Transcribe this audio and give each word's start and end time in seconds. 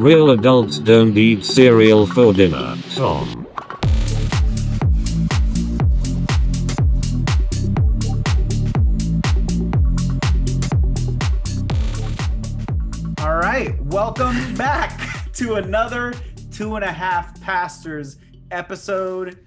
Real 0.00 0.30
adults 0.30 0.78
don't 0.78 1.14
eat 1.18 1.44
cereal 1.44 2.06
for 2.06 2.32
dinner, 2.32 2.74
Tom. 2.94 3.46
All 13.18 13.36
right, 13.36 13.78
welcome 13.84 14.54
back 14.54 14.98
to 15.34 15.56
another 15.56 16.14
two 16.50 16.76
and 16.76 16.84
a 16.84 16.90
half 16.90 17.38
pastors 17.42 18.16
episode. 18.50 19.38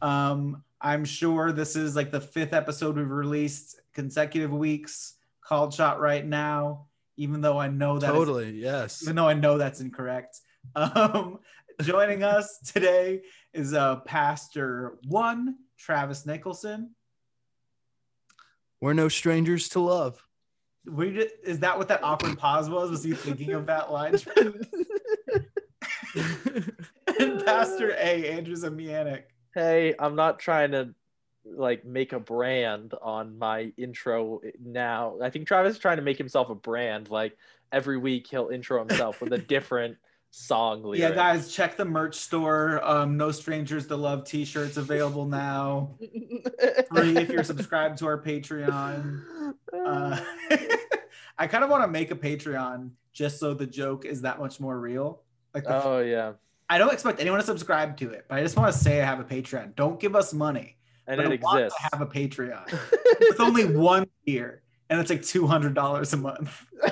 Um, 0.00 0.62
I'm 0.80 1.04
sure 1.04 1.52
this 1.52 1.76
is 1.76 1.94
like 1.94 2.10
the 2.10 2.20
fifth 2.20 2.54
episode 2.54 2.96
we've 2.96 3.10
released 3.10 3.78
consecutive 3.92 4.52
weeks. 4.52 5.17
Called 5.48 5.72
shot 5.72 5.98
right 5.98 6.26
now, 6.26 6.88
even 7.16 7.40
though 7.40 7.58
I 7.58 7.68
know 7.68 7.98
that 7.98 8.12
Totally, 8.12 8.50
yes. 8.50 9.02
even 9.02 9.16
though 9.16 9.26
I 9.26 9.32
know 9.32 9.56
that's 9.56 9.80
incorrect. 9.80 10.40
Um, 10.76 11.38
joining 11.80 12.22
us 12.22 12.58
today 12.74 13.22
is 13.54 13.72
uh, 13.72 14.00
Pastor 14.00 14.98
One 15.06 15.56
Travis 15.78 16.26
Nicholson. 16.26 16.94
We're 18.82 18.92
no 18.92 19.08
strangers 19.08 19.70
to 19.70 19.80
love. 19.80 20.22
We 20.84 21.12
did, 21.12 21.30
is 21.42 21.60
that 21.60 21.78
what 21.78 21.88
that 21.88 22.04
awkward 22.04 22.38
pause 22.38 22.68
was? 22.68 22.90
Was 22.90 23.02
he 23.02 23.14
thinking 23.14 23.52
of 23.52 23.64
that 23.66 23.90
line? 23.90 24.16
and 27.18 27.44
Pastor 27.46 27.92
A, 27.92 28.30
Andrew 28.30 28.56
Zamianic. 28.56 29.22
hey, 29.54 29.94
I'm 29.98 30.14
not 30.14 30.38
trying 30.38 30.72
to 30.72 30.94
like 31.56 31.84
make 31.84 32.12
a 32.12 32.20
brand 32.20 32.94
on 33.02 33.38
my 33.38 33.72
intro 33.76 34.40
now. 34.64 35.16
I 35.22 35.30
think 35.30 35.46
Travis 35.46 35.74
is 35.74 35.78
trying 35.78 35.96
to 35.96 36.02
make 36.02 36.18
himself 36.18 36.50
a 36.50 36.54
brand. 36.54 37.10
Like 37.10 37.36
every 37.72 37.98
week 37.98 38.26
he'll 38.28 38.48
intro 38.48 38.78
himself 38.78 39.20
with 39.20 39.32
a 39.32 39.38
different 39.54 39.96
song 40.30 40.82
lyric. 40.82 41.00
Yeah, 41.00 41.12
guys, 41.12 41.52
check 41.52 41.76
the 41.76 41.84
merch 41.84 42.14
store. 42.14 42.80
Um, 42.84 43.16
no 43.16 43.30
strangers 43.30 43.86
to 43.88 43.96
love 43.96 44.24
t-shirts 44.24 44.76
available 44.76 45.26
now. 45.26 45.96
Free 46.88 47.16
if 47.16 47.28
you're 47.28 47.44
subscribed 47.44 47.98
to 47.98 48.06
our 48.06 48.20
Patreon. 48.20 49.22
Uh, 49.72 50.20
I 51.38 51.46
kind 51.46 51.64
of 51.64 51.70
want 51.70 51.84
to 51.84 51.88
make 51.88 52.10
a 52.10 52.16
Patreon 52.16 52.90
just 53.12 53.38
so 53.38 53.54
the 53.54 53.66
joke 53.66 54.04
is 54.04 54.22
that 54.22 54.38
much 54.38 54.60
more 54.60 54.78
real. 54.78 55.22
Like, 55.54 55.64
the, 55.64 55.82
oh 55.82 56.00
yeah, 56.00 56.32
I 56.68 56.78
don't 56.78 56.92
expect 56.92 57.20
anyone 57.20 57.40
to 57.40 57.46
subscribe 57.46 57.96
to 57.98 58.10
it, 58.10 58.26
but 58.28 58.38
I 58.38 58.42
just 58.42 58.56
want 58.56 58.72
to 58.72 58.78
say 58.78 59.00
I 59.00 59.04
have 59.04 59.20
a 59.20 59.24
Patreon. 59.24 59.74
Don't 59.74 59.98
give 59.98 60.14
us 60.14 60.32
money, 60.34 60.76
and 61.08 61.16
but 61.16 61.32
it 61.32 61.40
I 61.40 61.44
want 61.44 61.60
exists. 61.60 61.80
to 61.82 61.88
have 61.92 62.00
a 62.02 62.06
Patreon 62.06 62.70
with 63.20 63.40
only 63.40 63.64
one 63.64 64.06
year, 64.24 64.62
and 64.90 65.00
it's 65.00 65.10
like 65.10 65.22
two 65.22 65.46
hundred 65.46 65.74
dollars 65.74 66.12
a 66.12 66.16
month. 66.16 66.64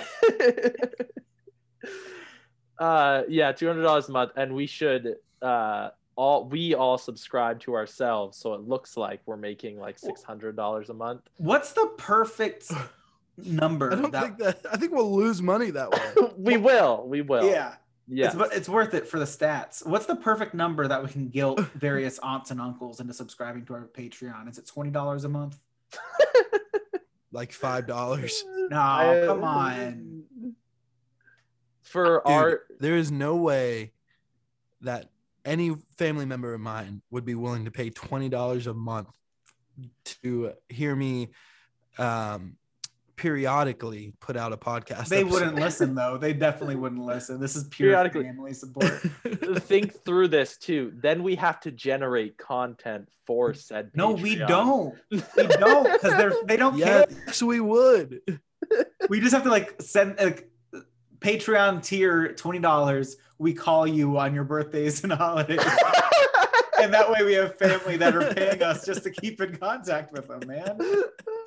uh 2.78 3.22
yeah, 3.28 3.52
two 3.52 3.66
hundred 3.66 3.82
dollars 3.82 4.08
a 4.08 4.12
month, 4.12 4.32
and 4.36 4.54
we 4.54 4.66
should 4.66 5.16
uh 5.42 5.90
all 6.16 6.46
we 6.48 6.74
all 6.74 6.98
subscribe 6.98 7.60
to 7.60 7.74
ourselves, 7.74 8.38
so 8.38 8.54
it 8.54 8.62
looks 8.62 8.96
like 8.96 9.20
we're 9.26 9.36
making 9.36 9.78
like 9.78 9.98
six 9.98 10.22
hundred 10.22 10.56
dollars 10.56 10.88
a 10.88 10.94
month. 10.94 11.22
What's 11.36 11.72
the 11.72 11.92
perfect 11.98 12.70
number? 13.36 13.92
I 13.92 13.96
don't 13.96 14.10
that- 14.12 14.22
think 14.22 14.38
that 14.38 14.60
I 14.72 14.76
think 14.76 14.92
we'll 14.92 15.14
lose 15.14 15.42
money 15.42 15.70
that 15.70 15.90
way. 15.90 16.30
we 16.36 16.56
will, 16.56 17.06
we 17.06 17.20
will. 17.22 17.48
Yeah, 17.48 17.74
yeah. 18.08 18.32
It's, 18.32 18.54
it's 18.56 18.68
worth 18.68 18.94
it 18.94 19.08
for 19.08 19.18
the 19.18 19.24
stats. 19.24 19.86
What's 19.86 20.06
the 20.06 20.16
perfect 20.16 20.54
number 20.54 20.86
that 20.88 21.02
we 21.02 21.08
can 21.10 21.28
guilt 21.28 21.60
various 21.74 22.18
aunts 22.20 22.50
and 22.50 22.60
uncles 22.60 23.00
into 23.00 23.12
subscribing 23.12 23.64
to 23.66 23.74
our 23.74 23.88
Patreon? 23.88 24.48
Is 24.48 24.58
it 24.58 24.66
twenty 24.66 24.90
dollars 24.90 25.24
a 25.24 25.28
month? 25.28 25.58
Like 27.32 27.52
five 27.52 27.86
dollars. 27.86 28.42
No, 28.70 28.76
I- 28.80 29.24
come 29.26 29.44
on. 29.44 30.22
For 31.82 32.22
Dude, 32.24 32.32
our 32.34 32.60
there 32.80 32.96
is 32.96 33.12
no 33.12 33.36
way 33.36 33.92
that 34.80 35.10
any 35.44 35.74
family 35.98 36.24
member 36.24 36.54
of 36.54 36.60
mine 36.60 37.02
would 37.10 37.26
be 37.26 37.34
willing 37.34 37.66
to 37.66 37.70
pay 37.70 37.90
twenty 37.90 38.30
dollars 38.30 38.66
a 38.66 38.72
month 38.72 39.08
to 40.22 40.52
hear 40.70 40.96
me 40.96 41.28
um 41.98 42.56
periodically 43.16 44.12
put 44.20 44.36
out 44.36 44.52
a 44.52 44.56
podcast. 44.56 45.08
They 45.08 45.20
episode. 45.20 45.32
wouldn't 45.32 45.54
listen 45.56 45.94
though. 45.94 46.16
They 46.18 46.32
definitely 46.32 46.76
wouldn't 46.82 47.04
listen. 47.04 47.40
This 47.40 47.56
is 47.56 47.64
pure 47.64 47.88
Periodically. 47.90 48.24
family 48.24 48.52
support. 48.52 48.92
think 49.62 50.04
through 50.04 50.28
this 50.28 50.56
too. 50.58 50.92
Then 50.96 51.22
we 51.22 51.34
have 51.36 51.60
to 51.60 51.70
generate 51.70 52.36
content 52.38 53.08
for 53.26 53.54
said. 53.54 53.90
No, 53.94 54.12
we 54.12 54.36
don't. 54.36 54.94
We 55.10 55.46
don't 55.46 55.90
because 55.92 56.16
they're 56.16 56.34
they 56.44 56.56
don't 56.56 56.78
care. 56.80 57.06
yes, 57.26 57.42
we 57.42 57.60
would. 57.60 58.20
We 59.08 59.20
just 59.20 59.32
have 59.32 59.44
to 59.44 59.50
like 59.50 59.80
send 59.80 60.16
like 60.18 60.50
Patreon 61.20 61.82
tier 61.82 62.32
twenty 62.34 62.58
dollars. 62.58 63.16
We 63.38 63.52
call 63.54 63.86
you 63.86 64.18
on 64.18 64.34
your 64.34 64.44
birthdays 64.44 65.02
and 65.04 65.12
holidays, 65.12 65.60
and 66.80 66.92
that 66.94 67.10
way 67.10 67.22
we 67.22 67.34
have 67.34 67.56
family 67.56 67.96
that 67.98 68.16
are 68.16 68.32
paying 68.34 68.62
us 68.62 68.84
just 68.86 69.02
to 69.04 69.10
keep 69.10 69.40
in 69.40 69.56
contact 69.56 70.12
with 70.12 70.28
them. 70.28 70.40
Man, 70.46 70.76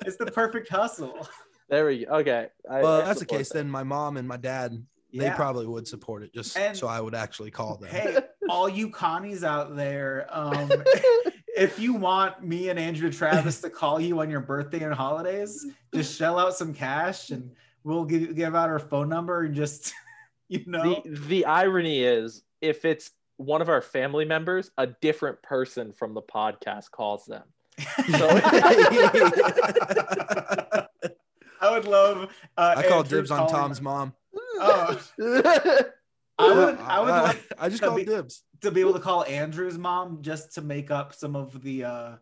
it's 0.06 0.16
the 0.16 0.26
perfect 0.26 0.68
hustle. 0.68 1.26
There 1.70 1.86
we 1.86 2.04
go. 2.04 2.12
Okay. 2.18 2.48
I, 2.68 2.82
Well, 2.82 3.00
I 3.02 3.04
that's 3.06 3.20
the 3.20 3.26
case. 3.26 3.48
that. 3.50 3.54
Then 3.58 3.70
my 3.70 3.82
mom 3.82 4.16
and 4.16 4.26
my 4.28 4.36
dad, 4.36 4.72
they 5.12 5.24
Yeah. 5.24 5.34
probably 5.36 5.66
would 5.66 5.86
support 5.88 6.22
it 6.22 6.32
just 6.34 6.56
And- 6.56 6.76
so 6.76 6.86
I 6.86 7.00
would 7.00 7.14
actually 7.14 7.50
call 7.50 7.76
them. 7.76 7.88
Hey, 7.90 8.18
all 8.50 8.68
you 8.68 8.90
Connies 8.90 9.44
out 9.44 9.76
there, 9.76 10.26
um, 10.30 10.70
if 11.56 11.78
you 11.78 11.94
want 11.94 12.42
me 12.44 12.68
and 12.68 12.78
Andrew 12.78 13.10
Travis 13.12 13.60
to 13.62 13.70
call 13.70 14.00
you 14.00 14.20
on 14.20 14.30
your 14.30 14.40
birthday 14.40 14.82
and 14.84 14.94
holidays, 14.94 15.66
just 15.94 16.16
shell 16.16 16.38
out 16.38 16.54
some 16.56 16.72
cash 16.74 17.30
and 17.30 17.50
we'll 17.84 18.04
give, 18.04 18.34
give 18.36 18.54
out 18.54 18.68
our 18.68 18.78
phone 18.78 19.08
number 19.08 19.42
and 19.42 19.54
just, 19.54 19.92
you 20.48 20.62
know. 20.66 21.02
The 21.04 21.18
the 21.28 21.44
irony 21.46 22.02
is, 22.04 22.42
if 22.60 22.84
it's 22.84 23.10
one 23.36 23.62
of 23.62 23.68
our 23.70 23.80
family 23.80 24.24
members, 24.26 24.70
a 24.76 24.86
different 24.86 25.40
person 25.42 25.92
from 25.92 26.12
the 26.14 26.20
podcast 26.22 26.90
calls 26.90 27.24
them. 27.24 27.42
I 31.60 31.70
would 31.70 31.84
love. 31.86 32.30
Uh, 32.56 32.74
I 32.76 32.88
call 32.88 33.02
dibs 33.02 33.30
on 33.30 33.38
calling- 33.48 33.54
Tom's 33.54 33.80
mom. 33.80 34.14
Oh, 34.62 35.00
I 36.38 36.54
would. 36.54 36.78
I 36.78 37.00
would 37.00 37.10
Uh, 37.10 37.22
love 37.22 37.46
I 37.58 37.68
just 37.68 37.82
to 37.82 37.88
call 37.88 37.96
be- 37.96 38.04
dibs. 38.04 38.44
to 38.62 38.70
be 38.70 38.80
able 38.80 38.94
to 38.94 39.00
call 39.00 39.24
Andrew's 39.24 39.76
mom 39.76 40.22
just 40.22 40.54
to 40.54 40.62
make 40.62 40.90
up 40.90 41.14
some 41.14 41.36
of 41.36 41.62
the 41.62 41.84
uh, 41.84 42.12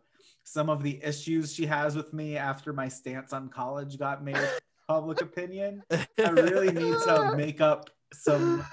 some 0.43 0.69
of 0.69 0.83
the 0.83 0.99
issues 1.03 1.53
she 1.53 1.65
has 1.67 1.95
with 1.95 2.11
me 2.13 2.35
after 2.35 2.73
my 2.73 2.87
stance 2.89 3.31
on 3.31 3.47
college 3.49 3.97
got 3.97 4.23
made 4.23 4.35
public 4.89 5.21
opinion. 5.21 5.83
I 5.91 6.05
really 6.17 6.71
need 6.73 6.95
to 7.05 7.33
make 7.37 7.61
up 7.61 7.89
some 8.13 8.65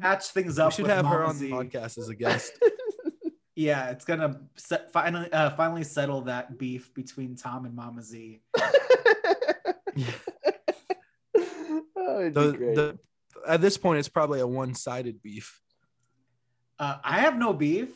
patch 0.00 0.24
things 0.28 0.58
up. 0.58 0.72
We 0.72 0.74
should 0.76 0.82
with 0.86 0.94
have 0.94 1.06
her 1.06 1.20
Mama 1.20 1.28
on 1.30 1.38
the 1.38 1.50
podcast 1.50 1.96
as 1.98 2.08
a 2.10 2.14
guest. 2.14 2.52
Yeah, 3.54 3.88
it's 3.90 4.04
gonna 4.04 4.40
set, 4.56 4.92
finally 4.92 5.32
uh, 5.32 5.50
finally 5.50 5.84
settle 5.84 6.20
that 6.22 6.58
beef 6.58 6.92
between 6.92 7.34
Tom 7.36 7.64
and 7.64 7.74
Mama 7.74 8.02
Z. 8.02 8.42
Oh, 11.98 12.30
The, 12.30 12.40
the, 12.52 12.98
at 13.46 13.60
this 13.60 13.76
point, 13.76 13.98
it's 13.98 14.08
probably 14.08 14.40
a 14.40 14.46
one-sided 14.46 15.22
beef. 15.22 15.60
Uh, 16.78 16.98
I 17.02 17.20
have 17.20 17.36
no 17.36 17.52
beef. 17.52 17.88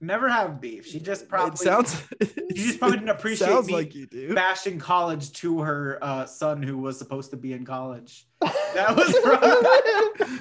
Never 0.00 0.28
have 0.28 0.60
beef. 0.60 0.86
She 0.86 1.00
just 1.00 1.28
probably 1.28 1.52
it 1.54 1.58
sounds. 1.58 2.02
She 2.56 2.64
just 2.66 2.78
probably 2.78 2.98
didn't 2.98 3.10
appreciate 3.10 3.48
Sounds 3.48 3.66
me 3.68 3.74
like 3.74 3.94
you 3.94 4.06
do. 4.06 4.34
bashing 4.34 4.78
college 4.78 5.32
to 5.34 5.60
her 5.60 5.98
uh, 6.02 6.24
son 6.26 6.62
who 6.62 6.78
was 6.78 6.98
supposed 6.98 7.30
to 7.30 7.36
be 7.36 7.52
in 7.52 7.64
college. 7.64 8.26
That 8.74 8.96
was 8.96 9.14
wrong. 9.24 10.40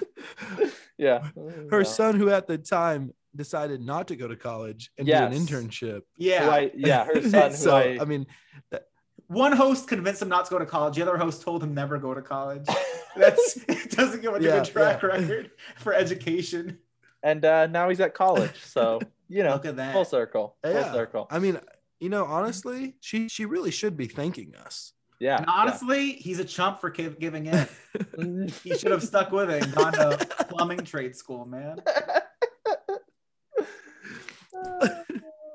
yeah. 0.98 1.28
Her 1.70 1.80
Yeah. 1.82 1.84
son, 1.84 2.16
who 2.16 2.30
at 2.30 2.48
the 2.48 2.58
time 2.58 3.14
decided 3.36 3.82
not 3.82 4.08
to 4.10 4.16
go 4.16 4.28
to 4.28 4.36
college 4.36 4.92
and 4.98 5.08
Yes. 5.08 5.32
do 5.32 5.38
an 5.38 5.46
internship. 5.46 6.02
Yeah. 6.18 6.46
Who 6.46 6.50
I- 6.52 6.72
yeah, 6.76 7.06
her 7.06 7.22
son. 7.22 7.52
Who 7.52 7.58
so 7.58 7.76
I, 7.76 7.98
I 8.02 8.06
mean, 8.06 8.26
One 9.28 9.52
host 9.52 9.88
convinced 9.88 10.22
him 10.22 10.30
not 10.30 10.46
to 10.46 10.52
go 10.52 10.60
to 10.60 10.66
college. 10.66 10.96
The 10.96 11.02
other 11.02 11.18
host 11.18 11.42
told 11.42 11.62
him 11.64 11.74
never 11.74 11.98
go 11.98 12.14
to 12.14 12.22
college. 12.22 12.66
That's 13.16 13.58
it 13.68 13.92
doesn't 13.92 14.22
give 14.22 14.34
a 14.36 14.42
Yeah, 14.42 14.60
good 14.60 14.66
track 14.72 15.02
yeah. 15.02 15.08
record 15.10 15.52
for 15.78 15.94
education. 15.94 16.78
and 17.24 17.44
uh, 17.44 17.68
now 17.68 17.90
he's 17.90 18.00
at 18.00 18.14
college. 18.14 18.64
So 18.64 19.00
you 19.30 19.44
know, 19.44 19.54
Look 19.54 19.66
at 19.66 19.76
that. 19.78 19.92
full 19.94 20.06
circle. 20.06 20.56
Full 20.64 20.72
yeah. 20.74 20.94
circle. 20.94 21.28
I 21.30 21.40
mean, 21.40 21.60
you 22.00 22.10
know, 22.10 22.24
honestly, 22.26 22.96
she 23.02 23.28
she 23.28 23.46
really 23.46 23.72
should 23.72 23.98
be 23.98 24.08
thanking 24.08 24.56
us. 24.56 24.94
Yeah. 25.20 25.38
And 25.38 25.48
honestly, 25.50 26.12
he's 26.14 26.38
a 26.40 26.46
chump 26.46 26.80
for 26.80 26.90
gi- 26.92 27.16
giving 27.20 27.48
in. 27.48 27.68
He 28.64 28.78
should 28.78 28.92
have 28.92 29.02
stuck 29.04 29.32
with 29.32 29.50
it 29.50 29.64
and 29.64 29.74
gone 29.74 29.94
to 29.94 30.18
plumbing 30.50 30.80
trade 30.86 31.16
school, 31.16 31.44
man. 31.46 31.82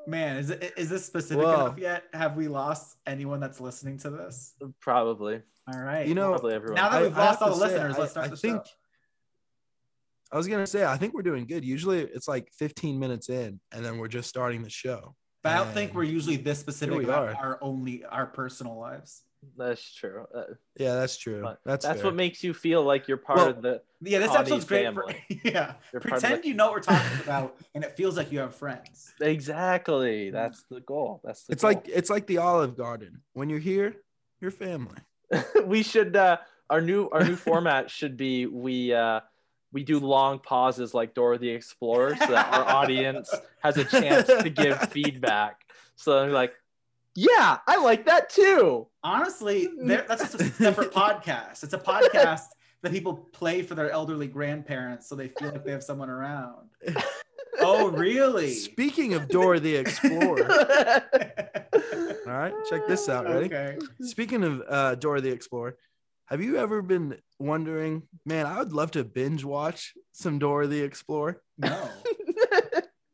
Man, 0.06 0.36
is 0.38 0.50
it 0.50 0.72
is 0.76 0.88
this 0.90 1.04
specific 1.06 1.44
Whoa. 1.44 1.52
enough 1.66 1.78
yet? 1.78 2.04
Have 2.12 2.36
we 2.36 2.48
lost 2.48 2.96
anyone 3.06 3.38
that's 3.40 3.60
listening 3.60 3.98
to 3.98 4.10
this? 4.10 4.54
Probably. 4.80 5.40
All 5.72 5.80
right. 5.80 6.06
You 6.06 6.14
know, 6.14 6.30
Probably 6.30 6.54
everyone. 6.54 6.74
now 6.74 6.88
that 6.88 6.98
I- 6.98 7.02
we've 7.02 7.16
I 7.16 7.24
lost 7.26 7.38
have 7.40 7.48
all 7.52 7.58
the 7.58 7.66
say, 7.68 7.72
listeners, 7.74 7.96
I- 7.96 7.98
let's 8.00 8.10
start 8.10 8.26
I 8.26 8.28
the 8.30 8.36
think- 8.36 8.66
show. 8.66 8.72
I 10.32 10.36
was 10.38 10.48
gonna 10.48 10.66
say, 10.66 10.84
I 10.84 10.96
think 10.96 11.12
we're 11.14 11.22
doing 11.22 11.46
good. 11.46 11.64
Usually, 11.64 12.00
it's 12.00 12.26
like 12.26 12.50
15 12.58 12.98
minutes 12.98 13.28
in, 13.28 13.60
and 13.70 13.84
then 13.84 13.98
we're 13.98 14.08
just 14.08 14.28
starting 14.30 14.62
the 14.62 14.70
show. 14.70 15.14
But 15.42 15.52
I 15.52 15.56
don't 15.58 15.72
think 15.74 15.92
we're 15.94 16.04
usually 16.04 16.36
this 16.36 16.58
specific 16.58 17.02
about 17.04 17.28
are. 17.28 17.34
our 17.36 17.58
only 17.60 18.04
our 18.04 18.26
personal 18.26 18.78
lives. 18.78 19.22
That's 19.58 19.94
true. 19.94 20.26
Uh, 20.34 20.42
Yeah, 20.78 20.94
that's 20.94 21.16
true. 21.16 21.42
That's 21.64 21.84
that's 21.84 22.00
fair. 22.00 22.04
what 22.10 22.14
makes 22.14 22.42
you 22.44 22.54
feel 22.54 22.82
like 22.84 23.08
you're 23.08 23.16
part 23.16 23.38
Well, 23.38 23.48
of 23.50 23.62
the. 23.62 23.82
Yeah, 24.00 24.18
this 24.20 24.28
Connie 24.28 24.40
episode's 24.40 24.64
great 24.64 24.92
for 24.94 25.06
yeah. 25.44 25.74
You're 25.92 26.00
Pretend 26.00 26.42
the- 26.42 26.48
you 26.48 26.54
know 26.54 26.66
what 26.66 26.74
we're 26.74 26.80
talking 26.80 27.20
about, 27.22 27.56
and 27.74 27.84
it 27.84 27.96
feels 27.96 28.16
like 28.16 28.30
you 28.32 28.38
have 28.40 28.54
friends. 28.54 29.12
Exactly. 29.20 30.30
That's 30.30 30.62
the 30.70 30.80
goal. 30.80 31.20
That's 31.24 31.44
the 31.44 31.52
It's 31.52 31.62
goal. 31.62 31.72
like 31.72 31.88
it's 31.88 32.10
like 32.10 32.26
the 32.26 32.38
Olive 32.38 32.76
Garden. 32.76 33.20
When 33.34 33.50
you're 33.50 33.58
here, 33.58 33.96
you're 34.40 34.50
family. 34.50 34.96
we 35.64 35.82
should 35.82 36.14
uh 36.16 36.38
our 36.70 36.80
new 36.80 37.08
our 37.10 37.24
new 37.24 37.36
format 37.36 37.90
should 37.90 38.16
be 38.16 38.46
we 38.46 38.92
uh 38.94 39.20
we 39.72 39.82
do 39.82 39.98
long 39.98 40.38
pauses 40.38 40.92
like 40.94 41.14
Dora 41.14 41.38
the 41.38 41.48
Explorer 41.50 42.14
so 42.16 42.26
that 42.26 42.52
our 42.52 42.68
audience 42.76 43.32
has 43.62 43.76
a 43.78 43.84
chance 43.84 44.26
to 44.28 44.50
give 44.50 44.78
feedback. 44.90 45.60
So 45.96 46.26
like, 46.26 46.52
yeah, 47.14 47.58
I 47.66 47.82
like 47.82 48.06
that 48.06 48.30
too. 48.30 48.86
Honestly, 49.02 49.68
that's 49.84 50.22
just 50.22 50.34
a 50.34 50.44
separate 50.44 50.92
podcast. 50.94 51.62
It's 51.62 51.72
a 51.74 51.78
podcast 51.78 52.42
that 52.82 52.92
people 52.92 53.14
play 53.32 53.62
for 53.62 53.74
their 53.74 53.90
elderly 53.90 54.26
grandparents, 54.26 55.08
so 55.08 55.14
they 55.14 55.28
feel 55.28 55.50
like 55.50 55.64
they 55.64 55.72
have 55.72 55.84
someone 55.84 56.10
around. 56.10 56.70
Oh, 57.60 57.90
really? 57.90 58.54
Speaking 58.54 59.12
of 59.12 59.28
Dora 59.28 59.60
the 59.60 59.76
Explorer, 59.76 60.50
all 62.26 62.32
right, 62.32 62.54
check 62.68 62.86
this 62.88 63.10
out. 63.10 63.26
Ready? 63.26 63.44
Okay. 63.46 63.76
Speaking 64.00 64.42
of 64.42 64.62
uh, 64.66 64.94
Dora 64.94 65.20
the 65.20 65.30
Explorer, 65.30 65.76
have 66.26 66.40
you 66.40 66.56
ever 66.56 66.80
been 66.80 67.18
wondering, 67.38 68.04
man, 68.24 68.46
I 68.46 68.58
would 68.58 68.72
love 68.72 68.92
to 68.92 69.04
binge 69.04 69.44
watch 69.44 69.92
some 70.12 70.38
Dora 70.38 70.66
the 70.66 70.80
Explorer? 70.80 71.42
No, 71.58 71.90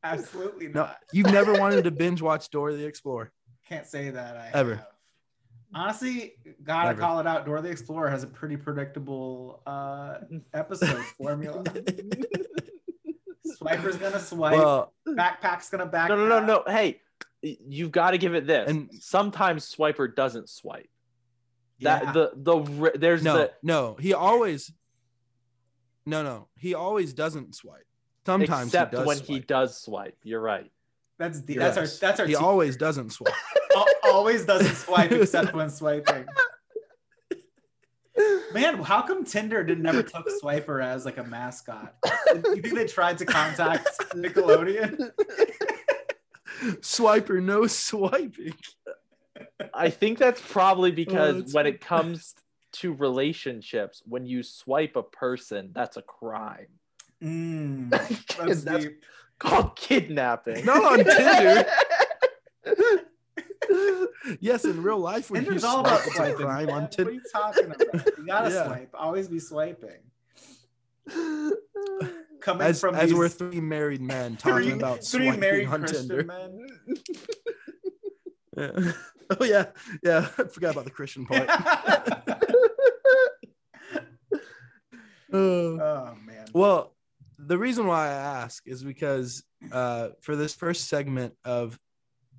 absolutely 0.05 0.69
No, 0.69 0.83
not. 0.83 0.99
you've 1.13 1.33
never 1.33 1.55
wanted 1.55 1.85
to 1.85 1.91
binge 1.91 2.23
watch 2.23 2.49
Dora 2.51 2.75
the 2.77 2.87
Explorer. 2.87 3.33
Can't 3.69 3.87
say 3.87 4.11
that 4.11 4.37
I 4.37 4.51
Ever. 4.55 4.77
have. 4.77 4.87
Honestly, 5.75 6.33
gotta 6.65 6.89
Never. 6.91 7.01
call 7.01 7.21
it 7.21 7.27
out. 7.27 7.45
Dora 7.45 7.61
the 7.61 7.69
Explorer 7.69 8.09
has 8.09 8.23
a 8.23 8.27
pretty 8.27 8.57
predictable 8.57 9.61
uh, 9.67 10.19
episode 10.55 10.99
formula. 11.19 11.63
Swiper's 13.47 13.97
gonna 13.97 14.19
swipe. 14.21 14.57
Well, 14.57 14.93
backpack's 15.07 15.69
gonna 15.71 15.87
backpack. 15.87 16.09
No, 16.09 16.17
no, 16.17 16.41
no, 16.41 16.47
no. 16.47 16.63
Hey, 16.73 17.01
you've 17.43 17.93
got 17.93 18.13
to 18.13 18.19
give 18.19 18.35
it 18.35 18.47
this. 18.47 18.69
And- 18.71 18.89
Sometimes 19.01 19.65
Swiper 19.75 20.15
doesn't 20.15 20.49
swipe. 20.49 20.89
That 21.81 22.03
Yeah. 22.05 22.13
the 22.13 22.33
the 22.37 22.93
there's 22.99 23.23
no, 23.23 23.37
the 23.37 23.53
no, 23.63 23.97
he 24.01 24.13
always, 24.15 24.73
no, 26.07 26.23
no, 26.23 26.49
he 26.57 26.75
always 26.75 27.13
doesn't 27.13 27.55
swipe. 27.55 27.85
Sometimes 28.27 28.69
except 28.69 28.93
he 28.93 28.97
does 28.99 29.07
when 29.07 29.17
swipe. 29.19 29.29
he 29.29 29.41
does 29.41 29.81
swipe. 29.81 30.17
You're 30.25 30.41
right. 30.41 30.71
That's 31.19 31.41
the, 31.43 31.55
Yes. 31.55 31.75
that's 31.75 31.77
our 32.03 32.09
that's 32.09 32.21
our 32.21 32.27
he 32.27 32.35
team. 32.35 32.45
always 32.45 32.77
doesn't 32.77 33.11
swipe. 33.11 33.35
Always 34.05 34.45
doesn't 34.47 34.75
swipe 34.75 35.13
except 35.13 35.53
when 35.55 35.69
swiping. 35.69 36.25
Man, 38.53 38.83
how 38.83 39.03
come 39.03 39.23
Tinder 39.25 39.63
didn't 39.63 39.83
never 39.85 40.03
took 40.03 40.27
Swiper 40.43 40.83
as 40.83 41.05
like 41.05 41.19
a 41.19 41.25
mascot? 41.25 41.95
You 42.35 42.63
think 42.63 42.75
they 42.75 42.87
tried 42.87 43.19
to 43.19 43.27
contact 43.27 43.87
Nickelodeon? 44.15 45.13
Swiper, 46.81 47.43
no 47.43 47.67
swiping. 47.67 48.55
I 49.75 49.91
think 49.91 50.19
that's 50.19 50.41
probably 50.41 50.91
because 50.91 51.37
that's 51.43 51.55
when 51.55 51.67
so 51.67 51.69
it 51.69 51.81
comes 51.81 52.35
to 52.73 52.95
relationships, 52.95 54.03
when 54.07 54.27
you 54.27 54.43
swipe 54.43 54.97
a 54.97 55.03
person, 55.03 55.71
that's 55.75 55.97
a 55.97 56.03
crime. 56.03 56.67
Mm, 57.23 57.91
That's, 58.39 58.63
that's 58.65 58.85
deep. 58.85 59.03
called 59.49 59.77
kidnapping. 59.77 60.65
Not 60.65 60.85
on 60.85 61.05
Tinder. 61.05 61.65
yes, 64.41 64.65
in 64.65 64.83
real 64.83 64.99
life, 64.99 65.31
when 65.31 65.45
Tinder's 65.45 65.63
you 65.63 65.69
all 65.69 65.85
swipe, 65.85 65.87
about 65.87 66.07
it's 66.07 66.15
a 66.15 66.17
swiping. 66.17 66.37
crime 66.37 66.67
man. 66.67 66.75
on 66.75 66.83
What 66.83 66.99
are 67.01 67.11
you 67.11 67.21
talking 67.33 67.65
about? 67.67 68.19
You 68.19 68.27
gotta 68.27 68.51
Yeah. 68.51 68.67
swipe. 68.67 68.91
Always 68.95 69.29
be 69.29 69.39
swiping. 69.39 70.01
Coming 72.41 72.67
As, 72.69 72.81
from 72.81 72.95
as 72.95 73.11
these 73.11 73.19
we're 73.19 73.29
three 73.29 73.61
married 73.61 74.01
men 74.01 74.37
talking 74.37 74.63
three, 74.65 74.73
about 74.73 75.05
three 75.05 75.37
married 75.37 75.67
on 75.69 75.81
Christian 75.81 76.09
Tinder. 76.09 76.25
men. 76.25 76.67
Yeah. 78.57 78.93
Oh 79.41 79.45
yeah, 79.45 79.67
yeah. 80.03 80.29
I 80.39 80.45
forgot 80.45 80.73
about 80.73 80.85
the 80.85 80.91
Christian 80.91 81.27
part. 81.27 81.49
Uh, 81.49 82.35
oh 85.37 86.17
man. 86.25 86.47
Well, 86.55 86.95
the 87.49 87.59
reason 87.59 87.87
why 87.87 88.09
I 88.09 88.13
ask 88.13 88.63
is 88.67 88.85
because 88.85 89.43
uh, 89.73 90.11
for 90.21 90.37
this 90.37 90.55
first 90.55 90.89
segment 90.89 91.35
of 91.45 91.79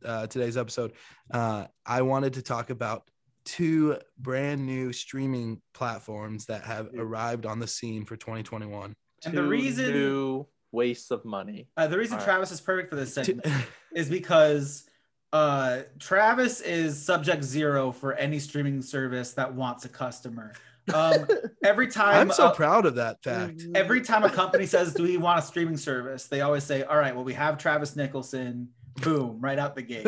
uh, 0.06 0.28
today's 0.28 0.56
episode, 0.56 0.94
uh, 1.34 1.66
I 1.86 2.04
wanted 2.04 2.34
to 2.34 2.44
talk 2.44 2.70
about 2.70 3.10
two 3.44 3.98
brand 4.20 4.66
new 4.66 4.94
streaming 4.94 5.62
platforms 5.74 6.46
that 6.46 6.64
have 6.64 6.90
arrived 6.96 7.48
on 7.48 7.60
the 7.60 7.68
scene 7.68 8.06
for 8.06 8.16
2021. 8.18 8.94
And 9.26 9.34
the 9.34 9.44
reason 9.44 9.92
new 9.92 10.48
wastes 10.72 11.10
of 11.10 11.26
money. 11.26 11.68
uh, 11.76 11.88
the 11.88 11.98
reason 11.98 12.14
All 12.14 12.20
right. 12.20 12.26
Travis 12.26 12.52
is 12.52 12.62
perfect 12.62 12.92
for 12.92 12.96
this 12.96 13.12
segment 13.14 13.48
is 13.96 14.10
because 14.10 14.88
uh, 15.34 15.80
Travis 15.98 16.62
is 16.62 17.04
subject 17.04 17.44
zero 17.44 17.92
for 17.92 18.14
any 18.14 18.38
streaming 18.38 18.84
service 18.84 19.34
that 19.34 19.56
wants 19.56 19.86
a 19.86 19.90
customer. 19.90 20.54
Um, 20.94 21.27
every 21.63 21.88
time 21.88 22.15
I'm 22.15 22.31
so 22.31 22.47
uh, 22.47 22.53
proud 22.53 22.86
of 22.86 22.95
that 22.95 23.24
fact. 23.24 23.62
every 23.75 24.01
time 24.01 24.24
a 24.24 24.30
company 24.30 24.65
says, 24.65 24.94
"Do 24.94 25.03
we 25.03 25.18
want 25.18 25.39
a 25.39 25.41
streaming 25.41 25.77
service?" 25.77 26.25
They 26.27 26.41
always 26.41 26.63
say, 26.63 26.83
"All 26.83 26.97
right, 26.97 27.15
well, 27.15 27.24
we 27.24 27.33
have 27.33 27.57
Travis 27.57 27.95
Nicholson." 27.95 28.69
Boom, 29.01 29.39
right 29.39 29.57
out 29.59 29.75
the 29.75 29.81
gate. 29.81 30.06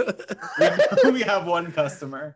we, 1.06 1.12
we 1.12 1.22
have 1.22 1.46
one 1.46 1.72
customer. 1.72 2.36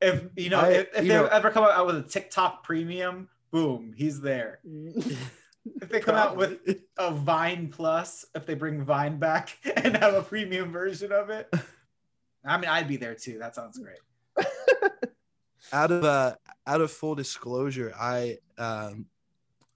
If 0.00 0.24
you 0.36 0.50
know, 0.50 0.60
I- 0.60 0.68
if, 0.70 0.88
if 0.96 1.04
you 1.04 1.08
they 1.10 1.16
know- 1.16 1.26
ever 1.26 1.50
come 1.50 1.64
out 1.64 1.86
with 1.86 1.96
a 1.96 2.02
TikTok 2.02 2.62
premium, 2.64 3.28
boom, 3.50 3.94
he's 3.96 4.20
there. 4.20 4.58
If 4.64 5.88
they 5.90 6.00
come 6.00 6.16
out 6.16 6.36
with 6.36 6.58
a 6.98 7.12
Vine 7.12 7.68
Plus, 7.68 8.24
if 8.34 8.44
they 8.46 8.54
bring 8.54 8.82
Vine 8.84 9.18
back 9.18 9.56
and 9.76 9.96
have 9.96 10.14
a 10.14 10.22
premium 10.22 10.72
version 10.72 11.12
of 11.12 11.30
it, 11.30 11.48
I 12.44 12.56
mean, 12.58 12.68
I'd 12.68 12.88
be 12.88 12.96
there 12.96 13.14
too. 13.14 13.38
That 13.38 13.54
sounds 13.54 13.78
great. 13.78 13.98
Out 15.72 15.90
of 15.90 16.04
uh 16.04 16.34
out 16.66 16.80
of 16.80 16.90
full 16.90 17.14
disclosure 17.14 17.92
i 17.98 18.36
um 18.58 19.06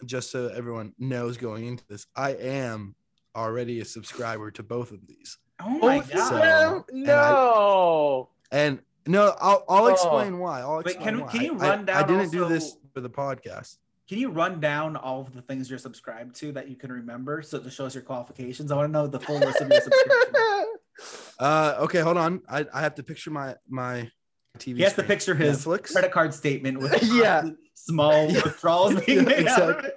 just 0.04 0.30
so 0.30 0.48
everyone 0.48 0.92
knows 0.98 1.36
going 1.36 1.66
into 1.66 1.84
this 1.88 2.06
i 2.16 2.30
am 2.30 2.94
already 3.34 3.80
a 3.80 3.84
subscriber 3.84 4.50
to 4.50 4.62
both 4.62 4.90
of 4.92 5.06
these 5.06 5.38
Oh 5.58 5.78
my 5.78 5.98
Oh, 5.98 6.00
god! 6.12 6.28
So- 6.28 6.84
no, 6.92 7.04
no. 7.04 8.28
and 8.52 8.78
no 9.06 9.34
i'll, 9.40 9.64
I'll 9.68 9.84
Oh. 9.84 9.88
explain 9.88 10.38
why 10.38 10.60
i'll 10.60 10.76
Wait, 10.78 10.86
explain 10.96 11.04
can- 11.16 11.20
why. 11.20 11.32
can 11.32 11.40
you 11.42 11.52
I- 11.58 11.68
run 11.70 11.80
I, 11.80 11.84
down 12.02 12.08
didn't 12.08 12.30
do 12.32 12.46
this 12.48 12.76
for 12.92 13.00
the 13.00 13.08
podcast 13.10 13.78
Can 14.08 14.18
you 14.18 14.30
run 14.30 14.60
down 14.60 14.96
all 14.96 15.22
of 15.22 15.32
the 15.34 15.42
things 15.42 15.68
you're 15.70 15.78
subscribed 15.80 16.36
to 16.36 16.52
that 16.52 16.68
you 16.68 16.76
can 16.76 16.92
remember, 16.92 17.42
so 17.42 17.58
to 17.58 17.68
show 17.70 17.86
us 17.86 17.94
your 17.94 18.04
qualifications? 18.04 18.70
I 18.70 18.76
want 18.76 18.88
to 18.88 18.92
know 18.92 19.06
the 19.08 19.18
full 19.18 19.38
list 19.40 19.60
of 19.60 19.68
your 19.68 19.80
subscriptions. 19.80 20.36
uh 21.40 21.74
okay 21.80 22.00
hold 22.00 22.16
on 22.16 22.40
i, 22.48 22.64
I 22.72 22.80
have 22.80 22.94
to 22.96 23.02
picture 23.02 23.30
my 23.30 23.56
my 23.68 24.10
tv 24.58 24.76
He 24.78 24.82
has 24.82 24.94
to 24.94 25.02
picture 25.02 25.34
his 25.34 25.64
Netflix. 25.64 25.92
credit 25.92 26.12
card 26.12 26.34
statement 26.34 26.78
with 26.78 27.02
Yeah. 27.12 27.50
small 27.74 28.26
Yeah. 28.30 28.42
withdrawals 28.44 29.00
being 29.04 29.18
Yeah, 29.22 29.24
made 29.24 29.48
out 29.48 29.84
of 29.84 29.90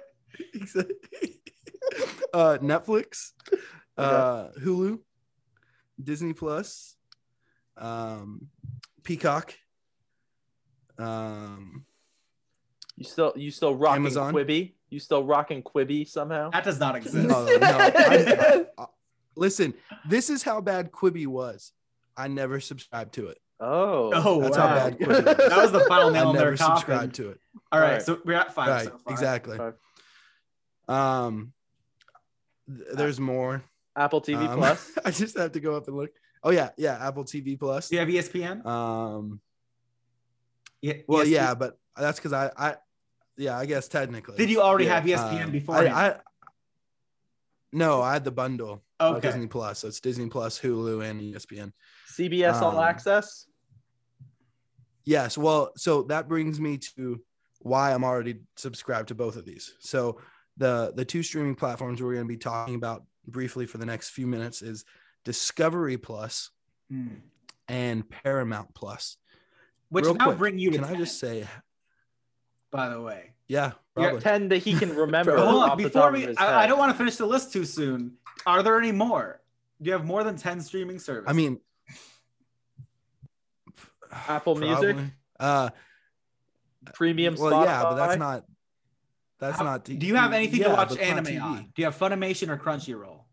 exactly. 0.54 1.40
uh 2.32 2.58
netflix 2.62 3.32
uh 3.98 4.48
hulu 4.62 5.00
disney 6.02 6.32
plus 6.32 6.96
um 7.76 8.48
peacock 9.02 9.54
um 10.98 11.84
You 12.96 13.04
still 13.04 13.32
you 13.36 13.50
still 13.50 13.74
rocking 13.74 14.02
Amazon? 14.02 14.34
Quibi? 14.34 14.74
You 14.90 14.98
still 15.00 15.24
rocking 15.24 15.62
Quibi 15.62 16.06
somehow? 16.08 16.50
That 16.50 16.64
does 16.64 16.78
not 16.80 16.96
exist. 16.96 17.14
no, 17.14 17.44
no, 17.46 17.56
I- 17.60 18.66
I- 18.78 18.86
listen 19.36 19.72
this 20.08 20.28
is 20.28 20.42
how 20.42 20.60
bad 20.60 20.90
quibi 20.90 21.24
was 21.26 21.72
i 22.16 22.26
never 22.28 22.58
subscribed 22.60 23.14
to 23.14 23.28
it 23.28 23.38
Oh, 23.62 24.10
Oh, 24.14 24.40
That's 24.40 24.56
wow. 24.56 24.68
how 24.68 24.74
bad 24.74 24.98
Quibi 24.98 25.24
was. 25.26 25.36
That 25.36 25.56
was 25.58 25.72
the 25.72 25.80
final 25.86 26.08
i 26.08 26.12
nail 26.12 26.30
in 26.30 26.36
their 26.36 26.44
never 26.46 26.56
coffin. 26.56 26.76
subscribed 26.76 27.14
to 27.16 27.30
it 27.30 27.40
All 27.70 27.78
right, 27.80 27.86
Alright. 27.88 28.02
so 28.02 28.18
we're 28.24 28.34
at 28.38 28.54
five. 28.54 28.68
right 28.68 28.84
so 28.84 28.98
far. 28.98 29.12
exactly 29.12 29.58
Five. 29.58 29.74
um 30.88 31.52
th- 32.68 32.88
there's 32.94 33.20
more 33.20 33.62
Apple 33.96 34.20
TV 34.22 34.48
Um, 34.48 34.56
Plus. 34.58 34.90
i 35.04 35.10
just 35.10 35.36
have 35.36 35.52
to 35.52 35.60
go 35.60 35.76
up 35.76 35.86
and 35.88 35.96
look 35.96 36.10
oh 36.42 36.50
yeah 36.50 36.70
yeah 36.78 36.96
apple 37.06 37.24
tv 37.24 37.58
plus 37.58 37.88
Do 37.88 37.96
you 37.96 38.00
have 38.00 38.08
ESPN? 38.08 38.64
um 38.64 39.40
Yeah. 40.80 40.94
well 41.06 41.24
ESPN? 41.26 41.30
yeah 41.30 41.54
but 41.54 41.78
that's 41.96 42.18
because 42.18 42.32
i 42.32 42.50
i 42.56 42.76
yeah 43.36 43.58
i 43.58 43.66
guess 43.66 43.88
technically 43.88 44.36
Did 44.36 44.48
you 44.48 44.62
already 44.62 44.86
Yeah. 44.86 45.00
have 45.00 45.04
ESPN 45.04 45.44
Um, 45.44 45.50
before? 45.50 45.76
I, 45.76 45.86
I 45.88 46.14
no, 47.72 48.02
I 48.02 48.14
had 48.14 48.24
the 48.24 48.32
bundle. 48.32 48.82
of 48.98 49.16
okay. 49.18 49.28
Disney 49.28 49.46
Plus. 49.46 49.78
So 49.78 49.86
it's 49.88 50.00
Disney 50.00 50.28
Plus, 50.28 50.58
Hulu, 50.58 51.08
and 51.08 51.20
ESPN. 51.20 51.72
CBS 52.18 52.60
All 52.62 52.76
Um, 52.78 52.84
Access. 52.84 53.46
Yes. 55.10 55.36
Well, 55.36 55.72
so 55.76 56.02
that 56.04 56.28
brings 56.28 56.60
me 56.60 56.78
to 56.96 57.20
why 57.62 57.92
I'm 57.92 58.04
already 58.04 58.36
subscribed 58.54 59.08
to 59.08 59.16
both 59.16 59.34
of 59.34 59.44
these. 59.44 59.74
So 59.80 60.20
the 60.56 60.92
the 60.94 61.04
two 61.04 61.24
streaming 61.24 61.56
platforms 61.56 62.00
we're 62.00 62.14
going 62.14 62.26
to 62.26 62.28
be 62.28 62.36
talking 62.36 62.76
about 62.76 63.02
briefly 63.26 63.66
for 63.66 63.78
the 63.78 63.86
next 63.86 64.10
few 64.10 64.28
minutes 64.28 64.62
is 64.62 64.84
Discovery 65.24 65.96
Plus 65.98 66.50
Hmm. 66.88 67.08
and 67.68 68.08
Paramount 68.08 68.72
Plus. 68.74 69.16
which 69.88 70.04
Real 70.04 70.14
now 70.14 70.26
quick, 70.26 70.38
bring 70.38 70.58
you 70.60 70.70
to 70.70 70.78
Can 70.78 70.86
10, 70.86 70.94
I 70.94 70.98
just 70.98 71.18
say, 71.18 71.44
by 72.70 72.88
the 72.88 73.00
way. 73.00 73.32
yeah, 73.48 73.72
Yeah, 73.96 74.02
probably. 74.04 74.20
Ten 74.20 74.48
that 74.50 74.58
he 74.58 74.74
can 74.78 74.94
remember. 74.94 75.36
Hold 75.36 75.70
on, 75.70 75.76
before 75.76 76.12
we, 76.12 76.36
I, 76.36 76.62
I 76.62 76.66
don't 76.68 76.78
want 76.78 76.92
to 76.92 76.98
finish 76.98 77.16
the 77.16 77.26
list 77.26 77.52
too 77.52 77.64
soon. 77.64 78.12
Are 78.46 78.62
there 78.62 78.78
any 78.78 78.92
more? 78.92 79.40
Do 79.82 79.88
you 79.88 79.92
have 79.94 80.04
more 80.04 80.22
than 80.22 80.36
10 80.36 80.60
streaming 80.60 81.00
services? 81.00 81.28
I 81.28 81.32
mean, 81.32 81.58
Apple 84.12 84.56
Music? 84.56 84.96
Uh, 85.38 85.70
premium. 86.94 87.34
well, 87.38 87.52
Spotify. 87.52 87.64
yeah, 87.64 87.82
but 87.82 87.94
that's 87.94 88.18
not. 88.18 88.44
That's 89.38 89.58
How- 89.58 89.64
not. 89.64 89.84
do 89.84 89.94
you 89.94 90.16
have 90.16 90.32
anything 90.32 90.60
yeah, 90.60 90.68
to 90.68 90.74
watch 90.74 90.88
but 90.90 90.98
it's 91.00 91.10
not 91.10 91.26
anime 91.26 91.42
on? 91.42 91.62
Do 91.74 91.82
you 91.82 91.84
have 91.84 91.98
Funimation 91.98 92.48
or 92.48 92.56
Crunchyroll? 92.58 93.24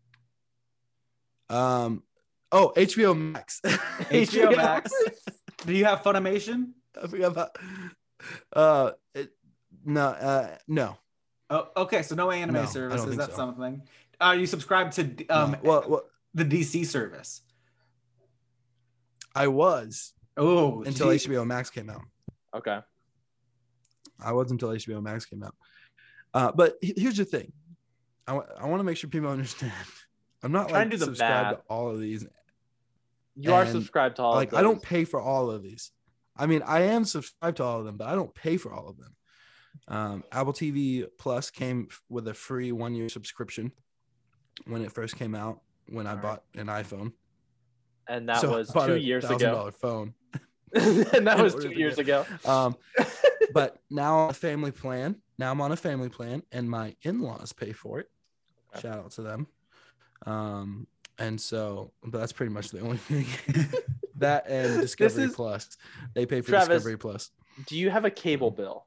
Um. 1.50 2.02
Oh, 2.50 2.72
HBO 2.76 3.16
Max. 3.16 3.60
HBO 3.64 4.56
Max. 4.56 4.90
Do 5.66 5.74
you 5.74 5.84
have 5.84 6.02
Funimation? 6.02 6.72
I 7.00 7.06
forgot 7.06 7.32
about. 7.32 7.58
Uh, 8.52 8.90
it, 9.14 9.30
no, 9.84 10.06
uh, 10.06 10.56
no. 10.66 10.96
Oh, 11.50 11.68
okay. 11.76 12.02
So 12.02 12.14
no 12.14 12.30
anime 12.30 12.54
No, 12.54 12.60
I 12.60 12.62
don't 12.64 12.72
services. 12.72 13.16
That's 13.16 13.32
so. 13.32 13.36
something. 13.36 13.82
Are 14.20 14.34
you 14.34 14.46
subscribed 14.46 14.94
to 14.94 15.26
um 15.28 15.52
no. 15.52 15.58
Well, 15.62 15.84
well, 15.88 16.02
the 16.34 16.44
DC 16.44 16.86
service? 16.86 17.42
I 19.34 19.46
was 19.48 20.12
Oh, 20.38 20.82
until 20.84 21.10
gee. 21.10 21.28
HBO 21.28 21.46
Max 21.46 21.68
came 21.70 21.90
out. 21.90 22.02
Okay. 22.56 22.78
I 24.20 24.32
was 24.32 24.50
until 24.50 24.70
HBO 24.70 25.02
Max 25.02 25.26
came 25.26 25.42
out. 25.42 25.54
Uh, 26.34 26.52
but 26.52 26.76
here's 26.80 27.16
the 27.16 27.24
thing. 27.24 27.52
I 28.26 28.32
want 28.34 28.80
to 28.80 28.84
make 28.84 28.96
sure 28.96 29.08
people 29.08 29.30
understand. 29.30 29.72
I'm 30.42 30.52
not 30.52 30.68
Try 30.68 30.78
like 30.78 30.82
and 30.82 30.90
do 30.92 30.96
the 30.98 31.04
subscribed 31.06 31.58
to 31.58 31.62
all 31.68 31.90
of 31.90 32.00
these. 32.00 32.26
You 33.36 33.54
are 33.54 33.66
subscribed 33.66 34.16
to 34.16 34.22
all. 34.22 34.34
like 34.34 34.52
of 34.52 34.58
I 34.58 34.62
don't 34.62 34.82
pay 34.82 35.04
for 35.04 35.20
all 35.20 35.50
of 35.50 35.62
these. 35.62 35.90
I 36.36 36.46
mean, 36.46 36.62
I 36.64 36.82
am 36.82 37.04
subscribed 37.04 37.56
to 37.56 37.64
all 37.64 37.80
of 37.80 37.84
them, 37.84 37.96
but 37.96 38.06
I 38.08 38.14
don't 38.14 38.32
pay 38.34 38.56
for 38.56 38.72
all 38.72 38.88
of 38.88 38.96
them. 38.98 39.16
Um, 39.88 40.24
Apple 40.30 40.52
TV 40.52 41.06
Plus 41.18 41.50
came 41.50 41.88
f- 41.90 42.02
with 42.08 42.28
a 42.28 42.34
free 42.34 42.70
one 42.72 42.94
year 42.94 43.08
subscription 43.08 43.72
when 44.66 44.82
it 44.82 44.92
first 44.92 45.16
came 45.16 45.34
out. 45.34 45.60
When 45.88 46.06
I 46.06 46.10
All 46.10 46.16
right. 46.16 46.22
bought 46.22 46.42
an 46.54 46.66
iPhone, 46.66 47.12
and 48.08 48.28
that 48.28 48.40
So 48.40 48.56
was 48.56 48.72
two 48.72 48.78
a 48.94 48.96
years 48.96 49.24
$1,000 49.24 49.36
ago. 49.36 49.70
Phone. 49.70 50.14
and 50.74 51.26
that 51.26 51.38
was 51.40 51.54
two 51.54 51.70
years 51.70 51.98
ago. 51.98 52.24
Um, 52.44 52.76
but 53.52 53.78
now 53.90 54.18
on 54.18 54.30
a 54.30 54.34
family 54.34 54.70
plan. 54.70 55.16
Now 55.38 55.50
I'm 55.50 55.60
on 55.60 55.72
a 55.72 55.76
family 55.76 56.08
plan, 56.08 56.42
and 56.52 56.68
my 56.68 56.96
in-laws 57.02 57.52
pay 57.52 57.72
for 57.72 58.00
it. 58.00 58.10
Okay. 58.74 58.88
Shout 58.88 58.98
out 58.98 59.10
to 59.12 59.22
them. 59.22 59.46
Um, 60.26 60.86
and 61.18 61.40
so, 61.40 61.92
but 62.04 62.18
that's 62.18 62.32
pretty 62.32 62.52
much 62.52 62.70
the 62.70 62.80
only 62.80 62.96
thing. 62.98 63.26
that 64.16 64.48
and 64.48 64.80
Discovery 64.80 65.24
is- 65.24 65.34
Plus, 65.34 65.76
they 66.14 66.26
pay 66.26 66.40
for 66.40 66.50
Travis, 66.50 66.68
Discovery 66.68 66.98
Plus. 66.98 67.30
Do 67.66 67.76
you 67.76 67.90
have 67.90 68.04
a 68.04 68.10
cable 68.10 68.50
bill? 68.50 68.86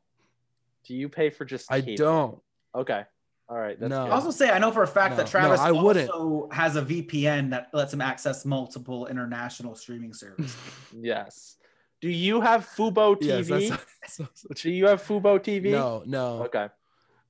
Do 0.86 0.94
you 0.94 1.10
pay 1.10 1.30
for 1.30 1.46
just? 1.46 1.72
I 1.72 1.82
don't. 1.82 2.40
Okay. 2.76 3.04
All 3.52 3.60
right. 3.60 3.78
That's 3.78 3.90
No. 3.90 4.06
good. 4.06 4.12
I 4.12 4.16
also 4.16 4.32
say 4.32 4.50
I 4.50 4.60
know 4.60 4.72
for 4.72 4.82
a 4.82 4.88
fact 4.88 5.12
No, 5.12 5.18
that 5.18 5.24
no, 5.26 5.30
Travis 5.30 5.60
I 5.60 5.72
wouldn't. 5.72 6.10
also 6.10 6.48
has 6.54 6.78
a 6.78 6.82
VPN 6.82 7.50
that 7.50 7.68
lets 7.74 7.94
him 7.94 8.00
access 8.00 8.46
multiple 8.46 9.08
international 9.08 9.76
streaming 9.76 10.14
services. 10.14 10.56
Yes. 11.00 11.58
Do 12.00 12.10
you 12.10 12.40
have 12.42 12.66
Fubo 12.66 13.16
Yes, 13.22 13.48
TV? 13.50 13.70
that's, 13.70 14.18
that's 14.48 14.62
Do 14.62 14.72
you 14.72 14.88
have 14.88 15.04
Fubo 15.04 15.38
TV? 15.38 15.70
No, 15.72 16.02
no, 16.06 16.44
Okay. 16.46 16.68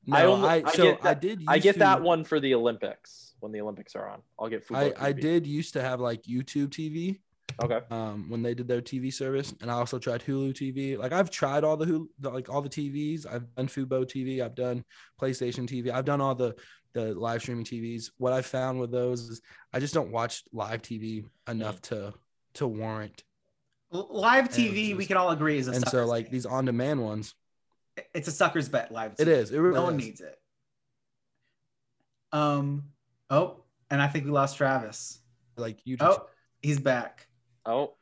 no. 0.05 0.15
I 0.15 0.21
I, 0.21 0.25
only- 0.27 0.47
I 0.47 0.63
so 0.71 0.83
get 0.83 1.05
I 1.05 1.13
did. 1.15 1.43
I 1.47 1.55
used 1.55 1.63
get 1.63 1.79
that 1.79 2.01
one 2.03 2.23
for 2.23 2.39
the 2.39 2.53
Olympics 2.53 3.33
when 3.39 3.51
the 3.51 3.59
Olympics 3.61 3.95
are 3.95 4.07
on. 4.07 4.21
I'll 4.39 4.47
get 4.47 4.65
Fubo 4.67 4.77
I, 4.77 4.89
TV. 4.91 5.01
I 5.01 5.11
did 5.11 5.47
used 5.47 5.73
to 5.73 5.81
have 5.81 5.99
like 5.99 6.21
YouTube 6.23 6.67
TV 6.69 7.19
Okay. 7.61 7.79
um, 7.91 8.29
when 8.29 8.41
they 8.41 8.53
did 8.53 8.67
their 8.67 8.81
TV 8.81 9.13
service, 9.13 9.53
and 9.61 9.69
I 9.69 9.75
also 9.75 9.99
tried 9.99 10.21
Hulu 10.23 10.53
TV. 10.53 10.97
Like 10.97 11.11
I've 11.11 11.29
tried 11.29 11.63
all 11.63 11.77
the 11.77 11.85
Hulu, 11.85 12.07
the- 12.19 12.29
like 12.29 12.49
all 12.49 12.61
the 12.61 12.69
TVs. 12.69 13.25
I've 13.25 13.53
done 13.55 13.67
Fubo 13.67 14.03
TV. 14.05 14.41
I've 14.43 14.55
done 14.55 14.83
PlayStation 15.21 15.67
TV. 15.67 15.91
I've 15.91 16.05
done 16.05 16.21
all 16.21 16.35
the 16.35 16.55
the 16.93 17.13
live 17.13 17.41
streaming 17.41 17.63
TVs. 17.63 18.11
What 18.17 18.33
I 18.33 18.41
found 18.41 18.79
with 18.79 18.91
those 18.91 19.21
is 19.29 19.41
I 19.71 19.79
just 19.79 19.93
don't 19.93 20.11
watch 20.11 20.43
live 20.51 20.81
TV 20.81 21.25
enough 21.47 21.77
Mm. 21.77 21.81
to 21.89 22.13
to 22.55 22.67
warrant. 22.67 23.23
Live 23.91 24.45
it's 24.45 24.57
TV, 24.57 24.95
we 24.95 25.05
can 25.05 25.17
all 25.17 25.31
agree, 25.31 25.57
is 25.57 25.67
a 25.67 25.71
And 25.71 25.87
so 25.87 26.05
like 26.05 26.25
game. 26.25 26.31
these 26.33 26.45
on 26.45 26.65
demand 26.65 27.01
ones, 27.03 27.35
it's 28.13 28.27
a 28.27 28.31
sucker's 28.31 28.69
bet. 28.69 28.91
Live. 28.91 29.13
it 29.19 29.25
TV. 29.25 29.31
is. 29.31 29.51
It 29.51 29.59
really 29.59 29.75
No 29.75 29.83
one 29.83 29.99
is. 29.99 30.05
needs 30.05 30.21
it. 30.21 30.37
Um. 32.31 32.85
Oh, 33.29 33.63
and 33.89 34.01
I 34.01 34.07
think 34.07 34.25
we 34.25 34.31
lost 34.31 34.57
Travis. 34.57 35.19
like 35.57 35.83
YouTube. 35.85 35.97
Oh, 36.01 36.27
he's 36.61 36.79
back. 36.79 37.27
Oh, 37.65 37.93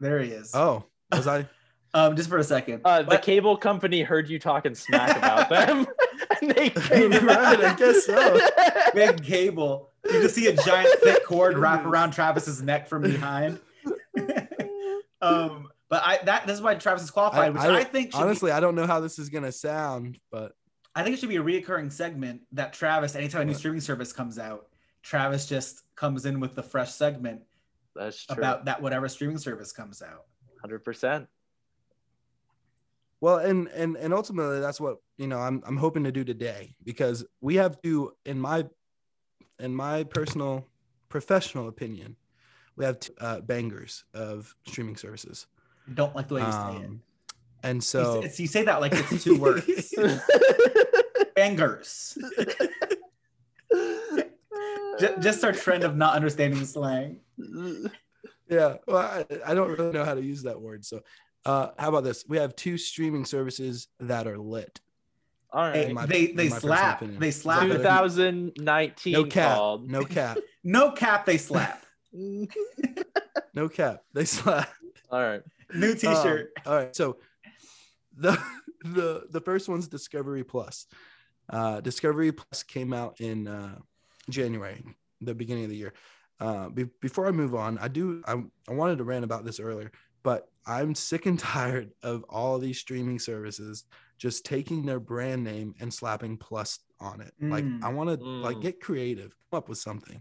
There 0.00 0.20
he 0.20 0.30
is. 0.30 0.54
Oh, 0.54 0.84
was 1.12 1.26
I? 1.26 1.46
Um, 1.94 2.16
just 2.16 2.28
for 2.28 2.36
a 2.36 2.44
second. 2.44 2.82
uh, 2.84 2.98
the 3.00 3.08
But- 3.08 3.22
cable 3.22 3.56
company 3.56 4.02
heard 4.02 4.28
you 4.28 4.38
talking 4.38 4.74
smack 4.74 5.16
about 5.16 5.48
them, 5.48 5.86
and 6.42 6.50
they 6.50 6.68
paid 6.68 7.10
him 7.12 7.26
Right, 7.26 7.58
I 7.64 7.74
guess 7.76 8.04
so. 8.04 8.38
big 8.94 9.24
cable. 9.24 9.88
You 10.04 10.20
just 10.20 10.34
see 10.34 10.48
a 10.48 10.52
giant 10.54 11.00
thick 11.02 11.24
cord 11.24 11.56
wrap 11.56 11.86
around 11.86 12.10
Travis's 12.10 12.60
neck 12.60 12.88
from 12.88 13.02
behind. 13.02 13.58
um, 15.22 15.68
but 15.88 16.02
I 16.04 16.18
that 16.24 16.46
this 16.46 16.56
is 16.56 16.62
why 16.62 16.74
Travis 16.74 17.02
is 17.04 17.10
qualified, 17.10 17.54
which 17.54 17.62
I- 17.62 17.78
I, 17.78 17.84
think 17.84 18.12
should 18.12 18.20
Honestly, 18.20 18.50
I 18.52 18.60
don't 18.60 18.74
know 18.74 18.86
how 18.86 19.00
this 19.00 19.18
is 19.18 19.30
gonna 19.30 19.50
sound, 19.50 20.18
but 20.30 20.52
I 20.94 21.02
think 21.02 21.14
it 21.16 21.20
should 21.20 21.30
be 21.30 21.36
a 21.36 21.42
reoccurring 21.42 21.90
segment 21.90 22.42
that 22.52 22.74
Travis, 22.74 23.14
anytime 23.16 23.42
a 23.42 23.44
new 23.46 23.52
What? 23.52 23.58
streaming 23.58 23.80
service 23.80 24.12
comes 24.12 24.38
out, 24.38 24.66
Travis 25.02 25.46
just 25.46 25.82
comes 25.96 26.26
in 26.26 26.38
with 26.38 26.54
the 26.54 26.62
fresh 26.62 26.92
segment 26.92 27.40
That's 27.98 28.24
true. 28.24 28.36
about 28.38 28.64
that 28.66 28.80
whatever 28.80 29.08
streaming 29.08 29.38
service 29.38 29.72
comes 29.72 30.00
out. 30.02 30.24
hundred 30.62 30.84
percent. 30.84 31.26
well, 33.20 33.38
and 33.38 33.68
and 33.68 33.96
and 33.96 34.14
ultimately, 34.14 34.60
that's 34.60 34.80
what 34.80 34.98
you 35.16 35.26
know. 35.26 35.38
I'm 35.38 35.62
I'm 35.66 35.76
hoping 35.76 36.04
to 36.04 36.12
do 36.12 36.24
today 36.24 36.76
because 36.84 37.24
we 37.40 37.56
have 37.56 37.80
to, 37.82 38.12
in 38.24 38.38
my 38.40 38.64
in 39.58 39.74
my 39.74 40.04
personal 40.04 40.64
professional 41.08 41.66
opinion, 41.68 42.14
we 42.76 42.84
have 42.84 43.00
two, 43.00 43.12
uh, 43.20 43.40
bangers 43.40 44.04
of 44.14 44.54
streaming 44.66 44.96
services. 44.96 45.46
I 45.88 45.92
don't 45.94 46.14
like 46.14 46.28
the 46.28 46.34
way 46.34 46.42
you 46.42 46.52
say 46.52 46.58
it. 46.58 46.86
Um, 46.86 47.02
and 47.64 47.76
You 47.78 47.80
so 47.80 48.18
s- 48.18 48.24
it's- 48.24 48.40
you 48.40 48.46
say 48.46 48.62
that 48.64 48.80
like 48.80 48.92
it's 48.94 49.24
two 49.24 49.36
words. 49.38 49.92
Bangers. 51.34 52.16
Just, 54.98 55.20
just 55.22 55.44
our 55.44 55.52
trend 55.52 55.84
of 55.84 55.96
not 55.96 56.16
understanding 56.16 56.64
slang. 56.64 57.20
yeah 58.48 58.76
well 58.86 58.98
I, 58.98 59.24
I 59.46 59.54
don't 59.54 59.70
really 59.70 59.92
know 59.92 60.04
how 60.04 60.14
to 60.14 60.22
use 60.22 60.42
that 60.42 60.60
word 60.60 60.84
so 60.84 61.00
uh 61.44 61.68
how 61.78 61.88
about 61.88 62.04
this 62.04 62.24
we 62.28 62.38
have 62.38 62.56
two 62.56 62.76
streaming 62.78 63.24
services 63.24 63.88
that 64.00 64.26
are 64.26 64.38
lit 64.38 64.80
All 65.52 65.62
right. 65.62 65.92
My- 65.92 66.06
they 66.06 66.32
they 66.32 66.48
slap. 66.48 67.02
They 67.02 67.30
slap. 67.30 67.62
2019 67.62 69.12
no 69.12 69.24
cap 69.24 69.56
called. 69.56 69.90
no 69.90 70.04
cap 70.04 70.38
No 70.64 70.90
cap. 70.90 71.24
They 71.24 71.38
slap. 71.38 71.82
no 73.54 73.68
cap 73.68 74.02
they 74.12 74.24
slap 74.24 74.68
All 75.10 75.22
right. 75.22 75.42
New 75.72 75.94
T-shirt. 75.94 76.52
Um, 76.58 76.72
all 76.72 76.76
right 76.78 76.96
so 76.96 77.16
the 78.16 78.38
the 78.82 79.26
the 79.30 79.40
first 79.40 79.68
one's 79.68 79.88
discovery 79.88 80.44
plus 80.44 80.86
uh 81.50 81.80
discovery 81.80 82.32
plus 82.32 82.62
came 82.62 82.92
out 82.92 83.20
in 83.20 83.46
uh 83.48 83.76
january 84.28 84.82
the 85.20 85.34
beginning 85.34 85.64
of 85.64 85.70
the 85.70 85.76
year 85.76 85.92
uh 86.40 86.68
be- 86.68 86.86
before 87.00 87.26
i 87.26 87.30
move 87.30 87.54
on 87.54 87.78
i 87.78 87.88
do 87.88 88.22
I, 88.26 88.34
I 88.68 88.72
wanted 88.72 88.98
to 88.98 89.04
rant 89.04 89.24
about 89.24 89.44
this 89.44 89.58
earlier 89.60 89.90
but 90.22 90.48
i'm 90.66 90.94
sick 90.94 91.26
and 91.26 91.38
tired 91.54 91.90
of 92.02 92.24
all 92.28 92.56
of 92.56 92.62
these 92.62 92.78
streaming 92.78 93.18
services 93.18 93.84
just 94.18 94.44
taking 94.44 94.84
their 94.84 95.00
brand 95.00 95.44
name 95.44 95.74
and 95.80 95.92
slapping 95.92 96.36
plus 96.36 96.80
on 97.00 97.20
it 97.20 97.32
like 97.40 97.64
Mm. 97.64 97.82
i 97.84 97.88
want 97.92 98.08
to 98.18 98.24
like 98.24 98.56
Mm. 98.58 98.62
get 98.62 98.80
creative 98.80 99.34
come 99.50 99.58
up 99.58 99.68
with 99.68 99.78
something 99.78 100.20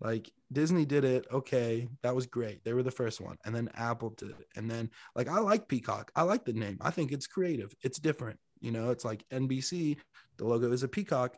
like 0.00 0.30
disney 0.52 0.84
did 0.84 1.04
it 1.04 1.26
okay 1.32 1.88
that 2.02 2.14
was 2.14 2.26
great 2.26 2.62
they 2.64 2.72
were 2.72 2.82
the 2.82 2.90
first 2.90 3.20
one 3.20 3.36
and 3.44 3.54
then 3.54 3.68
apple 3.74 4.10
did 4.10 4.30
it 4.30 4.46
and 4.56 4.70
then 4.70 4.90
like 5.14 5.28
i 5.28 5.38
like 5.38 5.68
peacock 5.68 6.10
i 6.16 6.22
like 6.22 6.44
the 6.44 6.52
name 6.52 6.76
i 6.80 6.90
think 6.90 7.12
it's 7.12 7.26
creative 7.26 7.72
it's 7.82 7.98
different 7.98 8.38
you 8.60 8.70
know 8.72 8.90
it's 8.90 9.04
like 9.04 9.24
nbc 9.32 9.96
the 10.38 10.44
logo 10.44 10.70
is 10.72 10.82
a 10.82 10.88
peacock 10.88 11.36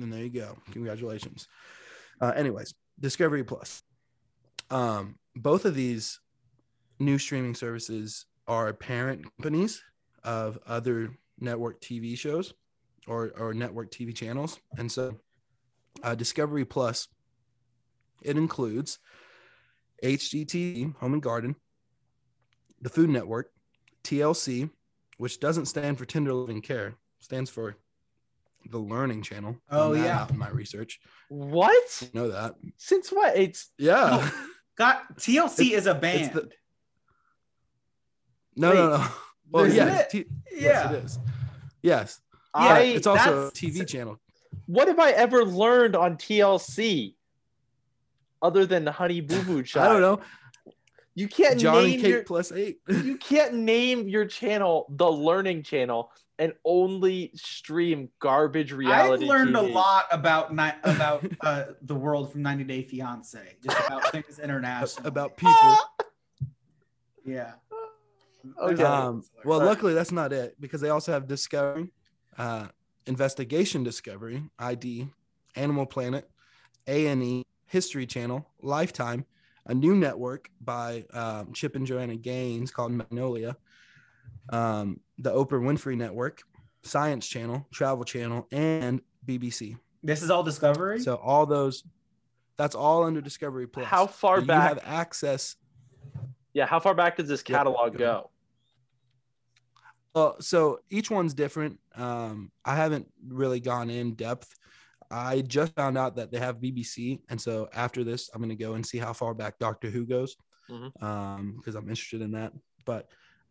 and 0.00 0.12
there 0.12 0.22
you 0.22 0.30
go 0.30 0.56
congratulations 0.70 1.46
uh, 2.20 2.32
anyways 2.36 2.74
discovery 3.02 3.44
plus. 3.44 3.82
Um, 4.70 5.16
both 5.36 5.66
of 5.66 5.74
these 5.74 6.20
new 6.98 7.18
streaming 7.18 7.54
services 7.54 8.24
are 8.46 8.72
parent 8.72 9.24
companies 9.36 9.82
of 10.24 10.58
other 10.66 11.10
network 11.38 11.80
tv 11.80 12.16
shows 12.16 12.54
or, 13.06 13.32
or 13.36 13.52
network 13.52 13.90
tv 13.90 14.14
channels. 14.14 14.58
And 14.78 14.90
so 14.90 15.16
uh, 16.02 16.14
discovery 16.14 16.64
plus 16.64 17.08
it 18.22 18.36
includes 18.36 18.98
hgtv 20.02 20.96
home 20.96 21.12
and 21.12 21.22
garden 21.22 21.54
the 22.80 22.88
food 22.88 23.10
network 23.10 23.50
tlc 24.04 24.70
which 25.18 25.38
doesn't 25.38 25.66
stand 25.66 25.98
for 25.98 26.04
tender 26.04 26.32
Loving 26.32 26.62
care 26.62 26.94
stands 27.20 27.50
for 27.50 27.76
the 28.70 28.78
learning 28.78 29.22
channel 29.22 29.56
Oh, 29.70 29.94
that 29.94 30.04
yeah. 30.04 30.36
my 30.36 30.48
research 30.50 31.00
What? 31.28 32.08
know 32.14 32.28
that 32.30 32.54
Since 32.76 33.10
what? 33.10 33.36
It's 33.36 33.70
yeah 33.78 34.28
Got 34.78 35.18
TLC 35.18 35.72
is 35.72 35.86
a 35.86 35.90
it's 35.92 36.00
band. 36.00 36.32
the- 36.32 36.48
No, 38.56 38.68
Wait, 38.70 38.74
no, 38.76 38.88
no. 38.96 39.06
Well, 39.50 39.64
isn't 39.66 39.76
yeah, 39.86 39.98
it? 39.98 40.10
T- 40.10 40.24
Yeah. 40.50 40.60
yes, 40.60 40.90
it 40.92 41.04
is. 41.04 41.18
Yes, 41.82 42.20
I 42.54 42.80
it's 42.82 43.06
also 43.06 43.48
a 43.48 43.50
TV 43.50 43.86
channel. 43.86 44.18
what 44.66 44.88
have 44.88 44.98
I 44.98 45.10
ever 45.10 45.44
learned 45.44 45.94
on 45.94 46.16
TLC 46.16 47.14
other 48.40 48.64
than 48.64 48.84
the 48.86 48.92
Honey 48.92 49.20
Boo 49.20 49.42
Boo 49.42 49.62
Child? 49.62 49.86
I 49.88 49.92
don't 49.92 50.00
know. 50.00 50.20
You 51.14 51.28
can't 51.28 51.60
Johnny 51.60 51.88
name 51.90 52.00
Cake 52.00 52.10
your 52.10 52.22
plus 52.24 52.50
eight. 52.52 52.78
you 52.88 53.18
can't 53.18 53.52
name 53.54 54.08
your 54.08 54.24
channel 54.24 54.86
the 54.88 55.10
Learning 55.10 55.62
Channel 55.62 56.10
and 56.38 56.52
only 56.64 57.30
stream 57.34 58.08
garbage 58.18 58.72
reality. 58.72 58.94
I've 58.94 59.20
reality. 59.20 59.26
learned 59.26 59.56
a 59.56 59.62
lot 59.62 60.06
about 60.10 60.54
ni- 60.54 60.70
about 60.84 61.24
uh, 61.42 61.64
the 61.82 61.94
world 61.94 62.32
from 62.32 62.42
90 62.42 62.64
Day 62.64 62.82
Fiance, 62.82 63.56
just 63.62 63.78
about 63.86 64.10
things 64.10 64.38
international. 64.38 65.06
about 65.06 65.36
people. 65.36 65.76
yeah. 67.24 67.52
Okay. 68.60 68.82
Um, 68.82 69.22
well, 69.44 69.60
Right. 69.60 69.66
luckily 69.66 69.94
that's 69.94 70.10
not 70.12 70.32
it 70.32 70.56
because 70.60 70.80
they 70.80 70.88
also 70.88 71.12
have 71.12 71.28
Discovery, 71.28 71.92
uh, 72.38 72.68
Investigation 73.06 73.84
Discovery, 73.84 74.42
ID, 74.58 75.08
Animal 75.54 75.86
Planet, 75.86 76.28
A 76.88 77.06
and 77.08 77.22
E, 77.22 77.44
History 77.66 78.06
Channel, 78.06 78.44
Lifetime, 78.60 79.24
a 79.66 79.74
new 79.74 79.94
network 79.94 80.50
by 80.60 81.04
um, 81.12 81.52
Chip 81.52 81.76
and 81.76 81.86
Joanna 81.86 82.16
Gaines 82.16 82.70
called 82.72 82.90
Magnolia, 82.92 83.56
um, 84.50 85.00
the 85.18 85.30
Oprah 85.32 85.60
Winfrey 85.60 85.96
Network, 85.96 86.42
Science 86.82 87.26
Channel, 87.26 87.66
Travel 87.72 88.04
Channel, 88.04 88.46
and 88.52 89.00
BBC. 89.26 89.76
This 90.02 90.22
is 90.22 90.30
all 90.30 90.42
Discovery. 90.42 91.00
So 91.00 91.16
all 91.16 91.46
those, 91.46 91.84
that's 92.56 92.74
all 92.74 93.04
under 93.04 93.20
Discovery 93.20 93.66
Plus. 93.66 93.86
How 93.86 94.06
far 94.06 94.40
you 94.40 94.46
back? 94.46 94.62
You 94.62 94.68
have 94.80 94.82
access 94.84 95.56
yeah, 96.54 96.66
how 96.66 96.80
far 96.80 96.94
back 96.94 97.16
does 97.16 97.28
this 97.28 97.42
catalog 97.42 97.92
go 97.92 97.98
go? 97.98 98.30
Well, 100.14 100.36
so 100.40 100.80
each 100.90 101.10
one's 101.10 101.32
different. 101.32 101.78
Um, 101.94 102.52
I 102.64 102.76
haven't 102.76 103.08
really 103.26 103.60
gone 103.60 103.88
in 103.88 104.14
depth. 104.14 104.54
I 105.10 105.40
just 105.42 105.74
found 105.74 105.96
out 105.96 106.16
that 106.16 106.30
they 106.30 106.38
have 106.38 106.56
BBC, 106.56 107.20
and 107.30 107.40
so 107.40 107.68
after 107.72 108.04
this, 108.04 108.28
I'm 108.34 108.40
gonna 108.42 108.54
go 108.54 108.74
and 108.74 108.84
see 108.84 108.98
how 108.98 109.12
far 109.14 109.32
back 109.34 109.58
Doctor 109.58 109.88
Who 109.88 110.04
goes, 110.04 110.36
Mhm. 110.68 111.02
um, 111.02 111.54
because 111.56 111.74
I'm 111.74 111.88
interested 111.88 112.20
in 112.20 112.32
that. 112.32 112.52
But 112.84 113.08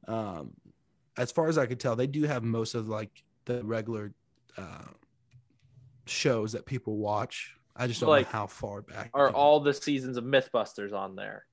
um, 0.08 0.54
as 1.18 1.32
far 1.32 1.48
as 1.48 1.58
I 1.58 1.66
could 1.66 1.80
tell, 1.80 1.96
they 1.96 2.08
do 2.08 2.24
have 2.24 2.44
most 2.44 2.76
of 2.76 2.88
like 2.90 3.24
the 3.46 3.64
regular 3.64 4.14
uh, 4.58 4.86
shows 6.06 6.54
that 6.54 6.66
people 6.66 6.98
watch. 6.98 7.56
I 7.76 7.88
just 7.88 8.02
don't 8.02 8.10
Like, 8.10 8.28
know 8.28 8.40
how 8.40 8.48
far 8.48 8.82
back. 8.82 9.12
Are 9.14 9.30
all 9.30 9.60
the 9.62 9.74
seasons 9.74 10.18
of 10.18 10.24
MythBusters 10.24 10.94
on 10.94 11.16
there? 11.16 11.46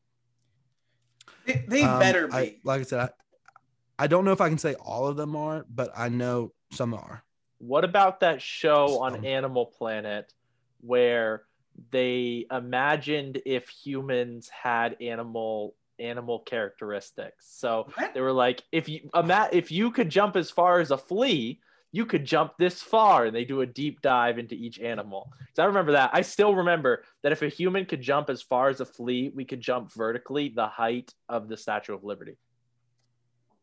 they 1.44 1.64
they 1.68 1.82
Um, 1.82 1.98
better 1.98 2.26
be. 2.28 2.34
I, 2.34 2.56
like 2.64 2.80
I 2.80 2.84
said, 2.84 3.00
I, 3.00 4.04
I 4.04 4.06
don't 4.06 4.24
know 4.24 4.32
if 4.32 4.40
I 4.40 4.48
can 4.48 4.58
say 4.58 4.74
all 4.74 5.06
of 5.06 5.16
them 5.16 5.36
are, 5.36 5.64
but 5.68 5.90
I 5.96 6.08
know 6.08 6.52
some 6.72 6.94
are. 6.94 7.22
What 7.58 7.84
about 7.84 8.20
that 8.20 8.40
show 8.40 9.00
on 9.00 9.24
Animal 9.24 9.66
Planet 9.66 10.32
where 10.80 11.42
they 11.90 12.46
imagined 12.50 13.40
if 13.46 13.68
humans 13.68 14.48
had 14.48 14.96
animal 15.00 15.74
animal 15.98 16.40
characteristics? 16.40 17.46
So 17.50 17.88
What? 17.94 18.14
they 18.14 18.20
were 18.20 18.32
like, 18.32 18.62
if 18.72 18.88
you 18.88 19.08
ima- 19.14 19.48
if 19.52 19.70
you 19.72 19.90
could 19.90 20.08
jump 20.10 20.36
as 20.36 20.50
far 20.50 20.80
as 20.80 20.90
a 20.90 20.98
flea, 20.98 21.60
you 21.90 22.04
could 22.04 22.24
jump 22.26 22.52
this 22.58 22.82
far, 22.82 23.24
and 23.26 23.34
they 23.34 23.44
do 23.46 23.62
a 23.62 23.66
deep 23.66 24.02
dive 24.02 24.38
into 24.38 24.54
each 24.54 24.78
animal. 24.78 25.32
So 25.54 25.62
I 25.62 25.66
remember 25.66 25.92
that. 25.92 26.10
I 26.12 26.20
still 26.20 26.54
remember 26.54 27.02
that 27.22 27.32
if 27.32 27.40
a 27.42 27.48
human 27.48 27.86
could 27.86 28.02
jump 28.02 28.28
as 28.28 28.42
far 28.42 28.68
as 28.68 28.80
a 28.80 28.84
flea, 28.84 29.32
we 29.34 29.44
could 29.46 29.60
jump 29.62 29.92
vertically 29.94 30.50
the 30.54 30.66
height 30.66 31.14
of 31.30 31.48
the 31.48 31.56
Statue 31.56 31.94
of 31.94 32.04
Liberty. 32.04 32.36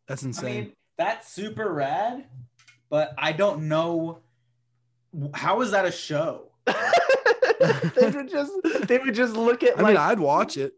That's 0.08 0.24
I 0.24 0.28
insane. 0.28 0.56
mean, 0.64 0.72
that's 0.98 1.32
super 1.32 1.72
rad, 1.72 2.26
but 2.90 3.14
I 3.18 3.32
don't 3.32 3.68
know 3.68 4.20
how 5.34 5.62
is 5.62 5.72
that 5.72 5.86
a 5.86 5.92
show. 5.92 6.52
they 6.66 8.10
would 8.10 8.30
just 8.30 8.52
they 8.88 8.98
would 8.98 9.14
just 9.16 9.36
look 9.36 9.64
at 9.64 9.78
I 9.78 9.82
like 9.82 9.88
mean, 9.90 9.98
I'd 9.98 10.20
watch 10.20 10.58
it. 10.58 10.74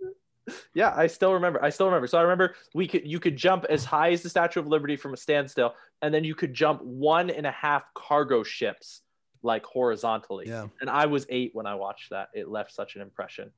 Yeah 0.74 0.94
i 0.96 1.08
still 1.08 1.34
remember 1.34 1.64
i 1.64 1.70
still 1.70 1.88
remember. 1.88 2.08
So 2.08 2.18
i 2.18 2.22
remember 2.22 2.56
we 2.74 2.88
could 2.88 3.06
you 3.06 3.20
could 3.20 3.36
jump 3.36 3.66
as 3.70 3.84
high 3.84 4.12
as 4.12 4.22
the 4.24 4.30
statue 4.30 4.60
of 4.60 4.68
liberty 4.68 4.96
from 4.96 5.14
a 5.14 5.18
standstill 5.18 5.76
and 6.02 6.14
then 6.14 6.24
you 6.24 6.36
could 6.36 6.54
jump 6.54 6.82
one 6.82 7.30
and 7.30 7.46
a 7.46 7.52
half 7.52 7.84
cargo 7.94 8.44
ships 8.44 9.02
like 9.44 9.66
horizontally. 9.66 10.46
Yeah. 10.48 10.68
and 10.82 10.90
i 10.90 11.06
was 11.06 11.26
eight 11.30 11.52
when 11.54 11.66
i 11.68 11.76
watched 11.76 12.10
that. 12.12 12.30
It 12.34 12.48
left 12.48 12.72
such 12.74 12.96
an 12.96 13.02
impression. 13.02 13.52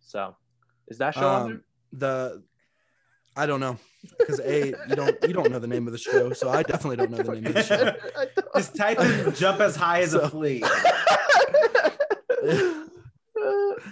So 0.00 0.36
is 0.88 0.98
that 0.98 1.14
show 1.14 1.26
on 1.28 1.42
Um, 1.52 1.64
the 1.92 2.42
I 3.36 3.46
don't 3.46 3.60
know. 3.60 3.78
Because 4.18 4.40
a 4.40 4.68
you 4.88 4.96
don't 4.96 5.16
you 5.22 5.32
don't 5.32 5.50
know 5.52 5.58
the 5.60 5.66
name 5.68 5.86
of 5.86 5.92
the 5.92 5.98
show, 5.98 6.32
so 6.32 6.48
I 6.50 6.62
definitely 6.64 6.96
don't 6.96 7.10
know 7.12 7.18
the 7.22 7.32
name 7.34 7.46
of 7.46 7.54
the 7.54 7.62
show. 7.62 7.94
I 8.16 8.26
don't- 8.34 8.54
Just 8.56 8.74
type 8.76 8.98
in 9.00 9.32
jump 9.34 9.60
as 9.60 9.76
high 9.76 10.00
as 10.02 10.14
a 10.14 10.20
So- 10.22 10.28
flea. 10.30 10.62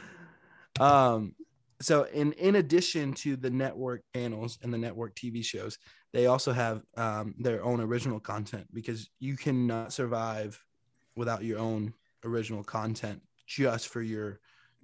Um, 0.79 1.35
so 1.81 2.05
in 2.05 2.33
in 2.33 2.57
addition 2.57 3.12
to 3.15 3.37
the 3.37 3.51
network 3.51 4.03
channels 4.15 4.59
and 4.62 4.73
the 4.73 4.79
network 4.79 5.15
TV 5.15 5.45
shows, 5.45 5.79
they 6.12 6.27
also 6.27 6.53
have 6.53 6.83
um, 6.97 7.35
their 7.39 7.62
own 7.62 7.81
original 7.81 8.21
content 8.21 8.67
because 8.73 9.11
you 9.19 9.37
cannot 9.37 9.93
survive 9.93 10.62
without 11.17 11.45
your 11.45 11.59
own 11.59 11.93
original 12.25 12.62
content 12.62 13.21
just 13.47 13.89
for 13.89 14.03
your 14.03 14.41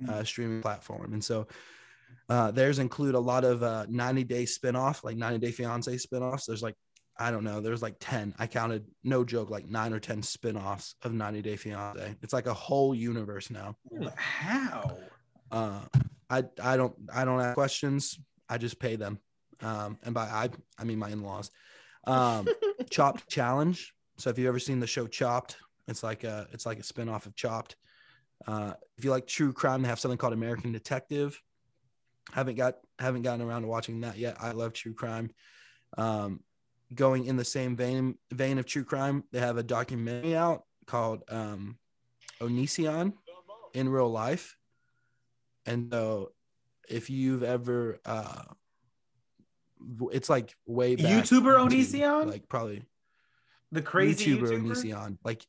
uh, 0.09 0.24
streaming 0.24 0.62
platform. 0.62 1.12
And 1.12 1.22
so 1.22 1.46
uh, 2.28 2.50
theirs 2.50 2.78
include 2.78 3.14
a 3.14 3.20
lot 3.20 3.44
of 3.44 3.62
uh, 3.62 3.87
90 3.88 4.24
day 4.24 4.44
spinoff, 4.44 5.05
like 5.05 5.16
90 5.16 5.38
Day 5.38 5.52
Fiance 5.52 5.94
spinoffs. 5.96 6.46
There's 6.46 6.62
like 6.62 6.74
I 7.18 7.31
don't 7.31 7.44
know, 7.44 7.61
there's 7.61 7.83
like 7.83 7.96
10. 8.00 8.35
I 8.38 8.46
counted, 8.46 8.87
no 9.05 9.22
joke, 9.22 9.50
like 9.50 9.66
nine 9.66 9.92
or 9.92 10.00
10 10.00 10.22
spinoffs 10.22 10.94
of 11.02 11.12
90 11.12 11.42
Day 11.42 11.57
Fiance. 11.57 12.16
It's 12.22 12.33
like 12.33 12.46
a 12.46 12.55
whole 12.55 12.94
universe 12.94 13.50
now. 13.50 13.76
How? 14.16 14.96
Uh, 15.50 15.81
I 16.32 16.44
I 16.62 16.76
don't 16.78 16.94
I 17.14 17.24
don't 17.26 17.40
ask 17.40 17.54
questions. 17.54 18.18
I 18.48 18.56
just 18.56 18.80
pay 18.80 18.96
them. 18.96 19.18
Um, 19.60 19.98
and 20.02 20.14
by 20.14 20.22
I 20.22 20.48
I 20.78 20.84
mean 20.84 20.98
my 20.98 21.10
in-laws. 21.10 21.50
Um, 22.06 22.48
Chopped 22.90 23.28
Challenge. 23.28 23.94
So 24.16 24.30
if 24.30 24.38
you've 24.38 24.48
ever 24.48 24.58
seen 24.58 24.80
the 24.80 24.86
show 24.86 25.06
Chopped, 25.06 25.56
it's 25.88 26.02
like 26.02 26.24
a 26.24 26.48
it's 26.52 26.64
like 26.64 26.78
a 26.80 26.82
spin-off 26.82 27.26
of 27.26 27.36
Chopped. 27.36 27.76
Uh, 28.46 28.72
if 28.96 29.04
you 29.04 29.10
like 29.10 29.26
true 29.26 29.52
crime, 29.52 29.82
they 29.82 29.88
have 29.88 30.00
something 30.00 30.18
called 30.18 30.32
American 30.32 30.72
Detective. 30.72 31.40
Haven't 32.32 32.56
got 32.56 32.76
haven't 32.98 33.22
gotten 33.22 33.42
around 33.42 33.62
to 33.62 33.68
watching 33.68 34.00
that 34.00 34.16
yet. 34.16 34.36
I 34.40 34.52
love 34.52 34.72
true 34.72 34.94
crime. 34.94 35.30
Um, 35.98 36.40
going 36.94 37.26
in 37.26 37.36
the 37.36 37.44
same 37.44 37.76
vein 37.76 38.16
vein 38.32 38.58
of 38.58 38.64
true 38.64 38.84
crime, 38.84 39.24
they 39.32 39.40
have 39.40 39.58
a 39.58 39.62
documentary 39.62 40.34
out 40.34 40.64
called 40.86 41.24
um, 41.28 41.78
Onision 42.40 43.12
in 43.74 43.88
real 43.88 44.10
life. 44.10 44.56
And 45.66 45.92
so, 45.92 46.33
if 46.88 47.11
you've 47.11 47.42
ever, 47.42 48.01
uh, 48.05 48.42
it's 50.12 50.29
like 50.29 50.55
way 50.66 50.96
back. 50.96 51.25
YouTuber 51.25 51.68
Onision? 51.68 52.31
like 52.31 52.48
probably 52.48 52.85
The 53.70 53.83
crazy 53.83 54.37
YouTuber, 54.37 54.48
YouTuber. 54.48 54.85
Onision, 54.85 55.18
like 55.25 55.46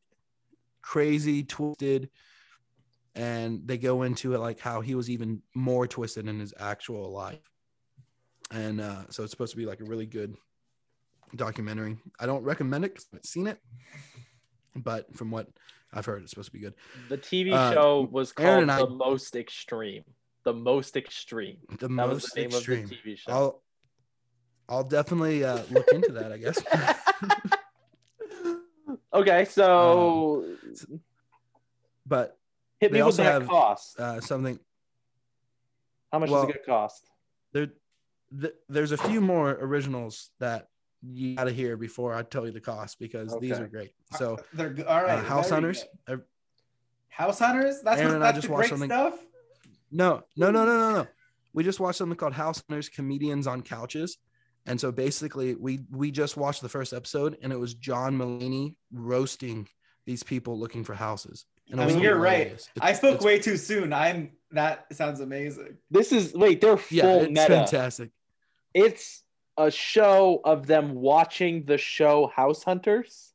crazy, 0.82 1.44
twisted, 1.44 2.10
and 3.16 3.62
they 3.66 3.78
go 3.78 4.04
into 4.04 4.34
it 4.34 4.40
like 4.40 4.60
how 4.60 4.82
he 4.82 4.96
was 4.96 5.10
even 5.10 5.42
more 5.56 5.88
twisted 5.88 6.28
in 6.28 6.40
his 6.40 6.54
actual 6.60 7.12
life. 7.12 7.40
And 8.52 8.82
uh, 8.82 9.04
so 9.10 9.24
it's 9.24 9.32
supposed 9.32 9.52
to 9.52 9.58
be 9.58 9.66
like 9.66 9.82
a 9.82 9.86
really 9.86 10.06
good 10.06 10.36
documentary. 11.36 11.98
I 12.20 12.26
don't 12.26 12.44
recommend 12.44 12.86
it 12.86 12.94
because 12.94 13.06
I 13.06 13.16
haven't 13.16 13.26
seen 13.26 13.48
it, 13.48 13.60
but 14.76 15.14
from 15.16 15.32
what 15.32 15.48
I've 15.94 16.06
heard, 16.06 16.24
it's 16.24 16.32
supposed 16.32 16.48
to 16.48 16.54
be 16.54 16.60
good. 16.60 16.74
the 17.10 17.18
tv 17.18 17.54
Uh, 17.54 17.74
show 17.74 18.02
was 18.12 18.32
called 18.32 18.70
I- 18.70 18.78
the 18.80 18.90
most 18.90 19.36
extreme 19.36 20.04
the 20.44 20.54
most 20.54 20.98
extreme 20.98 21.58
The 21.80 21.88
that 21.88 21.90
most 21.90 22.34
the 22.36 22.46
extreme. 22.46 22.88
the 22.88 22.96
tv 22.96 23.18
show 23.18 23.32
I'll 23.32 23.64
I'll 24.70 24.84
definitely 24.84 25.44
uh, 25.44 25.62
look 25.72 25.92
into 25.92 26.14
that. 26.14 26.32
I 26.32 26.38
guess. 26.38 26.58
okay 29.14 29.46
so 29.46 30.46
but 32.06 32.38
hit 32.80 32.92
me 32.92 33.02
with 33.02 33.18
that 33.18 33.42
have, 33.42 33.48
cost 33.48 34.00
uh, 34.00 34.20
something 34.22 34.60
how 36.12 36.20
much 36.20 36.30
well, 36.30 36.44
is 36.44 36.50
it 36.50 36.66
gonna 36.66 36.80
cost 36.80 37.10
there. 37.54 37.68
Th- 38.40 38.54
there's 38.68 38.92
a 38.92 38.98
few 38.98 39.22
more 39.22 39.52
originals 39.52 40.32
that 40.40 40.68
you 41.06 41.36
got 41.36 41.46
to 41.46 41.52
hear 41.52 41.76
before 41.78 42.14
I 42.14 42.24
tell 42.24 42.46
you 42.46 42.52
the 42.52 42.62
cost 42.62 43.00
because 43.00 43.38
these 43.40 43.60
are 43.60 43.68
great. 43.68 43.92
So 44.18 44.38
They're. 44.54 44.76
All 44.88 45.04
right. 45.04 45.20
uh, 45.20 45.24
House 45.24 45.50
Hunters. 45.50 45.84
good. 46.08 46.20
uh, 46.20 46.22
House 47.10 47.40
Hunters. 47.40 47.82
That's 47.84 48.00
Aaron 48.00 48.14
what, 48.14 48.16
and 48.18 48.24
I 48.26 48.32
just 48.32 48.50
watched 48.50 48.70
great 48.70 48.80
something- 48.80 48.90
stuff. 48.90 49.20
No, 49.92 50.24
no, 50.36 50.50
no, 50.50 50.66
no, 50.66 50.78
no, 50.78 50.94
no. 51.02 51.08
We 51.54 51.64
just 51.64 51.80
watched 51.80 52.00
something 52.00 52.18
called 52.18 52.34
House 52.34 52.64
Hunters 52.68 52.90
Comedians 52.90 53.46
on 53.46 53.62
Couches. 53.62 54.18
And 54.66 54.80
so 54.80 54.92
basically 54.92 55.54
we 55.56 55.82
we 55.92 56.10
just 56.10 56.38
watched 56.38 56.62
the 56.62 56.70
first 56.70 56.94
episode 56.94 57.38
and 57.44 57.52
it 57.54 57.60
was 57.60 57.74
John 57.76 58.18
Mulaney 58.18 58.76
roasting 58.92 59.68
these 60.06 60.24
people 60.24 60.58
looking 60.58 60.84
for 60.84 60.94
houses. 60.96 61.46
And 61.70 61.80
I 61.82 61.86
mean, 61.88 62.00
you're 62.00 62.18
right. 62.18 62.48
It's- 62.48 62.70
I 62.82 62.94
spoke 62.94 63.22
way 63.22 63.40
too 63.40 63.58
soon. 63.58 63.94
I'm 63.94 64.32
that 64.52 64.86
sounds 64.94 65.20
amazing. 65.20 65.78
this 65.92 66.12
is 66.12 66.34
wait 66.34 66.62
they're 66.62 66.78
full 66.78 66.98
Yeah, 66.98 67.14
it's 67.18 67.30
meta 67.30 67.48
fantastic. 67.48 68.12
it's 68.74 69.24
a 69.58 69.70
show 69.72 70.42
of 70.44 70.66
them 70.68 70.94
watching 70.96 71.66
the 71.66 71.78
show 71.78 72.28
House 72.28 72.64
Hunters? 72.64 73.34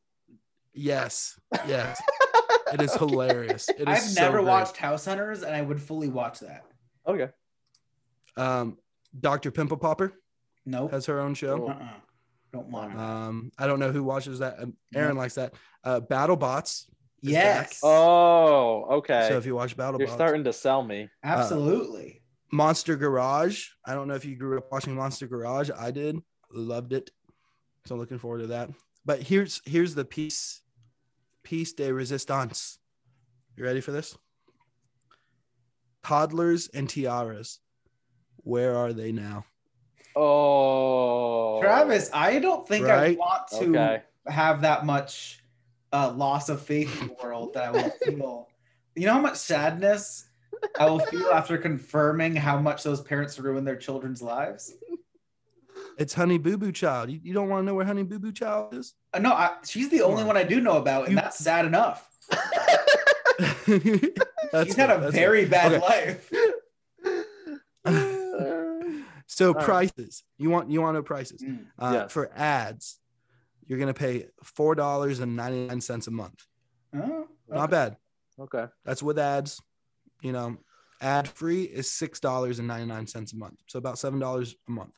Yes, 0.74 1.38
yes, 1.66 2.00
it 2.72 2.80
is 2.80 2.94
hilarious. 2.94 3.68
It 3.68 3.80
is 3.80 3.86
I've 3.88 4.02
so 4.02 4.22
never 4.22 4.38
great. 4.38 4.46
watched 4.48 4.76
House 4.76 5.04
Hunters, 5.06 5.42
and 5.42 5.54
I 5.54 5.62
would 5.62 5.80
fully 5.80 6.08
watch 6.08 6.40
that. 6.40 6.64
Okay. 7.06 7.28
Um, 8.36 8.78
Dr. 9.18 9.50
Pimple 9.50 9.78
Popper 9.78 10.12
Nope. 10.66 10.92
has 10.92 11.06
her 11.06 11.18
own 11.20 11.34
show. 11.34 11.68
Uh-uh. 11.68 11.88
Don't 12.52 12.68
want 12.68 12.92
it. 12.94 12.98
Um, 12.98 13.50
I 13.58 13.66
don't 13.66 13.80
know 13.80 13.90
who 13.92 14.02
watches 14.04 14.38
that. 14.38 14.60
Um, 14.62 14.74
Aaron 14.94 15.16
likes 15.16 15.34
that. 15.34 15.54
Uh, 15.84 16.00
BattleBots. 16.00 16.86
is 17.22 17.32
back. 17.32 17.66
yes. 17.70 17.80
Oh, 17.82 18.84
okay. 18.98 19.26
So 19.28 19.36
if 19.36 19.44
you 19.46 19.54
watch 19.54 19.76
BattleBots, 19.76 19.98
You're 19.98 20.08
starting 20.08 20.44
to 20.44 20.52
sell 20.52 20.82
me. 20.82 21.08
Absolutely. 21.24 22.22
Monster 22.50 22.96
Garage. 22.96 23.66
I 23.84 23.94
don't 23.94 24.08
know 24.08 24.14
if 24.14 24.24
you 24.24 24.36
grew 24.36 24.58
up 24.58 24.70
watching 24.72 24.94
Monster 24.94 25.26
Garage. 25.26 25.70
I 25.76 25.90
did. 25.90 26.18
Loved 26.52 26.92
it. 26.92 27.10
So 27.86 27.96
looking 27.96 28.18
forward 28.18 28.40
to 28.40 28.46
that. 28.48 28.70
But 29.04 29.22
here's 29.22 29.62
here's 29.64 29.94
the 29.94 30.04
piece 30.04 30.62
piece 31.42 31.72
de 31.72 31.92
resistance. 31.92 32.78
You 33.56 33.64
ready 33.64 33.80
for 33.80 33.92
this? 33.92 34.16
Toddlers 36.02 36.68
and 36.68 36.88
tiaras. 36.88 37.60
Where 38.44 38.76
are 38.76 38.92
they 38.92 39.12
now? 39.12 39.44
Oh, 40.16 41.60
Travis, 41.60 42.10
I 42.12 42.38
don't 42.38 42.66
think 42.66 42.86
I 42.86 43.12
want 43.12 43.48
to 43.58 43.76
Okay. 43.76 44.02
have 44.26 44.62
that 44.62 44.84
much 44.84 45.42
uh, 45.92 46.12
loss 46.12 46.48
of 46.48 46.62
faith 46.62 47.00
in 47.00 47.08
the 47.08 47.16
world 47.22 47.54
that 47.54 47.64
I 47.64 47.70
will 47.70 47.90
feel. 48.02 48.48
You 48.94 49.06
know 49.06 49.14
how 49.14 49.20
much 49.20 49.36
sadness 49.36 50.27
I 50.78 50.86
will 50.86 50.98
feel 51.00 51.28
after 51.28 51.58
confirming 51.58 52.36
how 52.36 52.58
much 52.58 52.82
those 52.82 53.00
parents 53.00 53.38
ruin 53.38 53.64
their 53.64 53.76
children's 53.76 54.22
lives? 54.22 54.74
It's 55.98 56.14
Honey 56.14 56.38
Boo 56.38 56.56
Boo 56.56 56.72
Child. 56.72 57.10
You, 57.10 57.20
you 57.22 57.34
don't 57.34 57.48
want 57.48 57.62
to 57.62 57.66
know 57.66 57.74
where 57.74 57.84
Honey 57.84 58.02
Boo 58.04 58.18
Boo 58.18 58.32
Child 58.32 58.74
is? 58.74 58.94
Uh, 59.12 59.18
no, 59.18 59.32
I, 59.32 59.56
she's 59.66 59.88
the 59.90 60.02
only 60.02 60.24
one 60.24 60.36
I 60.36 60.44
do 60.44 60.60
know 60.60 60.76
about, 60.76 61.04
and 61.04 61.12
You- 61.12 61.16
that's 61.20 61.38
sad 61.38 61.64
enough. 61.64 62.08
That's 64.50 64.66
He's 64.68 64.76
had 64.76 64.90
a 64.90 65.10
very 65.10 65.44
fair. 65.44 65.70
bad 65.70 65.82
Okay. 65.82 66.16
life. 66.16 66.32
So 69.30 69.52
right. 69.52 69.64
prices. 69.64 70.24
You 70.38 70.48
want 70.50 70.70
you 70.70 70.80
want 70.80 70.94
to 70.94 70.98
know 71.00 71.02
prices. 71.02 71.42
Mm. 71.42 71.66
Uh, 71.78 71.90
Yes. 71.92 72.12
For 72.12 72.30
ads, 72.34 72.98
you're 73.66 73.78
gonna 73.78 73.92
pay 73.94 74.26
four 74.42 74.74
dollars 74.74 75.20
and 75.20 75.36
ninety 75.36 75.66
nine 75.66 75.80
cents 75.82 76.06
a 76.06 76.10
month. 76.10 76.46
Oh, 76.96 77.28
Not 77.46 77.70
bad. 77.70 77.98
okay. 78.40 78.66
That's 78.86 79.02
with 79.02 79.18
ads. 79.18 79.60
You 80.22 80.32
know, 80.32 80.56
ad 81.00 81.28
free 81.28 81.62
is 81.62 81.90
six 81.90 82.20
dollars 82.20 82.58
and 82.58 82.68
ninety 82.68 82.86
nine 82.86 83.06
cents 83.06 83.32
a 83.32 83.36
month. 83.36 83.60
So 83.68 83.78
about 83.78 83.98
seven 83.98 84.18
dollars 84.18 84.54
a 84.68 84.70
month. 84.72 84.94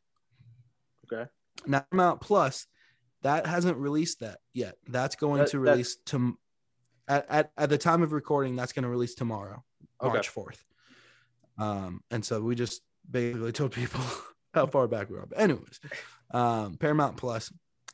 Okay. 1.12 1.28
Now 1.66 1.85
Paramount 1.90 2.20
Plus, 2.20 2.66
that 3.22 3.46
hasn't 3.46 3.76
released 3.76 4.20
that 4.20 4.38
yet. 4.54 4.76
That's 4.88 5.16
going 5.16 5.40
That- 5.40 5.50
to 5.50 5.59
release 5.61 5.96
to 6.06 6.38
at, 7.09 7.26
at 7.28 7.52
at 7.56 7.68
the 7.70 7.78
time 7.78 8.02
of 8.02 8.12
recording. 8.12 8.56
That's 8.56 8.72
going 8.72 8.85
to 8.85 8.88
release 8.88 9.14
tomorrow, 9.14 9.62
Okay. 10.02 10.12
March 10.12 10.28
fourth. 10.28 10.64
Um, 11.59 12.00
and 12.11 12.24
so 12.24 12.40
we 12.40 12.54
just 12.54 12.83
basically 13.11 13.52
told 13.61 13.72
people 13.72 14.00
how 14.54 14.66
far 14.66 14.88
back 14.88 15.11
we 15.11 15.16
are. 15.18 15.26
But 15.26 15.40
anyways, 15.40 15.80
um, 16.33 16.76
Paramount 16.76 17.16
Plus. 17.16 17.52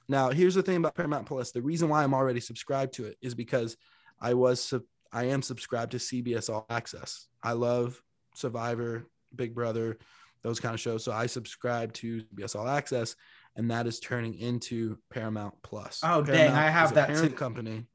Now 0.08 0.30
here's 0.30 0.54
the 0.54 0.62
thing 0.62 0.76
about 0.76 0.94
Paramount 0.94 1.26
Plus. 1.26 1.50
The 1.50 1.62
reason 1.62 1.88
why 1.88 2.04
I'm 2.04 2.14
already 2.14 2.38
subscribed 2.40 2.92
to 2.94 3.06
it 3.06 3.16
is 3.20 3.34
because 3.34 3.76
I 4.20 4.34
was 4.34 4.60
sub- 4.62 4.82
I 5.16 5.24
am 5.28 5.40
subscribed 5.40 5.92
to 5.92 5.96
CBS 5.96 6.52
All 6.52 6.66
Access. 6.68 7.28
I 7.42 7.52
love 7.52 8.02
Survivor, 8.34 9.06
Big 9.34 9.54
Brother, 9.54 9.96
those 10.42 10.60
kind 10.60 10.74
of 10.74 10.80
shows. 10.80 11.04
So 11.04 11.10
I 11.10 11.24
subscribe 11.24 11.94
to 11.94 12.22
CBS 12.34 12.54
All 12.54 12.68
Access, 12.68 13.16
and 13.56 13.70
that 13.70 13.86
is 13.86 13.98
turning 13.98 14.34
into 14.34 14.98
Paramount 15.08 15.54
Plus. 15.62 16.00
Oh, 16.02 16.20
dang, 16.20 16.52
I 16.52 16.68
have 16.68 16.92
that 16.94 17.16
too. 17.16 17.30
company. 17.30 17.86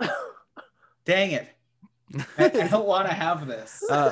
Dang 1.06 1.32
it. 1.32 1.48
I, 2.40 2.46
I 2.46 2.68
don't 2.68 2.88
want 2.88 3.08
to 3.08 3.14
have 3.14 3.48
this. 3.48 3.84
Uh, 3.92 4.12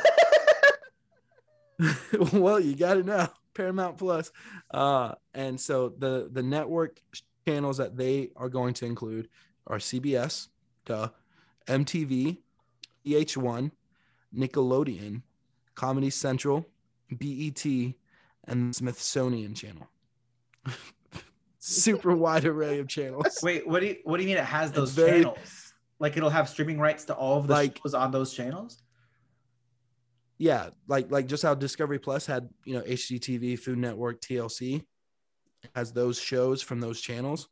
well, 2.34 2.60
you 2.60 2.76
got 2.76 2.98
it 2.98 3.06
now. 3.06 3.32
Paramount 3.54 3.98
Plus. 3.98 4.34
Uh, 4.70 5.16
and 5.34 5.60
so 5.60 5.94
the 5.98 6.30
the 6.30 6.44
network 6.44 7.00
channels 7.48 7.78
that 7.78 7.96
they 7.96 8.32
are 8.36 8.50
going 8.50 8.74
to 8.76 8.86
include 8.86 9.30
are 9.66 9.78
CBS, 9.78 10.50
duh, 10.86 11.08
MTV, 11.68 12.40
VH1, 13.06 13.72
Nickelodeon, 14.36 15.22
Comedy 15.76 16.10
Central, 16.10 16.66
BET, 17.12 17.66
and 17.66 18.70
the 18.70 18.74
Smithsonian 18.74 19.54
Channel. 19.54 19.88
Super 21.60 22.16
wide 22.16 22.46
array 22.46 22.80
of 22.80 22.88
channels. 22.88 23.40
Wait, 23.44 23.68
what 23.68 23.82
do 23.82 23.88
you 23.88 23.98
what 24.04 24.18
do 24.18 24.24
you 24.24 24.30
mean 24.30 24.38
it 24.38 24.46
has 24.46 24.72
those 24.72 24.92
very- 24.92 25.24
channels? 25.24 25.74
Like 26.00 26.16
it'll 26.16 26.30
have 26.30 26.48
streaming 26.48 26.80
rights 26.80 27.04
to 27.06 27.14
all 27.14 27.38
of 27.40 27.48
the 27.48 27.54
Like- 27.54 27.80
shows 27.84 27.94
on 27.94 28.12
those 28.12 28.34
channels? 28.34 28.82
yeah 30.42 30.70
like 30.88 31.12
like 31.12 31.28
just 31.28 31.44
how 31.44 31.54
discovery 31.54 32.00
plus 32.00 32.26
had 32.26 32.48
you 32.64 32.74
know 32.74 32.80
hgtv 32.84 33.60
food 33.60 33.78
network 33.78 34.22
tlc 34.22 34.82
has 35.76 35.92
those 35.92 36.18
shows 36.18 36.62
from 36.62 36.80
those 36.80 37.02
channels 37.02 37.50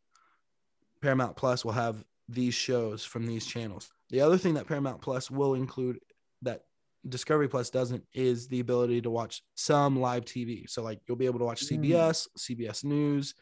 paramount 1.01 1.36
plus 1.36 1.65
will 1.65 1.73
have 1.73 2.01
these 2.29 2.53
shows 2.53 3.03
from 3.03 3.27
these 3.27 3.45
channels 3.45 3.91
the 4.10 4.22
other 4.22 4.38
thing 4.38 4.54
that 4.56 4.67
paramount 4.67 5.02
plus 5.02 5.30
will 5.30 5.54
include 5.56 6.00
that 6.41 6.62
discovery 7.08 7.48
plus 7.48 7.70
doesn't 7.70 8.04
is 8.13 8.48
the 8.48 8.60
ability 8.60 9.02
to 9.02 9.10
watch 9.10 9.41
some 9.56 10.00
live 10.00 10.26
tv 10.26 10.70
so 10.70 10.82
like 10.84 11.00
you'll 11.08 11.17
be 11.17 11.26
able 11.26 11.39
to 11.39 11.46
watch 11.46 11.63
Mm. 11.65 11.80
cbs 11.80 12.28
cbs 12.38 12.84
news 12.84 13.34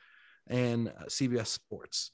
and 0.47 0.89
uh, 0.89 1.05
cbs 1.07 1.47
sports 1.47 2.11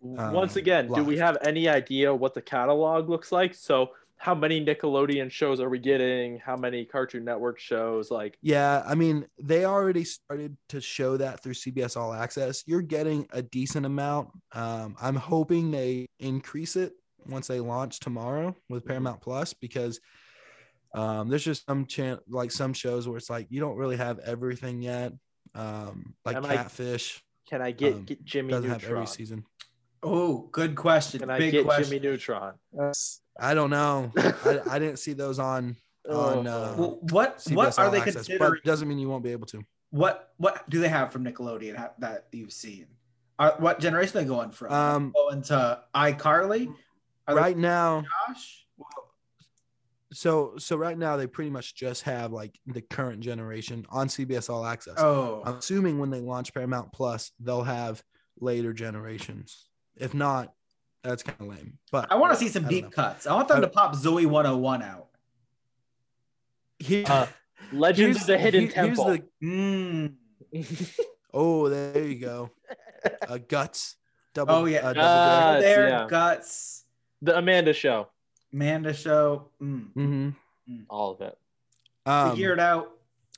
Once 0.00 0.56
um, 0.56 0.58
again, 0.58 0.88
do 0.92 1.02
we 1.02 1.16
have 1.18 1.38
any 1.42 1.68
idea 1.68 2.14
what 2.14 2.34
the 2.34 2.42
catalog 2.42 3.08
looks 3.08 3.32
like? 3.32 3.54
So, 3.54 3.90
how 4.18 4.34
many 4.34 4.64
Nickelodeon 4.64 5.30
shows 5.30 5.60
are 5.60 5.68
we 5.70 5.78
getting? 5.78 6.38
How 6.38 6.56
many 6.56 6.84
Cartoon 6.84 7.24
Network 7.24 7.58
shows? 7.58 8.10
Like, 8.10 8.36
Yeah, 8.42 8.82
I 8.86 8.94
mean, 8.94 9.26
they 9.42 9.64
already 9.64 10.04
started 10.04 10.56
to 10.68 10.80
show 10.82 11.16
that 11.16 11.42
through 11.42 11.54
CBS 11.54 11.96
All 11.96 12.12
Access. 12.12 12.64
You're 12.66 12.82
getting 12.82 13.26
a 13.32 13.40
decent 13.42 13.86
amount. 13.86 14.28
Um, 14.52 14.94
I'm 15.00 15.16
hoping 15.16 15.70
they 15.70 16.06
increase 16.20 16.76
it 16.76 16.92
once 17.26 17.46
they 17.46 17.60
launch 17.60 18.00
tomorrow 18.00 18.54
with 18.68 18.84
Paramount 18.84 19.20
Plus 19.20 19.52
because 19.54 20.00
um, 20.94 21.28
there's 21.28 21.44
just 21.44 21.66
some 21.66 21.86
chan- 21.86 22.20
like 22.28 22.50
some 22.50 22.72
shows 22.72 23.08
where 23.08 23.16
it's 23.16 23.30
like 23.30 23.46
you 23.50 23.60
don't 23.60 23.76
really 23.76 23.96
have 23.96 24.18
everything 24.20 24.82
yet. 24.82 25.12
Um, 25.54 26.14
like 26.24 26.36
Am 26.36 26.44
I- 26.46 26.56
Catfish 26.56 27.22
can 27.48 27.60
I 27.60 27.72
get, 27.72 27.92
Um, 27.94 28.04
get 28.04 28.24
Jimmy 28.24 28.50
doesn't 28.50 28.70
have 28.70 28.84
every 28.84 29.06
season. 29.06 29.44
Oh, 30.02 30.48
good 30.52 30.74
question. 30.74 31.20
Can 31.20 31.30
I 31.30 31.38
Big 31.38 31.52
get 31.52 31.64
question. 31.64 31.84
Jimmy 31.84 32.00
Neutron? 32.00 32.54
I 33.38 33.54
don't 33.54 33.70
know. 33.70 34.12
I, 34.16 34.60
I 34.70 34.78
didn't 34.78 34.98
see 34.98 35.12
those 35.12 35.38
on 35.38 35.76
on 36.10 36.46
uh, 36.46 36.74
Well, 36.76 36.98
what 37.10 37.38
CBS 37.38 37.54
what 37.54 37.78
are 37.78 37.84
All 37.86 37.90
they 37.90 37.98
Access, 37.98 38.14
considering? 38.14 38.52
but 38.52 38.64
doesn't 38.64 38.88
mean 38.88 38.98
you 38.98 39.08
won't 39.08 39.24
be 39.24 39.32
able 39.32 39.46
to. 39.48 39.62
What 39.90 40.32
what 40.38 40.68
do 40.68 40.80
they 40.80 40.88
have 40.88 41.12
from 41.12 41.24
Nickelodeon 41.24 41.90
that 41.98 42.26
you've 42.32 42.52
seen? 42.52 42.86
Are, 43.38 43.54
what 43.58 43.80
generation 43.80 44.16
are 44.16 44.20
they 44.22 44.26
going 44.28 44.50
from? 44.50 44.72
Um, 44.72 45.12
going 45.14 45.42
to 45.42 45.80
iCarly? 45.94 46.72
Are 47.26 47.34
Right 47.34 47.56
now, 47.56 48.04
Josh? 48.28 48.66
so 50.12 50.54
so 50.58 50.76
right 50.76 50.96
now 50.96 51.16
they 51.16 51.26
pretty 51.26 51.50
much 51.50 51.74
just 51.74 52.02
have 52.02 52.32
like 52.32 52.58
the 52.66 52.80
current 52.82 53.20
generation 53.20 53.86
on 53.90 54.08
CBS 54.08 54.50
All 54.50 54.64
Access. 54.66 54.94
Oh, 54.98 55.42
I'm 55.44 55.54
assuming 55.56 55.98
when 55.98 56.10
they 56.10 56.20
launch 56.20 56.52
Paramount 56.54 56.92
Plus, 56.92 57.32
they'll 57.40 57.62
have 57.64 58.02
later 58.40 58.72
generations. 58.72 59.68
If 59.96 60.12
not, 60.14 60.52
that's 61.02 61.22
kind 61.22 61.40
of 61.40 61.46
lame. 61.48 61.78
But 61.90 62.12
I 62.12 62.16
want 62.16 62.32
to 62.32 62.38
see 62.38 62.48
some 62.48 62.68
deep 62.68 62.84
know. 62.84 62.90
cuts. 62.90 63.26
I 63.26 63.34
want 63.34 63.48
them 63.48 63.58
I- 63.58 63.60
to 63.62 63.68
pop 63.68 63.94
Zoe 63.94 64.26
101 64.26 64.82
out. 64.82 65.06
Here- 66.78 67.04
Uh, 67.08 67.26
Legends 67.72 68.20
of 68.22 68.26
the 68.26 68.36
Hidden 68.38 68.62
here- 68.68 68.70
here's 68.84 68.98
Temple. 68.98 69.04
the- 69.40 69.46
Mm. 69.46 70.14
oh, 71.32 71.68
there 71.68 72.04
you 72.04 72.18
go. 72.20 72.50
Uh, 73.28 73.36
guts. 73.36 73.96
Double. 74.32 74.54
Oh, 74.54 74.64
yeah. 74.64 74.78
uh, 74.78 74.92
double 74.94 75.60
there, 75.60 75.88
yeah. 75.90 76.06
guts, 76.08 76.83
the 77.24 77.36
Amanda 77.36 77.72
Show. 77.72 78.08
Amanda 78.52 78.92
show. 78.94 79.50
Mm. 79.60 79.92
Mhm. 79.94 80.34
All 80.88 81.12
of 81.12 81.20
it. 81.20 81.36
Um, 82.06 82.30
Figure 82.30 82.52
it 82.52 82.60
out. 82.60 82.90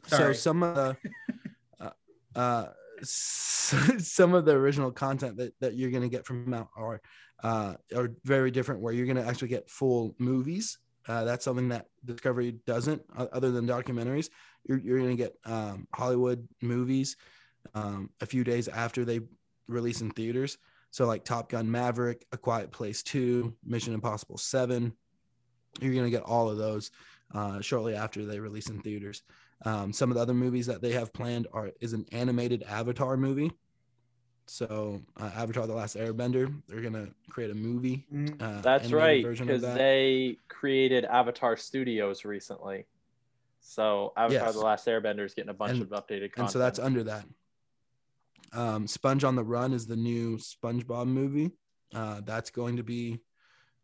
so 0.07 0.33
some 0.33 0.63
of 0.63 0.75
the 0.75 0.97
uh, 1.81 1.91
uh 2.35 2.67
some 3.03 4.35
of 4.35 4.45
the 4.45 4.53
original 4.53 4.91
content 4.91 5.37
that, 5.39 5.55
that 5.61 5.75
you're 5.75 5.91
going 5.91 6.03
to 6.03 6.09
get 6.09 6.27
from 6.27 6.49
Mount 6.49 6.69
are 6.77 7.01
uh 7.43 7.75
are 7.95 8.13
very 8.25 8.51
different 8.51 8.81
where 8.81 8.93
you're 8.93 9.07
going 9.07 9.17
to 9.17 9.27
actually 9.27 9.49
get 9.49 9.71
full 9.71 10.15
movies 10.19 10.79
uh, 11.09 11.25
that's 11.25 11.45
something 11.45 11.69
that 11.69 11.87
discovery 12.05 12.53
doesn't 12.67 13.03
uh, 13.17 13.27
other 13.33 13.51
than 13.51 13.67
documentaries 13.67 14.31
you're, 14.65 14.79
you're 14.79 14.99
going 14.99 15.15
to 15.15 15.23
get 15.23 15.35
um, 15.45 15.87
hollywood 15.95 16.49
movies 16.63 17.17
um, 17.75 18.09
a 18.23 18.27
few 18.27 18.43
days 18.43 18.67
after 18.69 19.05
they 19.05 19.21
release 19.69 20.01
in 20.01 20.11
theaters 20.11 20.57
so 20.97 21.05
like 21.05 21.25
top 21.25 21.51
gun 21.51 21.71
maverick 21.71 22.25
a 22.33 22.39
quiet 22.39 22.71
place 22.73 23.03
2 23.03 23.55
mission 23.67 23.93
impossible 23.93 24.39
7 24.39 24.91
you're 25.79 25.93
going 25.93 26.07
to 26.07 26.11
get 26.11 26.23
all 26.23 26.49
of 26.49 26.57
those 26.57 26.91
uh, 27.35 27.61
shortly 27.61 27.95
after 27.95 28.25
they 28.25 28.41
release 28.41 28.71
in 28.71 28.81
theaters 28.81 29.23
um, 29.67 29.93
some 29.93 30.11
of 30.11 30.15
the 30.17 30.23
other 30.23 30.33
movies 30.33 30.65
that 30.67 30.81
they 30.81 30.93
have 30.93 31.13
planned 31.13 31.49
are 31.53 31.71
is 31.83 31.93
an 31.93 32.07
animated 32.13 32.63
Avatar 32.63 33.19
movie 33.19 33.53
So 34.47 35.03
uh, 35.21 35.31
Avatar: 35.35 35.67
The 35.67 35.75
Last 35.75 35.97
Airbender, 35.97 36.55
they're 36.69 36.81
gonna 36.81 37.09
create 37.29 37.51
a 37.51 37.55
movie. 37.55 38.07
Mm. 38.15 38.41
Uh, 38.41 38.61
That's 38.61 38.93
right, 38.93 39.25
because 39.25 39.63
that. 39.63 39.75
they 39.75 40.39
created 40.49 41.05
Avatar 41.05 41.57
Studios 41.57 42.25
recently. 42.25 42.87
So 43.61 44.13
Avatar: 44.17 44.47
Yes. 44.47 44.55
The 44.55 44.61
Last 44.61 44.87
Airbender 44.87 45.25
is 45.25 45.35
getting 45.35 45.51
a 45.51 45.55
bunch 45.55 45.73
And- 45.73 45.83
of 45.83 45.89
updated 45.89 46.31
content. 46.33 46.39
and 46.39 46.51
so 46.51 46.59
that's 46.61 46.79
under 46.79 47.03
that. 47.05 47.25
Um, 48.57 48.87
Sponge 48.87 49.23
on 49.23 49.37
the 49.37 49.45
Run 49.45 49.73
is 49.73 49.87
the 49.87 49.97
new 49.97 50.39
SpongeBob 50.39 51.07
movie. 51.07 51.51
Uh, 51.95 52.23
that's 52.25 52.51
going 52.51 52.77
to 52.79 52.83
be 52.83 53.21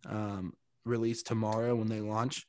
um, 0.09 0.55
released 0.85 1.27
tomorrow 1.27 1.75
when 1.75 1.89
they 1.89 2.01
launch. 2.01 2.47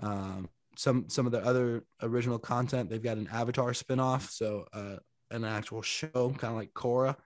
Um, 0.00 0.48
some 0.76 1.08
some 1.08 1.26
of 1.26 1.32
the 1.32 1.44
other 1.44 1.84
original 2.02 2.38
content 2.38 2.88
they've 2.88 3.02
got 3.02 3.18
an 3.18 3.28
Avatar 3.32 3.72
spinoff, 3.72 4.30
so 4.30 4.66
uh, 4.72 4.96
an 5.30 5.44
actual 5.44 5.82
show, 5.82 6.34
kind 6.38 6.52
of 6.52 6.54
like 6.54 6.72
Korra. 6.74 7.16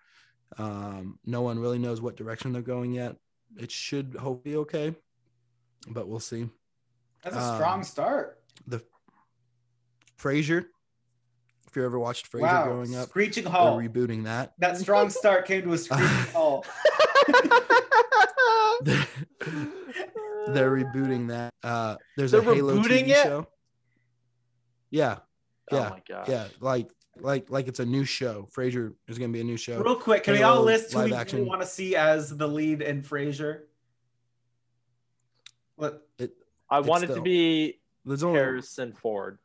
Um, 0.59 1.19
no 1.25 1.43
one 1.43 1.59
really 1.59 1.79
knows 1.79 2.01
what 2.01 2.17
direction 2.17 2.53
they're 2.53 2.63
going 2.63 2.93
yet. 2.93 3.17
It 3.59 3.71
should 3.71 4.17
hope 4.19 4.45
be 4.45 4.57
okay, 4.57 4.95
but 5.89 6.09
we'll 6.09 6.21
see. 6.21 6.49
That's 7.23 7.37
a 7.37 7.55
strong 7.57 7.79
Um, 7.79 7.85
start. 7.85 8.41
The 8.67 8.83
Frasier, 10.19 10.67
if 11.77 11.81
you 11.83 11.85
ever 11.85 11.99
watched 11.99 12.33
Frasier 12.33 12.41
Wow. 12.41 12.65
growing 12.65 12.97
up, 12.97 13.09
Screeching 13.11 13.45
they're 13.45 13.53
halt. 13.53 13.83
rebooting 13.83 14.25
that. 14.25 14.55
that 14.59 14.79
strong 14.79 15.11
start 15.11 15.45
came 15.47 15.62
to 15.62 15.75
a 15.75 15.79
screeching 15.79 16.07
halt. 16.33 16.67
they're, 18.83 19.07
they're 20.49 20.71
rebooting 20.71 21.29
that. 21.29 21.53
Uh, 21.62 21.97
there's 22.17 22.31
They're 22.31 22.41
a 22.41 22.45
Halo 22.55 22.77
rebooting 22.79 23.05
TV 23.05 23.09
it? 23.09 23.23
show. 23.25 23.47
Yeah, 24.91 25.19
oh 25.73 25.77
yeah, 25.77 25.89
my 25.91 26.03
gosh. 26.09 26.29
yeah, 26.29 26.47
like 26.61 26.89
like 27.21 27.51
like 27.51 27.69
it's 27.69 27.81
a 27.81 27.85
new 27.85 28.05
show. 28.05 28.49
Frasier 28.57 28.95
is 29.09 29.19
gonna 29.19 29.33
be 29.33 29.41
a 29.41 29.45
new 29.45 29.57
show. 29.59 29.79
Real 29.83 29.97
quick, 29.97 30.25
can 30.25 30.33
we 30.35 30.43
all 30.43 30.62
list 30.62 30.93
who 30.93 31.01
live 31.01 31.11
we 31.11 31.17
action. 31.17 31.45
want 31.47 31.61
to 31.61 31.67
see 31.67 31.95
as 31.97 32.35
the 32.35 32.47
lead 32.49 32.81
in 32.81 33.03
Frasier? 33.03 33.62
What? 35.75 36.07
I 36.71 36.79
It's 36.79 36.89
want 36.89 37.05
it 37.05 37.09
to 37.09 37.21
be 37.21 37.81
There's 38.07 38.23
only 38.23 38.39
Harrison 38.39 38.93
Ford. 38.93 39.39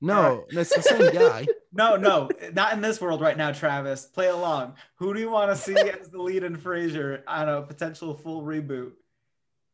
No, 0.00 0.44
it's 0.50 0.74
the 0.74 0.82
same 0.82 1.12
guy. 1.12 1.46
No, 1.72 1.94
no, 1.94 2.28
not 2.52 2.72
in 2.72 2.80
this 2.80 3.00
world 3.00 3.20
right 3.20 3.36
now, 3.36 3.52
Travis. 3.52 4.04
Play 4.04 4.26
along. 4.26 4.74
Who 4.96 5.14
do 5.14 5.20
you 5.20 5.30
want 5.30 5.52
to 5.52 5.56
see 5.56 5.76
as 5.76 6.08
the 6.08 6.20
lead 6.20 6.42
in 6.42 6.56
Frasier 6.56 7.22
on 7.28 7.48
a 7.48 7.62
potential 7.62 8.12
full 8.12 8.42
reboot? 8.42 8.90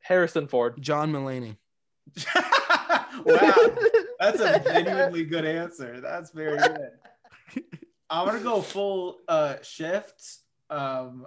Harrison 0.02 0.46
Ford. 0.46 0.74
John 0.78 1.10
Mulaney. 1.10 1.56
wow, 3.24 3.54
that's 4.20 4.40
a 4.40 4.60
genuinely 4.62 5.24
good 5.24 5.46
answer. 5.46 6.02
That's 6.02 6.32
very 6.32 6.58
good. 6.58 6.90
I'm 8.10 8.26
gonna 8.26 8.40
go 8.40 8.60
full 8.60 9.16
uh 9.26 9.56
shift. 9.62 10.22
Um, 10.68 11.26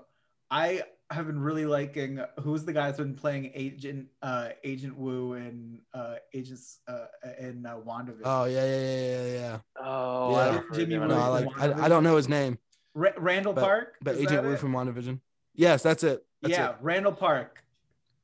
I 0.51 0.83
have 1.11 1.25
been 1.25 1.39
really 1.39 1.65
liking 1.65 2.19
who's 2.41 2.63
the 2.65 2.73
guy 2.73 2.85
that's 2.85 2.99
been 2.99 3.15
playing 3.15 3.51
Agent 3.55 4.07
uh 4.21 4.49
Agent 4.63 4.95
Woo 4.97 5.33
in 5.33 5.81
uh 5.93 6.15
Agents 6.33 6.79
uh 6.87 7.05
in 7.39 7.65
uh, 7.65 7.77
WandaVision. 7.77 8.21
Oh 8.25 8.45
yeah, 8.45 8.65
yeah, 8.65 8.81
yeah, 8.81 9.23
yeah, 9.23 9.33
yeah. 9.33 9.59
Oh, 9.81 10.31
Yeah. 10.31 10.61
I 10.71 10.75
Jimmy 10.75 10.93
remember 10.95 11.15
No, 11.15 11.21
I 11.21 11.27
like. 11.27 11.47
I, 11.59 11.85
I 11.85 11.89
don't 11.89 12.03
know 12.03 12.15
his 12.15 12.29
name, 12.29 12.59
Ra- 12.93 13.11
Randall 13.17 13.53
but- 13.53 13.63
Park, 13.63 13.95
but 14.01 14.15
Is 14.15 14.21
Agent 14.21 14.43
Woo 14.43 14.53
it? 14.53 14.59
from 14.59 14.73
WandaVision. 14.73 15.19
Yes, 15.55 15.81
that's 15.81 16.03
it. 16.03 16.23
That's 16.41 16.53
yeah, 16.53 16.69
it. 16.69 16.75
Randall 16.81 17.11
Park. 17.13 17.63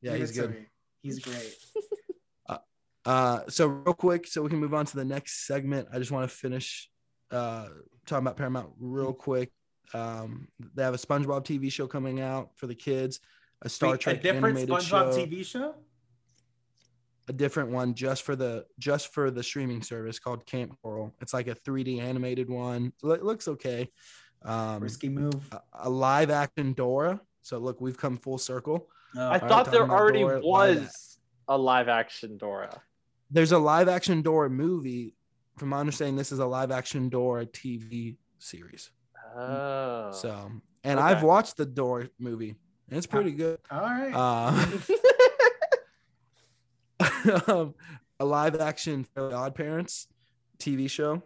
Yeah, 0.01 0.11
Give 0.11 0.21
he's 0.21 0.31
good. 0.31 0.65
He's 1.01 1.19
great. 1.19 1.55
Uh, 3.05 3.41
so 3.49 3.67
real 3.67 3.93
quick, 3.93 4.25
so 4.25 4.41
we 4.41 4.49
can 4.49 4.57
move 4.57 4.73
on 4.73 4.83
to 4.83 4.95
the 4.95 5.05
next 5.05 5.45
segment. 5.45 5.87
I 5.93 5.99
just 5.99 6.09
want 6.09 6.27
to 6.27 6.35
finish 6.35 6.89
uh, 7.29 7.67
talking 8.07 8.25
about 8.25 8.35
Paramount 8.35 8.71
real 8.79 9.13
quick. 9.13 9.51
Um, 9.93 10.47
they 10.73 10.83
have 10.83 10.93
a 10.93 10.97
SpongeBob 10.97 11.45
TV 11.45 11.71
show 11.71 11.87
coming 11.87 12.21
out 12.21 12.49
for 12.55 12.67
the 12.67 12.75
kids, 12.75 13.19
a 13.61 13.69
Star 13.69 13.91
Wait, 13.91 14.01
Trek 14.01 14.17
a 14.17 14.21
different 14.21 14.57
animated 14.57 14.69
SpongeBob 14.69 15.13
show, 15.13 15.25
TV 15.25 15.45
show. 15.45 15.75
a 17.27 17.33
different 17.33 17.69
one 17.71 17.93
just 17.93 18.23
for 18.23 18.35
the 18.35 18.65
just 18.79 19.13
for 19.13 19.31
the 19.31 19.43
streaming 19.43 19.81
service 19.81 20.19
called 20.19 20.45
Camp 20.45 20.75
Coral. 20.81 21.13
It's 21.21 21.33
like 21.33 21.47
a 21.47 21.55
3D 21.55 22.01
animated 22.01 22.49
one. 22.49 22.93
It 23.03 23.23
looks 23.23 23.47
okay. 23.47 23.89
Um, 24.43 24.81
Risky 24.81 25.09
move. 25.09 25.33
a, 25.51 25.61
a 25.73 25.89
live 25.89 26.29
action 26.29 26.73
Dora. 26.73 27.19
So 27.41 27.57
look, 27.57 27.81
we've 27.81 27.97
come 27.97 28.17
full 28.17 28.37
circle. 28.37 28.87
Oh. 29.15 29.21
I 29.21 29.31
right, 29.37 29.41
thought 29.41 29.71
there 29.71 29.89
already 29.89 30.19
Dora, 30.19 30.45
live 30.45 30.81
was 30.81 31.19
a 31.47 31.57
live 31.57 31.87
action 31.87 32.37
Dora. 32.37 32.81
There's 33.31 33.51
a 33.51 33.59
live 33.59 33.87
action 33.87 34.21
Dora 34.21 34.49
movie. 34.49 35.15
From 35.57 35.69
my 35.69 35.79
understanding, 35.79 36.15
this 36.15 36.31
is 36.31 36.39
a 36.39 36.45
live 36.45 36.69
action 36.71 37.09
Dora 37.09 37.45
TV 37.45 38.17
series. 38.39 38.91
Oh. 39.35 40.11
So, 40.13 40.51
and 40.83 40.99
Okay. 40.99 41.07
I've 41.07 41.23
watched 41.23 41.57
the 41.57 41.65
Door 41.65 42.09
movie. 42.19 42.55
And 42.89 42.97
it's 42.97 43.07
pretty 43.07 43.31
good. 43.31 43.57
All 43.71 43.79
right. 43.81 44.11
Uh, 44.13 44.67
um, 47.51 47.73
a 48.19 48.25
live 48.25 48.55
action 48.61 49.03
Fairly 49.15 49.33
Odd 49.33 49.55
Parents 49.55 50.07
TV 50.59 50.89
show. 50.89 51.23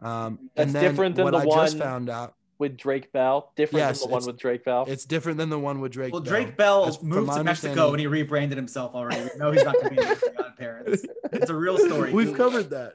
Um, 0.00 0.50
That's 0.54 0.66
and 0.66 0.74
then 0.74 0.82
different 0.82 1.16
than 1.16 1.24
what 1.24 1.30
the 1.32 1.38
I 1.38 1.44
just 1.46 1.78
found 1.78 2.10
out. 2.10 2.34
with 2.58 2.76
Drake 2.76 3.10
Bell. 3.12 3.52
Different 3.56 3.78
Yes, 3.86 4.00
than 4.00 4.10
the 4.10 4.12
one 4.12 4.26
with 4.26 4.36
Drake 4.36 4.64
Bell. 4.64 4.84
It's 4.86 5.04
different 5.06 5.38
than 5.38 5.48
the 5.48 5.58
one 5.58 5.80
with 5.80 5.92
Drake. 5.92 6.12
well, 6.12 6.20
Bell. 6.20 6.30
Drake 6.30 6.56
Bell 6.58 6.84
That's- 6.84 7.02
moved 7.02 7.32
to 7.32 7.42
Mexico 7.42 7.70
understanding- 7.70 7.88
and 7.94 8.00
he 8.00 8.06
rebranded 8.06 8.58
himself 8.58 8.94
already. 8.94 9.30
No, 9.38 9.50
he's 9.50 9.64
not 9.64 9.74
going 9.80 9.96
to 9.96 10.02
be 10.02 10.02
in 10.02 10.52
Parents. 10.58 11.04
It's 11.32 11.50
a 11.50 11.54
real 11.54 11.78
story. 11.86 12.12
We've 12.12 12.34
covered 12.36 12.70
that. 12.70 12.94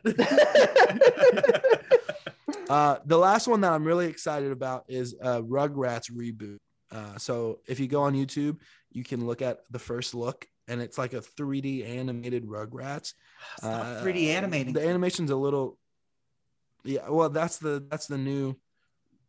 Uh, 2.69 2.97
the 3.05 3.17
last 3.17 3.47
one 3.47 3.62
that 3.62 3.73
I'm 3.73 3.84
really 3.84 4.08
excited 4.08 4.51
about 4.51 4.86
is 4.88 5.15
uh, 5.21 5.41
Rugrats 5.41 6.12
reboot. 6.12 6.58
Uh, 6.91 7.17
so 7.17 7.60
if 7.67 7.79
you 7.79 7.88
go 7.88 8.03
on 8.03 8.13
YouTube, 8.13 8.58
you 8.91 9.03
can 9.03 9.25
look 9.25 9.41
at 9.41 9.60
the 9.71 9.79
first 9.79 10.13
look, 10.13 10.47
and 10.67 10.82
it's 10.82 10.97
like 10.97 11.13
a 11.13 11.21
3D 11.21 11.88
animated 11.88 12.45
Rugrats. 12.45 13.13
Uh, 13.62 14.01
3D 14.03 14.27
animating. 14.27 14.73
The 14.73 14.88
animation's 14.88 15.32
a 15.32 15.36
little, 15.36 15.77
yeah. 16.84 17.10
Well, 17.10 17.29
that's 17.29 17.58
the 17.58 17.86
that's 17.89 18.08
the 18.08 18.17
new, 18.17 18.55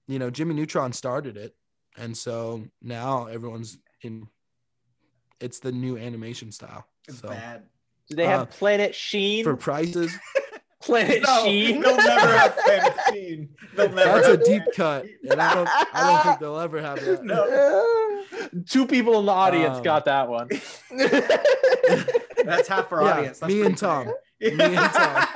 you 0.07 0.19
know, 0.19 0.31
Jimmy 0.31 0.55
Neutron 0.55 0.93
started 0.93 1.37
it, 1.37 1.55
and 1.97 2.17
so 2.17 2.65
now 2.83 3.27
everyone's 3.27 3.79
in. 4.03 4.29
It's 5.41 5.61
the 5.61 5.73
new 5.73 5.97
animation 5.97 6.53
style. 6.53 6.87
It's 7.09 7.21
So 7.21 7.29
bad. 7.29 7.63
Do 8.09 8.17
they 8.17 8.27
have 8.27 8.43
uh, 8.43 8.47
Planet 8.47 8.95
Sheen? 8.95 9.45
for 9.45 9.57
prices, 9.57 10.15
Planet 10.83 11.23
No, 11.23 11.45
Sheen? 11.45 11.81
they'll 11.83 11.97
never 11.97 12.27
have 12.39 12.57
Planet 12.65 12.93
Sheen. 13.13 13.49
They'll 13.77 13.91
never 13.93 14.21
that's 14.21 14.29
a 14.29 14.37
deep 14.39 14.63
Planet 14.73 14.75
cut, 14.77 15.05
Sheen. 15.07 15.31
and 15.33 15.43
I 15.43 15.55
don't 15.55 15.69
I 15.95 16.11
don't 16.13 16.23
think 16.25 16.41
they'll 16.41 16.59
ever 16.59 16.81
have 16.81 17.05
that. 17.05 17.25
No. 17.25 18.63
Two 18.69 18.87
people 18.87 19.19
in 19.21 19.27
the 19.27 19.33
audience 19.33 19.77
Um, 19.79 19.83
got 19.83 20.05
that 20.07 20.29
one. 20.29 20.49
That's 22.45 22.69
half 22.69 22.91
our 22.93 23.03
Yeah, 23.03 23.11
audience. 23.13 23.39
That's 23.41 23.53
me 23.53 23.63
and 23.67 23.77
Tom. 23.77 24.05
great. 24.41 24.57
Me 24.57 24.65
and 24.77 24.77
Tom. 24.77 25.27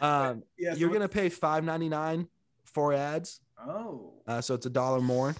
Um, 0.00 0.42
Yeah, 0.58 0.72
so 0.72 0.78
you're 0.78 0.88
what's- 0.90 0.98
gonna 0.98 1.08
pay 1.08 1.28
five 1.28 1.64
ninety 1.64 1.88
nine 1.88 2.28
for 2.64 2.92
ads, 2.92 3.40
Oh. 3.58 4.12
uh, 4.26 4.40
so 4.40 4.54
it's 4.54 4.66
a 4.66 4.70
dollar 4.70 5.00
more. 5.00 5.34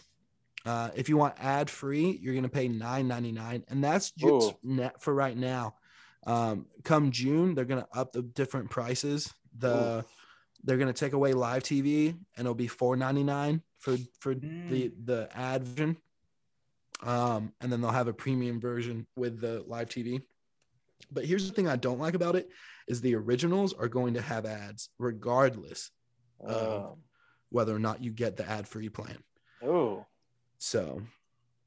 Uh, 0.64 0.90
if 0.96 1.08
you 1.08 1.16
want 1.16 1.34
ad 1.38 1.68
free, 1.70 2.18
you're 2.22 2.34
gonna 2.34 2.48
pay 2.48 2.66
nine 2.66 3.06
ninety 3.06 3.32
nine, 3.32 3.64
and 3.68 3.84
that's 3.84 4.10
just 4.12 4.52
Ooh. 4.52 4.58
net 4.62 5.00
for 5.02 5.14
right 5.14 5.36
now. 5.36 5.74
Um, 6.26 6.66
come 6.84 7.10
June, 7.12 7.54
they're 7.54 7.64
gonna 7.64 7.86
up 7.94 8.12
the 8.12 8.22
different 8.22 8.70
prices. 8.70 9.32
The 9.58 10.04
they're 10.64 10.78
gonna 10.78 10.92
take 10.92 11.12
away 11.12 11.32
live 11.32 11.62
TV, 11.62 12.08
and 12.10 12.18
it'll 12.40 12.54
be 12.54 12.66
four 12.66 12.96
ninety 12.96 13.22
nine 13.24 13.62
for 13.78 13.96
for 14.18 14.34
the 14.34 14.92
the 15.04 15.28
ad 15.34 15.62
version. 15.64 15.96
Um, 17.02 17.52
and 17.60 17.70
then 17.70 17.80
they'll 17.80 17.90
have 17.90 18.08
a 18.08 18.12
premium 18.12 18.58
version 18.60 19.06
with 19.16 19.40
the 19.40 19.62
live 19.66 19.88
TV. 19.88 20.22
But 21.12 21.26
here's 21.26 21.46
the 21.46 21.54
thing 21.54 21.68
I 21.68 21.76
don't 21.76 21.98
like 22.00 22.14
about 22.14 22.36
it 22.36 22.48
is 22.88 23.00
the 23.00 23.14
originals 23.14 23.74
are 23.74 23.88
going 23.88 24.14
to 24.14 24.22
have 24.22 24.46
ads 24.46 24.88
regardless 24.98 25.90
Oh. 26.42 26.96
whether 27.50 27.74
or 27.74 27.78
not 27.78 28.02
you 28.02 28.12
get 28.12 28.36
the 28.36 28.48
ad 28.48 28.66
free 28.66 28.88
plan. 28.88 29.18
oh. 29.62 30.06
So, 30.58 31.02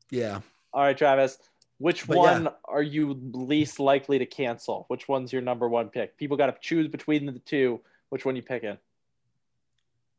yeah. 0.09 0.41
All 0.73 0.81
right, 0.81 0.97
Travis. 0.97 1.37
Which 1.79 2.05
But 2.07 2.17
one 2.17 2.43
yeah. 2.43 2.49
are 2.65 2.81
you 2.83 3.19
least 3.33 3.79
likely 3.79 4.19
to 4.19 4.25
cancel? 4.25 4.85
Which 4.89 5.07
one's 5.07 5.33
your 5.33 5.41
number 5.41 5.67
one 5.67 5.89
pick? 5.89 6.17
People 6.17 6.37
got 6.37 6.47
to 6.47 6.55
choose 6.61 6.87
between 6.87 7.25
the 7.25 7.39
two. 7.39 7.81
Which 8.09 8.25
one 8.25 8.35
you 8.35 8.41
picking? 8.41 8.77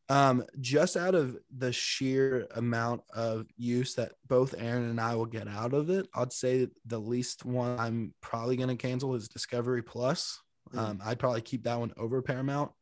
Um, 0.09 0.45
just 0.61 0.97
out 0.97 1.15
of 1.15 1.37
the 1.57 1.71
sheer 1.73 2.49
amount 2.57 3.03
of 3.15 3.47
use 3.57 3.95
that 3.95 4.13
both 4.27 4.55
Aaron 4.59 4.91
and 4.91 5.01
I 5.01 5.15
will 5.15 5.27
get 5.27 5.47
out 5.47 5.73
of 5.73 5.89
it, 5.89 6.09
I'd 6.15 6.33
say 6.33 6.67
the 6.87 6.99
least 6.99 7.45
one 7.45 7.79
I'm 7.79 8.13
probably 8.21 8.57
going 8.57 8.71
to 8.71 8.77
cancel 8.77 9.15
is 9.15 9.29
Discovery 9.29 9.83
Plus. 9.83 10.41
Um, 10.77 11.01
I'd 11.05 11.19
probably 11.21 11.43
keep 11.43 11.63
that 11.65 11.79
one 11.79 11.93
over 11.97 12.23
Paramount. 12.23 12.73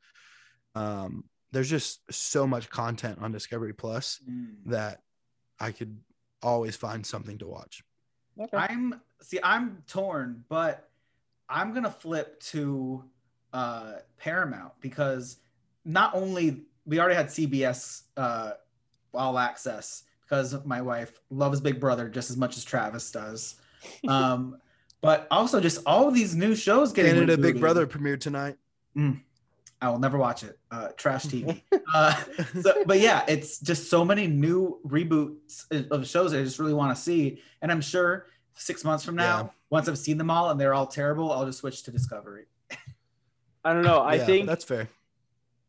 Um, 0.74 1.24
there's 1.52 1.68
just 1.68 2.00
so 2.10 2.46
much 2.46 2.70
content 2.70 3.18
on 3.20 3.32
Discovery 3.32 3.72
Plus 3.74 4.20
Mm. 4.28 4.54
that 4.66 5.00
I 5.60 5.72
could 5.72 5.98
always 6.42 6.76
find 6.76 7.04
something 7.04 7.38
to 7.38 7.46
watch. 7.46 7.82
Okay. 8.38 8.56
I'm 8.56 9.00
see, 9.20 9.38
I'm 9.42 9.82
torn, 9.86 10.44
but 10.48 10.88
I'm 11.48 11.72
gonna 11.72 11.90
flip 11.90 12.40
to 12.40 13.04
uh 13.52 13.94
Paramount 14.18 14.72
because 14.80 15.38
not 15.84 16.14
only 16.14 16.62
we 16.86 16.98
already 16.98 17.14
had 17.14 17.26
CBS 17.26 18.02
uh, 18.16 18.52
All 19.14 19.38
Access 19.38 20.04
because 20.22 20.64
my 20.64 20.80
wife 20.82 21.20
loves 21.30 21.60
Big 21.60 21.80
Brother 21.80 22.08
just 22.08 22.30
as 22.30 22.36
much 22.36 22.56
as 22.56 22.64
Travis 22.64 23.10
does. 23.10 23.56
Um, 24.08 24.58
but 25.00 25.28
also 25.30 25.60
just 25.60 25.80
all 25.86 26.08
of 26.08 26.14
these 26.14 26.34
new 26.34 26.56
shows 26.56 26.92
getting 26.92 27.14
Canada 27.14 27.38
Big. 27.38 27.60
Brother 27.60 27.86
premiered 27.86 28.18
tonight. 28.20 28.56
I 29.80 29.88
will 29.90 29.98
never 29.98 30.18
watch 30.18 30.42
it. 30.42 30.58
Uh, 30.70 30.88
trash 30.96 31.24
TV. 31.26 31.62
uh, 31.94 32.14
so, 32.60 32.82
but 32.86 32.98
yeah, 33.00 33.24
it's 33.28 33.60
just 33.60 33.88
so 33.88 34.04
many 34.04 34.26
new 34.26 34.80
reboots 34.86 35.64
of 35.90 36.06
shows 36.06 36.34
I 36.34 36.42
just 36.42 36.58
really 36.58 36.74
want 36.74 36.94
to 36.96 37.00
see. 37.00 37.40
And 37.62 37.70
I'm 37.70 37.80
sure 37.80 38.26
six 38.54 38.84
months 38.84 39.04
from 39.04 39.14
now, 39.14 39.38
Yeah. 39.44 39.48
once 39.70 39.88
I've 39.88 39.98
seen 39.98 40.18
them 40.18 40.30
all 40.30 40.50
and 40.50 40.60
they're 40.60 40.74
all 40.74 40.86
terrible, 40.86 41.30
I'll 41.30 41.46
just 41.46 41.58
switch 41.58 41.84
to 41.84 41.90
Discovery. 41.92 42.46
I 43.64 43.72
don't 43.72 43.84
know. 43.84 44.00
I 44.00 44.16
Yeah, 44.16 44.26
think 44.26 44.46
that's 44.46 44.64
fair. 44.64 44.88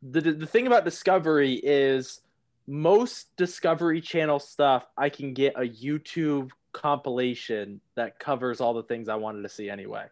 the 0.02 0.22
the 0.22 0.46
thing 0.48 0.66
about 0.68 0.86
Discovery 0.86 1.54
is 1.56 2.22
most 2.68 3.36
Discovery 3.36 4.00
Channel 4.02 4.40
stuff 4.40 4.86
I 4.98 5.10
can 5.10 5.34
get 5.34 5.54
a 5.56 5.62
YouTube 5.68 6.50
compilation 6.72 7.82
that 7.96 8.20
covers 8.20 8.62
all 8.62 8.74
the 8.74 8.84
things 8.84 9.10
I 9.10 9.16
wanted 9.16 9.42
to 9.44 9.50
see 9.50 9.70
anyway. 9.70 10.06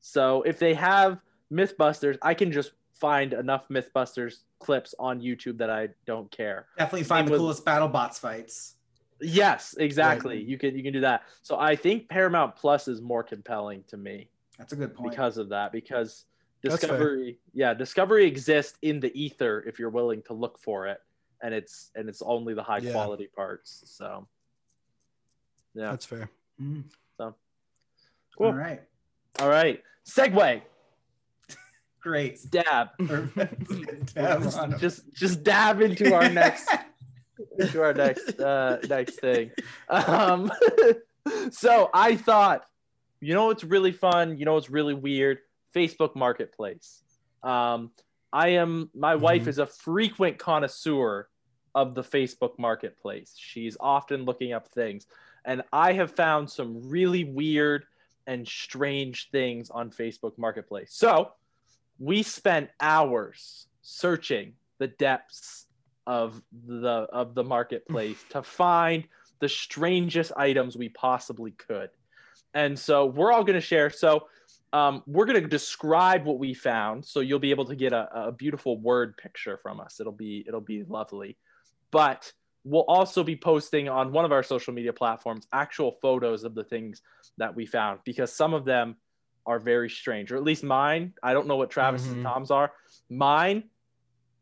So 0.00 0.42
if 0.42 0.58
they 0.58 0.74
have 0.74 1.20
MythBusters, 1.52 2.16
I 2.22 2.34
can 2.34 2.50
just 2.50 2.72
find 3.00 3.32
enough 3.32 3.68
MythBusters 3.68 4.40
clips 4.58 4.94
on 4.98 5.20
YouTube 5.20 5.58
that 5.58 5.70
I 5.70 5.88
don't 6.06 6.30
care. 6.30 6.66
Definitely 6.78 7.04
find 7.04 7.26
the 7.28 7.32
with- 7.32 7.40
coolest 7.40 7.64
battle 7.64 7.88
bots 7.88 8.18
fights. 8.18 8.74
Yes, 9.20 9.74
exactly. 9.78 10.42
You 10.42 10.58
can 10.58 10.76
you 10.76 10.82
can 10.82 10.92
do 10.92 11.00
that. 11.00 11.22
So 11.42 11.58
I 11.58 11.74
think 11.74 12.08
Paramount 12.08 12.54
Plus 12.54 12.86
is 12.86 13.00
more 13.00 13.22
compelling 13.22 13.82
to 13.88 13.96
me 13.96 14.28
That's 14.58 14.74
a 14.74 14.76
good 14.76 14.94
point. 14.94 15.10
because 15.10 15.38
of 15.38 15.48
that 15.50 15.72
because 15.72 16.26
Discovery 16.62 17.38
yeah, 17.54 17.72
Discovery 17.72 18.26
exists 18.26 18.76
in 18.82 19.00
the 19.00 19.10
ether 19.18 19.64
if 19.66 19.78
you're 19.78 19.88
willing 19.90 20.20
to 20.24 20.34
look 20.34 20.58
for 20.58 20.86
it 20.86 21.00
and 21.42 21.54
it's 21.54 21.90
and 21.94 22.10
it's 22.10 22.20
only 22.20 22.52
the 22.52 22.62
high 22.62 22.78
Yeah. 22.78 22.92
quality 22.92 23.28
parts. 23.34 23.84
So 23.86 24.26
yeah. 25.74 25.90
That's 25.92 26.04
fair. 26.06 26.28
Mm. 26.60 26.84
So. 27.16 27.24
All 27.24 27.34
Cool. 28.36 28.52
right. 28.52 28.82
All 29.40 29.48
right. 29.48 29.82
Segue. 30.06 30.60
Great. 32.06 32.38
Dab. 32.50 32.88
Damn, 34.14 34.42
just, 34.44 34.56
Ron. 34.56 34.78
just 34.78 35.12
just 35.12 35.42
dab 35.42 35.80
into 35.80 36.14
our 36.14 36.28
next 36.42 36.68
into 37.58 37.82
our 37.82 37.92
next 37.92 38.38
uh 38.38 38.78
next 38.88 39.18
thing 39.20 39.50
um 39.88 40.50
so 41.50 41.90
i 41.92 42.14
thought 42.14 42.64
you 43.20 43.34
know 43.34 43.50
it's 43.50 43.64
really 43.64 43.90
fun 43.90 44.38
you 44.38 44.44
know 44.44 44.56
it's 44.56 44.70
really 44.70 44.94
weird 44.94 45.38
facebook 45.74 46.14
marketplace 46.14 47.02
um 47.42 47.90
i 48.32 48.48
am 48.50 48.88
my 48.94 49.16
wife 49.16 49.42
Mhm. 49.42 49.48
is 49.48 49.58
a 49.58 49.66
frequent 49.66 50.38
connoisseur 50.38 51.28
of 51.74 51.94
the 51.96 52.02
facebook 52.02 52.56
marketplace 52.58 53.34
she's 53.36 53.76
often 53.80 54.24
looking 54.24 54.52
up 54.52 54.68
things 54.68 55.06
and 55.44 55.62
i 55.72 55.92
have 55.92 56.12
found 56.12 56.48
some 56.48 56.88
really 56.88 57.24
weird 57.24 57.84
and 58.28 58.46
strange 58.46 59.28
things 59.30 59.70
on 59.70 59.90
facebook 59.90 60.38
marketplace 60.38 60.90
so 60.94 61.32
we 61.98 62.22
spent 62.22 62.70
hours 62.80 63.66
searching 63.82 64.52
the 64.78 64.88
depths 64.88 65.66
of 66.06 66.42
the 66.66 67.06
of 67.12 67.34
the 67.34 67.44
marketplace 67.44 68.22
to 68.30 68.42
find 68.42 69.04
the 69.40 69.48
strangest 69.48 70.32
items 70.36 70.76
we 70.76 70.88
possibly 70.90 71.52
could. 71.52 71.90
And 72.54 72.78
so 72.78 73.06
we're 73.06 73.32
all 73.32 73.44
going 73.44 73.54
to 73.54 73.60
share. 73.60 73.90
So 73.90 74.28
um, 74.72 75.02
we're 75.06 75.26
going 75.26 75.40
to 75.40 75.46
describe 75.46 76.24
what 76.24 76.38
we 76.38 76.54
found 76.54 77.04
so 77.04 77.20
you'll 77.20 77.38
be 77.38 77.50
able 77.50 77.66
to 77.66 77.76
get 77.76 77.92
a, 77.92 78.28
a 78.28 78.32
beautiful 78.32 78.78
word 78.78 79.16
picture 79.16 79.58
from 79.62 79.80
us. 79.80 80.00
It'll 80.00 80.12
be 80.12 80.44
it'll 80.46 80.60
be 80.60 80.84
lovely. 80.84 81.36
But 81.90 82.32
we'll 82.64 82.84
also 82.88 83.22
be 83.22 83.36
posting 83.36 83.88
on 83.88 84.12
one 84.12 84.24
of 84.24 84.32
our 84.32 84.42
social 84.42 84.74
media 84.74 84.92
platforms 84.92 85.46
actual 85.52 85.96
photos 86.02 86.44
of 86.44 86.54
the 86.54 86.64
things 86.64 87.00
that 87.38 87.54
we 87.54 87.64
found 87.64 88.00
because 88.04 88.32
some 88.32 88.54
of 88.54 88.64
them 88.64 88.96
are 89.46 89.58
very 89.58 89.88
strange 89.88 90.32
or 90.32 90.36
at 90.36 90.42
least 90.42 90.62
mine 90.64 91.12
i 91.22 91.32
don't 91.32 91.46
know 91.46 91.56
what 91.56 91.70
travis 91.70 92.06
and 92.06 92.16
Mhm. 92.18 92.22
tom's 92.22 92.50
are 92.50 92.72
mine 93.08 93.64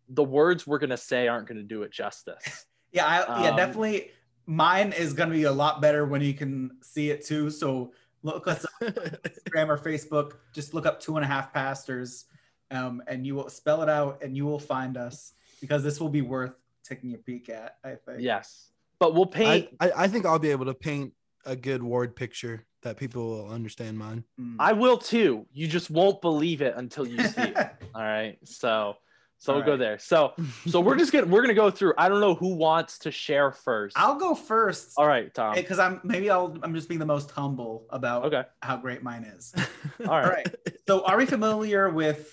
the 0.08 0.24
words 0.24 0.66
we're 0.66 0.78
going 0.78 0.90
to 0.90 0.96
say 0.96 1.28
aren't 1.28 1.46
going 1.48 1.58
to 1.58 1.62
do 1.64 1.82
it 1.82 1.92
justice 1.92 2.66
Yeah, 2.92 3.06
I, 3.06 3.42
yeah, 3.42 3.50
Um, 3.50 3.56
definitely. 3.56 4.10
Mine 4.46 4.92
is 4.92 5.14
gonna 5.14 5.32
be 5.32 5.42
a 5.44 5.50
lot 5.50 5.82
better 5.82 6.06
when 6.06 6.20
you 6.20 6.32
can 6.32 6.76
see 6.80 7.10
it 7.10 7.24
too. 7.26 7.50
So 7.50 7.92
look 8.22 8.46
us 8.46 8.64
up 8.64 8.70
on 8.82 8.88
Instagram 9.24 9.68
or 9.68 9.76
Facebook. 9.78 10.34
Just 10.54 10.74
look 10.74 10.86
up 10.86 11.00
two 11.00 11.16
and 11.16 11.24
a 11.24 11.26
half 11.26 11.52
pastors, 11.52 12.26
um, 12.70 13.02
and 13.08 13.26
you 13.26 13.34
will 13.34 13.48
spell 13.48 13.82
it 13.82 13.88
out, 13.88 14.22
and 14.22 14.36
you 14.36 14.44
will 14.44 14.60
find 14.60 14.96
us 14.96 15.32
because 15.60 15.82
this 15.82 15.98
will 16.00 16.08
be 16.08 16.20
worth 16.22 16.52
taking 16.84 17.14
a 17.14 17.18
peek 17.18 17.48
at. 17.48 17.78
I 17.82 17.96
think. 17.96 18.20
yes 18.20 18.70
but 19.00 19.12
we'll 19.12 19.26
paint 19.26 19.70
I, 19.80 19.88
I, 19.88 20.04
I 20.04 20.08
think 20.08 20.24
I'll 20.24 20.38
be 20.38 20.50
able 20.52 20.66
to 20.66 20.74
paint 20.74 21.14
a 21.44 21.56
good 21.56 21.82
ward 21.82 22.14
picture 22.14 22.64
that 22.84 22.96
people 22.96 23.28
will 23.28 23.50
understand 23.50 23.98
mine. 23.98 24.24
Mm. 24.40 24.56
I 24.60 24.72
will 24.72 24.96
too. 24.96 25.46
You 25.52 25.66
just 25.66 25.90
won't 25.90 26.20
believe 26.22 26.62
it 26.62 26.74
until 26.76 27.06
you 27.06 27.24
see 27.24 27.42
it. 27.42 27.56
All 27.94 28.02
right. 28.02 28.38
So 28.44 28.94
so 29.38 29.52
All 29.52 29.58
we'll 29.58 29.66
go 29.66 29.76
there. 29.76 29.98
So 29.98 30.32
so 30.68 30.80
we're 30.80 30.96
just 30.96 31.12
gonna 31.12 31.26
we're 31.26 31.40
gonna 31.42 31.54
go 31.54 31.70
through. 31.70 31.94
I 31.98 32.08
don't 32.08 32.20
know 32.20 32.34
who 32.34 32.54
wants 32.54 33.00
to 33.00 33.10
share 33.10 33.50
first. 33.50 33.98
I'll 33.98 34.14
go 34.18 34.34
first 34.34 34.92
All 34.96 35.06
right, 35.06 35.32
Tom. 35.34 35.54
because 35.56 35.78
I'm 35.78 36.00
maybe 36.04 36.30
I'll 36.30 36.56
I'm 36.62 36.74
just 36.74 36.88
being 36.88 37.00
the 37.00 37.06
most 37.06 37.30
humble 37.32 37.86
about 37.90 38.26
Okay. 38.26 38.44
how 38.62 38.76
great 38.76 39.02
mine 39.02 39.24
is. 39.24 39.52
All 39.56 40.08
All 40.08 40.20
right. 40.20 40.46
right. 40.46 40.56
So 40.86 41.04
are 41.04 41.16
we 41.16 41.26
familiar 41.26 41.90
with 41.90 42.32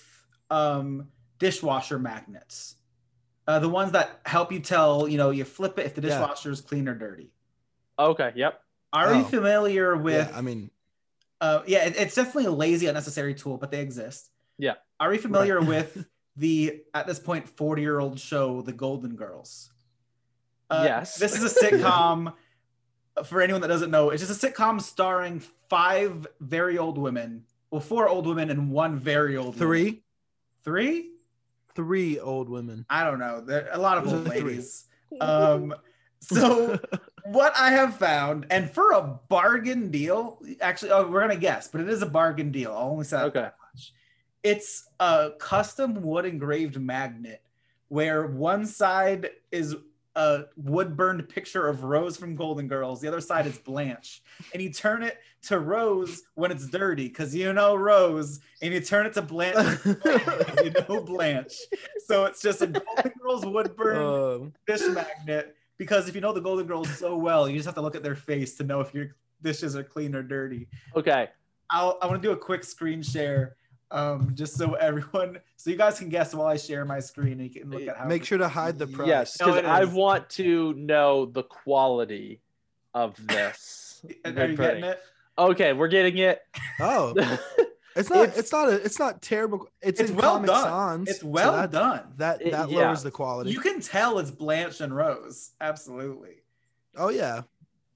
um, 0.50 1.08
dishwasher 1.38 1.98
magnets? 1.98 2.76
Uh, 3.48 3.58
the 3.58 3.68
ones 3.68 3.90
that 3.92 4.20
help 4.24 4.52
you 4.52 4.60
tell, 4.60 5.08
you 5.08 5.18
know, 5.18 5.30
you 5.30 5.44
flip 5.44 5.76
it 5.78 5.86
if 5.86 5.94
the 5.96 6.00
Yeah. 6.02 6.08
dishwasher 6.20 6.50
is 6.52 6.60
clean 6.60 6.86
or 6.88 6.94
dirty. 6.94 7.32
Okay. 7.98 8.32
Yep. 8.36 8.60
Are 8.92 9.14
you 9.14 9.20
Oh. 9.22 9.24
familiar 9.24 9.96
with? 9.96 10.28
yeah, 10.30 10.36
I 10.36 10.40
mean, 10.42 10.70
uh, 11.40 11.62
yeah, 11.66 11.84
it- 11.86 11.96
it's 11.96 12.14
definitely 12.14 12.46
a 12.46 12.50
lazy, 12.52 12.86
unnecessary 12.86 13.34
tool, 13.34 13.56
but 13.58 13.70
they 13.70 13.80
exist. 13.80 14.30
Yeah. 14.58 14.74
Are 15.00 15.12
you 15.12 15.20
familiar 15.20 15.60
with 15.60 16.06
the 16.36 16.82
at 16.94 17.06
this 17.06 17.18
point 17.18 17.48
forty 17.48 17.82
year 17.82 17.98
old 17.98 18.20
show, 18.20 18.62
The 18.62 18.72
Golden 18.72 19.16
Girls? 19.16 19.70
Uh, 20.70 20.82
Yes. 20.86 21.16
This 21.16 21.36
is 21.40 21.44
a 21.56 21.60
sitcom. 21.64 22.34
For 23.26 23.42
anyone 23.42 23.60
that 23.60 23.68
doesn't 23.68 23.90
know, 23.90 24.08
it's 24.08 24.26
just 24.26 24.42
a 24.42 24.46
sitcom 24.50 24.80
starring 24.80 25.42
five 25.68 26.26
very 26.40 26.78
old 26.78 26.96
women. 26.96 27.44
Well, 27.70 27.80
four 27.82 28.08
old 28.08 28.26
women 28.26 28.48
and 28.50 28.70
one 28.70 28.98
very 28.98 29.36
old. 29.36 29.54
woman. 29.54 29.58
three, 29.58 30.02
three. 30.64 31.10
three 31.74 32.18
old 32.18 32.48
women. 32.48 32.86
I 32.88 33.04
don't 33.04 33.18
know. 33.18 33.40
There 33.42 33.68
a 33.72 33.78
lot 33.78 33.98
of 33.98 34.06
old 34.06 34.14
are 34.14 34.20
the 34.20 34.30
three. 34.30 34.40
ladies. 34.52 34.84
Um, 35.20 35.74
so 36.20 36.78
what 37.24 37.52
I 37.56 37.70
have 37.70 37.96
found, 37.96 38.46
and 38.50 38.70
for 38.70 38.92
a 38.92 39.18
bargain 39.28 39.90
deal, 39.90 40.40
actually, 40.60 40.90
oh, 40.90 41.08
we're 41.08 41.20
gonna 41.20 41.36
guess, 41.36 41.68
but 41.68 41.80
it 41.80 41.88
is 41.88 42.02
a 42.02 42.06
bargain 42.06 42.50
deal. 42.50 42.72
I'll 42.72 42.90
only 42.90 43.04
say 43.04 43.18
okay. 43.18 43.40
that 43.40 43.56
much. 43.74 43.92
It's 44.42 44.88
a 44.98 45.30
custom 45.38 46.02
wood 46.02 46.24
engraved 46.24 46.80
magnet 46.80 47.42
where 47.88 48.26
one 48.26 48.66
side 48.66 49.30
is 49.50 49.76
a 50.14 50.44
wood 50.56 50.96
burned 50.96 51.26
picture 51.28 51.68
of 51.68 51.84
Rose 51.84 52.16
from 52.16 52.34
Golden 52.34 52.68
Girls, 52.68 53.00
the 53.00 53.08
other 53.08 53.20
side 53.20 53.46
is 53.46 53.58
Blanche, 53.58 54.22
and 54.52 54.62
you 54.62 54.70
turn 54.70 55.02
it 55.02 55.18
to 55.44 55.58
Rose 55.58 56.22
when 56.34 56.50
it's 56.50 56.68
dirty 56.68 57.08
because 57.08 57.34
you 57.34 57.52
know 57.52 57.74
Rose, 57.74 58.40
and 58.60 58.74
you 58.74 58.80
turn 58.80 59.06
it 59.06 59.14
to 59.14 59.22
Blanche 59.22 59.78
you 59.84 60.70
know 60.88 61.02
Blanche. 61.06 61.54
So 62.06 62.24
it's 62.24 62.42
just 62.42 62.62
a 62.62 62.66
Golden 62.66 63.12
Girls 63.20 63.46
wood 63.46 63.76
burned 63.76 64.42
Um, 64.42 64.52
dish 64.66 64.82
magnet 64.88 65.56
because 65.82 66.08
if 66.08 66.14
you 66.14 66.20
know 66.20 66.32
the 66.32 66.40
Golden 66.40 66.64
Girls 66.64 66.88
so 66.96 67.16
well, 67.16 67.48
you 67.48 67.56
just 67.56 67.66
have 67.66 67.74
to 67.74 67.80
look 67.80 67.96
at 67.96 68.04
their 68.04 68.14
face 68.14 68.54
to 68.54 68.62
know 68.62 68.78
if 68.78 68.94
your 68.94 69.16
dishes 69.42 69.74
are 69.74 69.82
clean 69.82 70.14
or 70.14 70.22
dirty. 70.22 70.68
Okay. 70.94 71.28
I'll 71.70 71.98
I 72.00 72.06
want 72.06 72.22
to 72.22 72.28
do 72.28 72.32
a 72.32 72.36
quick 72.36 72.62
screen 72.62 73.02
share, 73.02 73.56
um, 73.90 74.30
just 74.34 74.54
so 74.54 74.74
everyone, 74.74 75.40
so 75.56 75.70
you 75.70 75.76
guys 75.76 75.98
can 75.98 76.08
guess 76.08 76.34
while 76.34 76.46
I 76.46 76.56
share 76.56 76.84
my 76.84 77.00
screen 77.00 77.32
and 77.32 77.42
you 77.42 77.50
can 77.50 77.68
look 77.68 77.82
at 77.82 77.96
how. 77.96 78.06
make 78.06 78.24
sure 78.24 78.38
to 78.38 78.48
hide 78.48 78.78
the 78.78 78.86
price. 78.86 79.08
Yes, 79.08 79.36
because 79.36 79.56
it 79.56 79.64
I 79.64 79.84
want 79.84 80.30
to 80.30 80.72
know 80.74 81.26
the 81.26 81.42
quality 81.42 82.42
of 82.94 83.16
this. 83.26 84.04
Are 84.24 84.46
you 84.46 84.56
getting 84.56 84.84
it? 84.84 85.00
Okay, 85.36 85.72
we're 85.72 85.88
getting 85.88 86.18
it. 86.18 86.42
Oh, 86.78 87.12
it's 87.96 88.10
not. 88.10 88.22
It's- 88.24 88.38
It's, 88.38 88.52
not. 88.52 88.68
A, 88.68 88.72
it's 88.84 88.98
not 88.98 89.22
terrible. 89.22 89.68
It's, 89.80 90.00
It's 90.00 90.10
in 90.10 90.16
well 90.16 90.34
Comic 90.34 90.48
done. 90.48 90.62
Sans, 90.64 91.08
It's 91.08 91.20
so 91.20 91.26
well 91.26 91.52
that, 91.52 91.70
done. 91.70 92.02
That 92.16 92.42
It- 92.42 92.50
that 92.52 92.70
yeah. 92.70 92.78
lowers 92.78 93.02
the 93.02 93.10
quality. 93.10 93.50
You 93.50 93.60
can 93.60 93.80
tell 93.80 94.18
it's 94.18 94.30
Blanche 94.30 94.80
and 94.80 94.94
Rose. 94.94 95.50
Absolutely. 95.60 96.42
oh 96.96 97.08
yeah, 97.10 97.42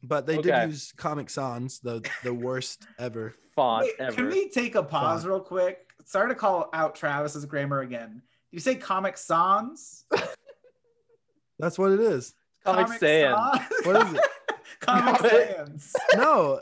but 0.02 0.26
they 0.26 0.38
Okay. 0.38 0.50
did 0.50 0.70
use 0.70 0.92
Comic 0.96 1.28
Sans, 1.30 1.78
the 1.80 2.02
the 2.22 2.32
worst 2.34 2.86
ever. 2.98 3.34
Font 3.56 3.84
Wait, 3.84 3.92
ever. 3.98 4.12
can 4.12 4.28
we 4.28 4.48
take 4.50 4.74
a 4.74 4.82
pause 4.82 5.22
Fine. 5.22 5.30
real 5.30 5.40
quick? 5.40 5.90
Sorry 6.04 6.28
to 6.28 6.34
call 6.34 6.68
out 6.74 6.94
Travis's 6.94 7.44
grammar 7.46 7.80
again. 7.80 8.22
You 8.52 8.60
say 8.60 8.74
Comic 8.76 9.16
Sans? 9.18 10.04
That's 11.58 11.78
what 11.78 11.92
it 11.92 12.00
is. 12.00 12.34
Comic 12.64 12.88
Sans. 12.88 13.00
Sans? 13.00 13.86
What 13.86 14.06
is 14.06 14.12
it? 14.14 14.20
Comic 14.80 15.16
Comic- 15.16 15.56
Sans. 15.78 15.94
No, 16.16 16.60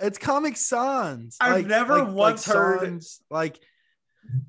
it's 0.00 0.18
Comic 0.18 0.56
Sans. 0.56 1.36
I've 1.40 1.66
never 1.66 2.04
once 2.04 2.44
heard- 2.44 2.80
Sans, 2.80 3.20
like, 3.30 3.58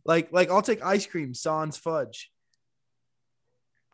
like, 0.05 0.31
like 0.31 0.49
I'll 0.49 0.61
take 0.61 0.83
ice 0.83 1.05
cream, 1.05 1.33
Sans 1.33 1.75
fudge. 1.77 2.31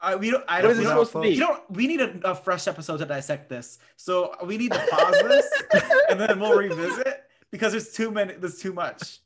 I, 0.01 0.15
we 0.15 0.31
don't. 0.31 0.43
I 0.49 0.57
What 0.57 0.61
don't. 0.63 0.71
is 0.71 0.77
it 0.77 0.81
we 0.81 0.87
supposed 0.87 1.13
don't, 1.13 1.21
to 1.23 1.29
be? 1.29 1.35
You 1.35 1.39
don't. 1.39 1.71
We 1.71 1.87
need 1.87 2.01
a, 2.01 2.31
a 2.31 2.35
fresh 2.35 2.67
episode 2.67 2.97
to 2.97 3.05
dissect 3.05 3.49
this. 3.49 3.79
So 3.95 4.33
we 4.45 4.57
need 4.57 4.73
to 4.73 4.85
pause 4.91 5.15
this 5.23 5.49
and 6.09 6.19
then 6.19 6.39
we'll 6.41 6.57
revisit 6.57 7.23
because 7.51 7.71
there's 7.71 7.93
too 7.93 8.11
many. 8.11 8.33
There's 8.33 8.59
too 8.59 8.73
much 8.73 9.19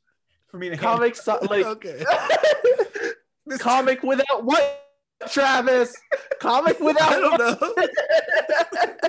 for 0.46 0.58
me 0.58 0.68
to. 0.70 0.76
Comic 0.76 1.16
so- 1.16 1.40
like 1.50 1.66
okay. 1.76 2.04
There's 3.46 3.60
comic 3.62 4.02
without 4.02 4.44
what? 4.44 4.87
Travis, 5.30 5.94
comic 6.40 6.78
without. 6.80 7.12
I 7.12 7.20
don't 7.20 7.60
know. 7.60 7.74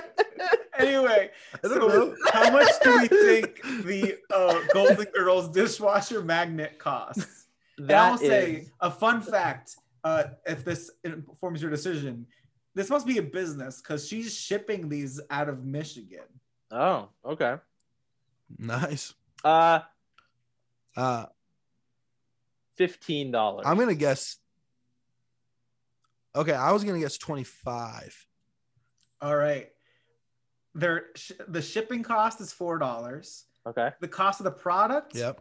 Anyway, 0.78 1.30
I 1.62 1.68
don't 1.68 1.78
so 1.78 1.88
know. 1.88 2.16
how 2.32 2.50
much 2.50 2.70
do 2.82 2.98
we 3.00 3.08
think 3.08 3.62
the 3.84 4.16
uh, 4.34 4.60
Golden 4.72 5.04
Girls 5.14 5.50
dishwasher 5.50 6.22
magnet 6.22 6.78
costs? 6.78 7.48
And 7.76 7.92
I'll 7.92 8.12
That 8.16 8.20
say 8.20 8.68
a 8.80 8.90
fun 8.90 9.20
fact. 9.20 9.76
Uh, 10.02 10.24
if 10.46 10.64
this 10.64 10.90
informs 11.04 11.60
your 11.60 11.70
decision, 11.70 12.26
this 12.74 12.88
must 12.88 13.06
be 13.06 13.18
a 13.18 13.22
business 13.22 13.82
because 13.82 14.08
she's 14.08 14.34
shipping 14.34 14.88
these 14.88 15.20
out 15.28 15.50
of 15.50 15.66
Michigan. 15.66 16.24
oh 16.70 17.10
okay. 17.26 17.56
Nice. 18.58 19.12
Uh, 19.44 19.80
Uh, 20.96 21.26
fifteen 22.76 23.30
dollars. 23.30 23.66
I'm 23.68 23.76
gonna 23.76 23.94
guess. 23.94 24.38
Okay, 26.34 26.52
I 26.52 26.72
was 26.72 26.84
gonna 26.84 27.00
guess 27.00 27.18
25. 27.18 28.26
All 29.20 29.36
right. 29.36 29.68
Their 30.74 31.06
sh- 31.16 31.32
the 31.48 31.60
shipping 31.62 32.02
cost 32.02 32.40
is 32.40 32.52
four 32.52 32.78
dollars. 32.78 33.44
Okay. 33.66 33.90
The 34.00 34.08
cost 34.08 34.40
of 34.40 34.44
the 34.44 34.50
product, 34.52 35.14
Yep. 35.14 35.40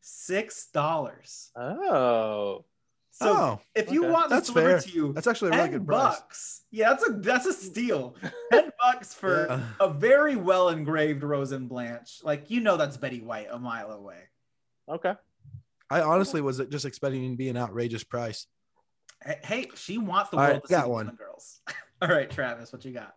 six 0.00 0.66
dollars. 0.70 1.50
Oh. 1.56 2.64
So 3.12 3.28
oh, 3.32 3.60
if 3.76 3.92
you 3.92 4.02
okay. 4.04 4.12
want 4.12 4.28
this 4.30 4.38
That's 4.38 4.48
delivered 4.48 4.70
fair. 4.70 4.80
to 4.80 4.90
you, 4.90 5.12
that's 5.12 5.28
actually 5.28 5.50
a 5.50 5.52
really 5.52 5.62
ten 5.70 5.78
good 5.78 5.86
price. 5.86 6.16
bucks. 6.18 6.62
Yeah, 6.72 6.88
that's 6.90 7.08
a 7.08 7.12
that's 7.12 7.46
a 7.46 7.52
steal. 7.52 8.16
ten 8.52 8.72
bucks 8.80 9.14
for 9.14 9.46
Yeah. 9.48 9.60
a 9.78 9.88
very 9.88 10.34
well 10.34 10.68
engraved 10.70 11.22
Rosen 11.22 11.68
Blanche. 11.68 12.18
Like 12.24 12.50
you 12.50 12.58
know, 12.60 12.76
that's 12.76 12.96
Betty 12.96 13.20
White 13.20 13.46
a 13.52 13.58
mile 13.58 13.92
away. 13.92 14.18
Okay. 14.88 15.14
I 15.88 16.00
honestly 16.00 16.40
was 16.40 16.58
just 16.70 16.84
expecting 16.84 17.24
it 17.24 17.30
to 17.30 17.36
be 17.36 17.48
an 17.48 17.56
outrageous 17.56 18.02
price. 18.02 18.48
Hey, 19.24 19.38
Hey, 19.42 19.68
she 19.74 19.98
wants 19.98 20.30
the 20.30 20.36
All 20.36 20.44
world 20.44 20.54
right, 20.54 20.62
to 20.62 20.68
see 20.68 20.74
got 20.74 20.84
the 20.84 20.90
one. 20.90 21.06
Golden 21.06 21.16
girls. 21.16 21.60
All 22.02 22.08
right, 22.08 22.30
Travis, 22.30 22.72
what 22.72 22.84
you 22.84 22.92
got? 22.92 23.14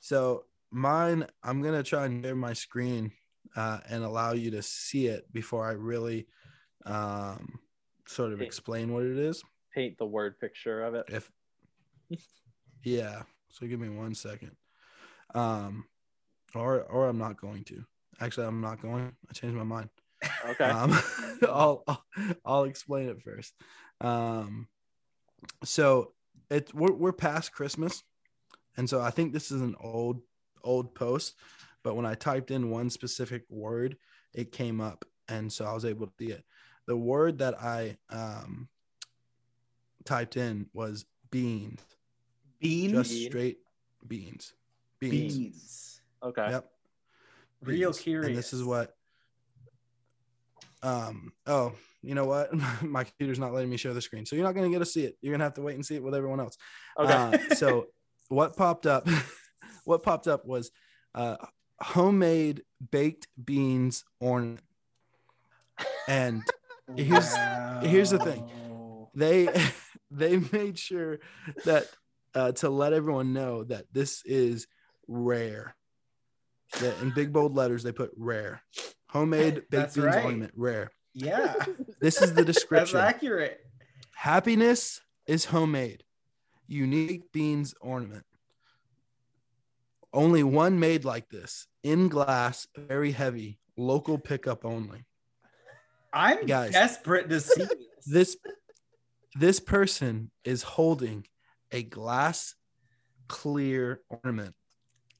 So 0.00 0.44
mine, 0.70 1.26
I'm 1.42 1.62
gonna 1.62 1.82
try 1.82 2.06
and 2.06 2.22
share 2.22 2.36
my 2.36 2.52
screen 2.52 3.12
uh, 3.56 3.78
and 3.88 4.04
allow 4.04 4.32
you 4.32 4.50
to 4.52 4.62
see 4.62 5.06
it 5.06 5.32
before 5.32 5.66
I 5.66 5.72
really 5.72 6.26
um, 6.84 7.58
sort 8.06 8.32
of 8.32 8.40
Okay. 8.40 8.46
explain 8.46 8.92
what 8.92 9.04
it 9.04 9.18
is. 9.18 9.42
Paint 9.74 9.98
the 9.98 10.06
word 10.06 10.38
picture 10.38 10.82
of 10.84 10.94
it. 10.94 11.06
If 11.08 11.30
yeah, 12.82 13.22
so 13.50 13.66
give 13.66 13.80
me 13.80 13.88
one 13.88 14.14
second. 14.14 14.52
Um, 15.34 15.86
or 16.54 16.82
or 16.82 17.08
I'm 17.08 17.18
not 17.18 17.40
going 17.40 17.64
to. 17.64 17.84
Actually, 18.20 18.46
I'm 18.46 18.60
not 18.60 18.80
going. 18.82 19.12
I 19.28 19.32
changed 19.32 19.56
my 19.56 19.64
mind. 19.64 19.90
Okay. 20.50 20.64
Um, 20.64 20.98
I'll, 21.42 21.82
I'll 21.86 22.04
I'll 22.44 22.64
explain 22.64 23.08
it 23.08 23.22
first. 23.22 23.54
Um, 24.00 24.68
so 25.64 26.12
it 26.50 26.72
we're 26.74 26.92
we're 26.92 27.12
past 27.12 27.52
Christmas, 27.52 28.02
and 28.76 28.88
so 28.88 29.00
I 29.00 29.10
think 29.10 29.32
this 29.32 29.50
is 29.50 29.60
an 29.60 29.74
old 29.80 30.22
old 30.62 30.94
post. 30.94 31.34
But 31.82 31.94
when 31.94 32.06
I 32.06 32.14
typed 32.14 32.50
in 32.50 32.70
one 32.70 32.90
specific 32.90 33.44
word, 33.48 33.96
it 34.34 34.52
came 34.52 34.80
up, 34.80 35.04
and 35.28 35.52
so 35.52 35.64
I 35.64 35.72
was 35.72 35.84
able 35.84 36.06
to 36.06 36.12
see 36.18 36.32
it. 36.32 36.44
The 36.86 36.96
word 36.96 37.38
that 37.38 37.60
I 37.62 37.96
um 38.10 38.68
typed 40.04 40.36
in 40.36 40.66
was 40.72 41.04
beans, 41.30 41.80
Beans. 42.60 42.92
just 42.92 43.24
straight 43.26 43.58
beans, 44.06 44.54
beans. 44.98 45.36
Beans. 45.36 46.00
okay. 46.22 46.48
Yep. 46.50 46.70
Real 47.62 47.90
beans. 47.90 48.00
curious. 48.00 48.28
And 48.28 48.36
this 48.36 48.52
is 48.52 48.64
what. 48.64 48.94
Um. 50.82 51.32
Oh, 51.46 51.72
you 52.08 52.14
know 52.14 52.24
what? 52.24 52.48
My 52.82 53.04
computer's 53.04 53.38
not 53.38 53.52
letting 53.52 53.68
me 53.68 53.76
share 53.76 53.92
the 53.92 54.00
screen, 54.00 54.24
so 54.24 54.34
you're 54.34 54.44
not 54.46 54.54
gonna 54.54 54.70
get 54.70 54.78
to 54.78 54.86
see 54.86 55.04
it. 55.04 55.18
You're 55.20 55.34
gonna 55.34 55.44
have 55.44 55.54
to 55.54 55.62
wait 55.62 55.74
and 55.74 55.84
see 55.84 55.94
it 55.96 56.02
with 56.02 56.14
everyone 56.14 56.40
else. 56.40 56.56
Okay. 56.98 57.12
Uh, 57.50 57.54
so 57.54 57.88
what 58.28 58.56
popped 58.56 58.86
up? 58.86 59.06
what 59.84 60.02
popped 60.02 60.26
up 60.26 60.46
was 60.46 60.70
uh, 61.14 61.36
homemade 61.82 62.62
baked 62.90 63.28
beans 63.44 64.04
ornament, 64.20 64.60
and 66.08 66.42
here's- 66.96 67.36
here's 67.84 68.08
the 68.10 68.18
thing. 68.18 68.48
They 69.14 69.48
they 70.10 70.38
made 70.52 70.78
sure 70.78 71.18
that 71.66 71.88
uh, 72.34 72.52
to 72.52 72.70
let 72.70 72.94
everyone 72.94 73.34
know 73.34 73.64
that 73.64 73.84
this 73.92 74.22
is 74.24 74.66
rare. 75.06 75.74
That 76.80 77.00
in 77.02 77.10
big 77.14 77.32
bold 77.34 77.54
letters 77.54 77.82
they 77.82 77.92
put 77.92 78.12
rare, 78.16 78.62
homemade 79.10 79.54
baked 79.56 79.70
That's 79.70 79.94
beans 79.94 80.06
right. 80.06 80.24
ornament 80.24 80.52
rare. 80.56 80.90
Yeah, 81.14 81.54
This 82.00 82.20
is 82.22 82.34
the 82.34 82.44
description. 82.52 82.98
that's 82.98 83.14
accurate. 83.16 83.60
Happiness 84.14 85.00
is 85.26 85.46
homemade, 85.46 86.04
unique 86.66 87.30
beans 87.32 87.74
ornament. 87.80 88.24
Only 90.12 90.42
one 90.42 90.80
made 90.80 91.04
like 91.04 91.28
this, 91.28 91.66
in 91.82 92.08
glass, 92.08 92.66
very 92.76 93.12
heavy, 93.12 93.58
local 93.76 94.18
pickup 94.18 94.64
only. 94.64 95.04
I'm 96.12 96.46
Guys. 96.46 96.72
desperate 96.72 97.28
to 97.28 97.40
see 97.40 97.62
this. 97.64 97.74
This 98.10 98.36
this 99.34 99.60
person 99.60 100.30
is 100.42 100.62
holding 100.62 101.26
a 101.72 101.82
glass 101.82 102.54
clear 103.28 104.00
ornament 104.08 104.54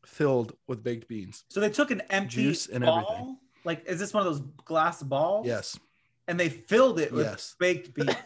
filled 0.07 0.55
with 0.67 0.83
baked 0.83 1.07
beans. 1.07 1.45
So 1.51 1.61
they 1.61 1.69
took 1.69 1.91
an 1.91 2.01
empty 2.09 2.45
Juice 2.45 2.67
and 2.67 2.83
ball. 2.85 3.05
everything. 3.11 3.37
Like, 3.65 3.85
is 3.87 3.99
this 3.99 4.15
one 4.15 4.27
of 4.27 4.33
those 4.33 4.43
glass 4.65 5.03
balls? 5.03 5.47
Yes. 5.47 5.79
And 6.29 6.39
they 6.39 6.49
filled 6.51 7.01
it 7.01 7.11
with 7.11 7.27
Yes. 7.27 7.57
baked 7.59 7.95
beans. 7.95 8.15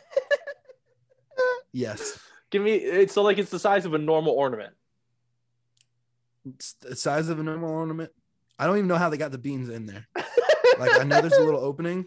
Yes. 1.72 2.18
Give 2.50 2.60
me 2.62 2.74
it's 2.74 3.14
so 3.14 3.22
like 3.22 3.38
it's 3.38 3.50
the 3.50 3.58
size 3.58 3.86
of 3.86 3.94
a 3.94 3.98
normal 3.98 4.32
ornament. 4.34 4.74
It's 6.44 6.74
the 6.74 6.94
size 6.96 7.28
of 7.30 7.38
a 7.38 7.42
normal 7.42 7.70
ornament. 7.70 8.10
I 8.58 8.66
don't 8.66 8.76
even 8.76 8.88
know 8.88 8.96
how 8.96 9.08
they 9.08 9.16
got 9.16 9.32
the 9.32 9.38
beans 9.38 9.68
in 9.70 9.86
there. 9.86 10.06
Like 10.78 11.00
I 11.00 11.04
know 11.04 11.20
there's 11.22 11.32
a 11.32 11.42
little 11.44 11.60
opening, 11.64 12.04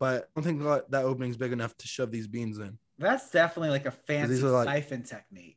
but 0.00 0.24
I 0.24 0.40
don't 0.40 0.44
think 0.44 0.62
that, 0.64 0.90
that 0.90 1.04
opening's 1.04 1.36
big 1.36 1.52
enough 1.52 1.76
to 1.78 1.86
shove 1.86 2.10
these 2.10 2.26
beans 2.26 2.58
in. 2.58 2.76
That's 2.98 3.30
definitely 3.30 3.70
like 3.70 3.86
a 3.86 3.92
fancy 3.92 4.42
are 4.44 4.50
like- 4.50 4.66
siphon 4.68 5.02
technique. 5.04 5.54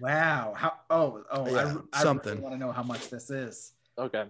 Wow. 0.00 0.54
How? 0.56 0.72
Oh, 0.90 1.22
oh, 1.30 1.48
Yeah, 1.48 1.76
I, 1.92 2.00
I 2.00 2.02
something. 2.02 2.32
really 2.32 2.42
want 2.42 2.54
to 2.56 2.58
know 2.58 2.72
how 2.72 2.82
much 2.82 3.08
this 3.10 3.30
is. 3.30 3.72
Okay. 3.96 4.24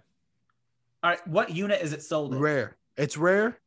All 1.02 1.10
right, 1.10 1.26
what 1.26 1.50
unit 1.50 1.80
is 1.80 1.94
it 1.94 2.02
sold 2.02 2.34
in? 2.34 2.38
Rare. 2.40 2.76
It's 2.98 3.16
rare. 3.16 3.58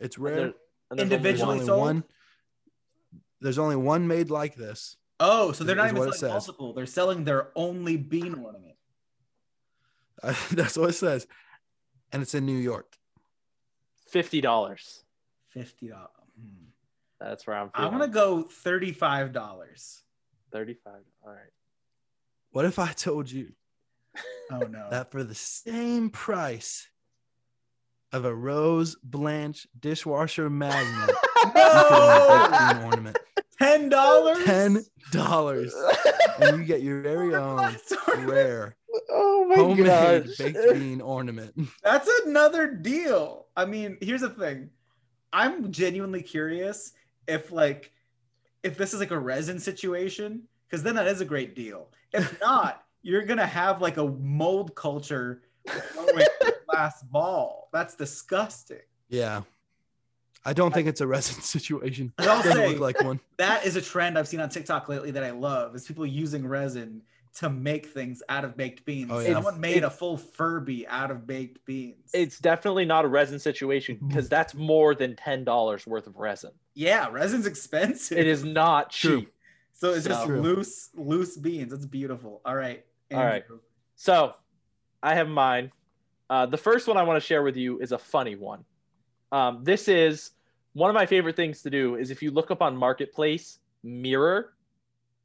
It's 0.00 0.16
And 0.16 0.24
rare. 0.24 0.34
there- 0.36 0.44
and 0.90 0.98
there's 0.98 1.00
only 1.00 1.14
Individually 1.16 1.66
sold? 1.66 1.80
one. 1.80 2.04
There's 3.40 3.58
only 3.58 3.76
one 3.76 4.08
made 4.08 4.30
like 4.30 4.54
this. 4.56 4.96
Oh, 5.20 5.52
so 5.52 5.64
they're 5.64 5.76
not 5.76 5.86
Is 5.86 5.92
even 5.92 6.06
what 6.08 6.14
selling 6.16 6.32
multiple. 6.34 6.72
They're 6.72 6.86
selling 6.86 7.24
their 7.24 7.50
only 7.56 7.96
bean 7.96 8.34
ornament. 8.34 8.76
That's 10.50 10.76
what 10.76 10.90
it 10.90 10.94
says, 10.94 11.26
and 12.12 12.22
it's 12.22 12.34
in 12.34 12.44
New 12.46 12.56
York. 12.56 12.96
fifty 14.08 14.40
dollars. 14.40 15.04
Fifty 15.50 15.88
dollars. 15.88 16.08
Hmm. 16.40 16.64
That's 17.20 17.46
where 17.46 17.56
I'm. 17.56 17.70
I'm 17.74 17.90
gonna 17.92 18.08
go 18.08 18.42
thirty-five 18.42 19.32
dollars. 19.32 20.02
thirty-five. 20.52 21.02
All 21.24 21.30
right. 21.32 21.52
What 22.50 22.64
if 22.64 22.78
I 22.78 22.92
told 22.92 23.30
you 23.30 23.52
Oh 24.50 24.58
no. 24.60 24.88
that 24.90 25.10
for 25.12 25.22
the 25.22 25.34
same 25.34 26.10
price 26.10 26.88
of 28.12 28.24
a 28.24 28.34
Rose 28.34 28.96
Blanche 29.02 29.66
dishwasher 29.78 30.48
magnet, 30.50 31.14
you 31.44 31.50
could 31.52 31.56
own 31.92 32.10
a 32.20 32.48
baked 32.48 32.74
bean 32.74 32.84
ornament, 32.84 33.18
Ten 33.60 33.88
dollars. 33.88 34.44
ten 34.44 34.84
dollars, 35.12 35.74
and 36.40 36.58
you 36.58 36.64
get 36.64 36.82
your 36.82 37.02
very 37.02 37.34
oh 37.34 37.58
own 38.08 38.26
rare 38.26 38.76
Oh 39.10 39.44
my 39.48 39.56
homemade 39.56 40.26
gosh. 40.26 40.36
baked 40.38 40.58
bean 40.72 41.00
ornament. 41.00 41.54
That's 41.82 42.08
another 42.26 42.66
deal. 42.72 43.46
I 43.56 43.64
mean, 43.64 43.98
here's 44.00 44.20
the 44.22 44.30
thing. 44.30 44.70
I'm 45.32 45.70
genuinely 45.70 46.22
curious 46.22 46.92
if 47.26 47.52
like 47.52 47.92
if 48.62 48.76
this 48.76 48.94
is 48.94 49.00
like 49.00 49.10
a 49.10 49.18
resin 49.18 49.58
situation, 49.58 50.42
because 50.66 50.82
then 50.82 50.94
that 50.96 51.06
is 51.06 51.20
a 51.20 51.24
great 51.24 51.54
deal. 51.54 51.88
If 52.12 52.40
not, 52.40 52.84
you're 53.02 53.24
gonna 53.24 53.46
have 53.46 53.82
like 53.82 53.98
a 53.98 54.06
mold 54.06 54.74
culture 54.74 55.42
growing 55.92 56.22
a 56.22 56.26
glass 56.78 57.02
ball. 57.02 57.68
That's 57.72 57.94
disgusting. 57.94 58.78
Yeah, 59.08 59.42
I 60.44 60.52
don't 60.52 60.72
think 60.72 60.86
it's 60.88 61.00
a 61.00 61.06
resin 61.06 61.40
situation. 61.42 62.12
But 62.16 62.28
I'll 62.28 62.42
Doesn't 62.42 62.52
say 62.52 62.68
look 62.68 62.80
like 62.80 63.02
one. 63.02 63.20
that 63.38 63.64
is 63.66 63.76
a 63.76 63.82
trend 63.82 64.18
I've 64.18 64.28
seen 64.28 64.40
on 64.40 64.48
TikTok 64.48 64.88
lately 64.88 65.10
that 65.12 65.24
I 65.24 65.30
love 65.30 65.74
is 65.74 65.86
people 65.86 66.06
using 66.06 66.46
resin 66.46 67.02
to 67.36 67.50
make 67.50 67.86
things 67.86 68.22
out 68.28 68.44
of 68.44 68.56
baked 68.56 68.84
beans. 68.84 69.10
Oh, 69.12 69.18
yeah. 69.20 69.32
Someone 69.34 69.60
made 69.60 69.84
a 69.84 69.90
full 69.90 70.16
Furby 70.16 70.86
out 70.88 71.10
of 71.10 71.26
baked 71.26 71.64
beans. 71.66 72.10
It's 72.14 72.38
definitely 72.38 72.84
not 72.84 73.04
a 73.04 73.08
resin 73.08 73.38
situation 73.38 73.98
because 74.06 74.28
that's 74.28 74.54
more 74.54 74.94
than 74.94 75.16
ten 75.16 75.44
dollars 75.44 75.86
worth 75.86 76.06
of 76.06 76.16
resin. 76.16 76.50
yeah, 76.74 77.08
resin's 77.10 77.46
expensive. 77.46 78.18
It 78.18 78.26
is 78.26 78.44
not 78.44 78.90
True. 78.90 79.20
cheap. 79.22 79.32
So 79.72 79.92
it's 79.92 80.06
just 80.06 80.26
True. 80.26 80.40
loose, 80.40 80.90
loose 80.94 81.36
beans. 81.36 81.72
It's 81.72 81.86
beautiful. 81.86 82.40
All 82.44 82.56
right. 82.56 82.84
All 83.12 83.24
right. 83.24 83.44
So, 83.94 84.34
I 85.02 85.14
have 85.14 85.28
mine. 85.28 85.70
Uh, 86.30 86.46
the 86.46 86.56
first 86.58 86.86
one 86.86 86.96
I 86.96 87.02
want 87.02 87.20
to 87.20 87.26
share 87.26 87.42
with 87.42 87.56
you 87.56 87.78
is 87.80 87.92
a 87.92 87.98
funny 87.98 88.36
one. 88.36 88.64
Um, 89.32 89.64
this 89.64 89.88
is 89.88 90.30
one 90.74 90.90
of 90.90 90.94
my 90.94 91.06
favorite 91.06 91.36
things 91.36 91.62
to 91.62 91.70
do. 91.70 91.96
Is 91.96 92.10
if 92.10 92.22
you 92.22 92.30
look 92.30 92.50
up 92.50 92.62
on 92.62 92.76
Marketplace 92.76 93.58
mirror, 93.82 94.54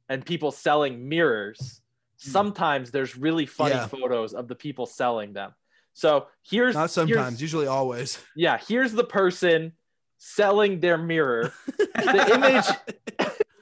and 0.08 0.24
people 0.24 0.50
selling 0.50 1.08
mirrors. 1.08 1.80
Hmm. 2.22 2.30
Sometimes 2.30 2.90
there's 2.90 3.16
really 3.16 3.46
funny 3.46 3.74
Yeah. 3.74 3.86
photos 3.86 4.34
of 4.34 4.48
the 4.48 4.54
people 4.54 4.84
selling 4.86 5.32
them. 5.32 5.54
So 5.94 6.26
here's 6.42 6.74
Not 6.74 6.80
here's- 6.80 6.92
sometimes, 6.92 7.40
usually 7.40 7.66
always. 7.66 8.18
yeah, 8.36 8.58
here's 8.68 8.92
the 8.92 9.04
person 9.04 9.72
selling 10.18 10.80
their 10.80 10.98
mirror. 10.98 11.52
The 11.78 12.30
image 12.34 12.98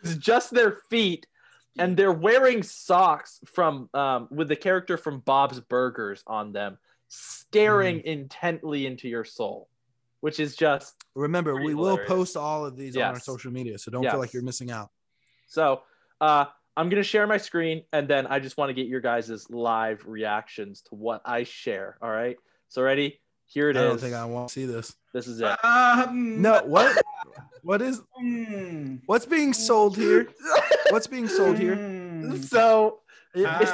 is 0.02 0.16
just 0.16 0.50
their 0.50 0.78
feet, 0.90 1.26
and 1.78 1.96
they're 1.96 2.12
wearing 2.12 2.62
socks 2.64 3.38
from 3.46 3.88
um, 3.94 4.26
with 4.30 4.48
the 4.48 4.56
character 4.56 4.96
from 4.96 5.20
Bob's 5.20 5.60
Burgers 5.60 6.24
on 6.26 6.52
them, 6.52 6.76
staring 7.16 7.98
Mm. 8.00 8.04
intently 8.04 8.86
into 8.86 9.08
your 9.08 9.24
soul, 9.24 9.68
which 10.20 10.40
is 10.40 10.56
just 10.56 10.94
Remember, 11.14 11.52
Pretty 11.52 11.66
we 11.68 11.74
will 11.74 11.88
hilarious. 11.90 12.08
post 12.08 12.36
all 12.38 12.64
of 12.64 12.74
these 12.76 12.96
on 12.96 13.02
our 13.02 13.20
social 13.20 13.52
media, 13.52 13.76
so 13.78 13.90
don't 13.90 14.02
feel 14.02 14.18
like 14.18 14.32
you're 14.32 14.42
missing 14.42 14.70
out. 14.70 14.90
so. 15.46 15.82
Uh, 16.20 16.44
I'm 16.76 16.88
gonna 16.88 17.02
share 17.02 17.26
my 17.26 17.36
screen, 17.36 17.82
and 17.92 18.06
then 18.08 18.26
I 18.28 18.38
just 18.38 18.56
want 18.56 18.70
to 18.70 18.74
get 18.74 18.86
your 18.86 19.00
guys' 19.00 19.50
live 19.50 20.06
reactions 20.06 20.80
to 20.82 20.94
what 20.94 21.20
I 21.24 21.42
share. 21.42 21.98
All 22.00 22.08
right, 22.10 22.36
so 22.68 22.80
ready? 22.80 23.20
Here 23.46 23.68
it 23.68 23.76
I 23.76 23.80
is. 23.82 23.88
don't 23.90 24.00
think 24.00 24.14
I 24.14 24.24
want 24.24 24.48
to 24.48 24.54
see 24.54 24.64
this. 24.64 24.94
This 25.12 25.26
is 25.26 25.40
it. 25.42 25.62
Um, 25.64 26.40
No, 26.40 26.62
what? 26.64 26.96
What 27.62 27.82
is? 27.82 28.00
mm, 28.22 29.00
What's 29.06 29.26
being 29.26 29.52
sold 29.52 29.96
here? 29.96 30.28
What's 30.90 31.06
being 31.08 31.28
sold 31.28 31.58
here? 31.58 31.76
mm. 31.76 32.42
so 32.44 33.00
It- 33.34 33.40
is 33.40 33.70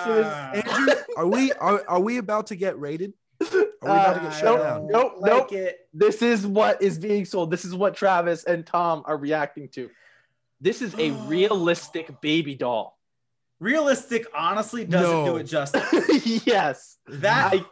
Andrew, 0.66 0.94
are 1.16 1.26
we 1.28 1.52
are, 1.52 1.84
are 1.86 2.00
we 2.00 2.16
about 2.16 2.46
to 2.48 2.56
get 2.56 2.78
rated? 2.80 3.12
Are 3.52 3.56
we 3.56 3.66
about 3.82 4.14
to 4.14 4.20
Uh, 4.20 4.22
get 4.22 4.32
I 4.32 4.34
shut 4.34 4.44
nope, 4.44 4.60
down? 4.60 4.86
nope, 4.88 5.12
like 5.18 5.32
nope. 5.32 5.52
it. 5.52 5.78
this 5.94 6.22
is 6.22 6.46
what 6.46 6.82
is 6.82 6.98
being 6.98 7.24
sold. 7.24 7.50
This 7.50 7.64
is 7.64 7.74
what 7.74 7.94
Travis 7.94 8.44
and 8.44 8.66
Tom 8.66 9.02
are 9.06 9.16
reacting 9.16 9.68
to. 9.70 9.88
This 10.60 10.82
is 10.82 10.94
a 10.98 11.10
realistic 11.26 12.20
baby 12.20 12.54
doll. 12.54 12.98
Realistic, 13.60 14.26
honestly, 14.36 14.84
doesn't 14.84 15.10
No. 15.10 15.24
do 15.26 15.36
it 15.36 15.44
justice. 15.44 16.46
yes. 16.46 16.98
That 17.08 17.52
I 17.52 17.58
kid 17.58 17.66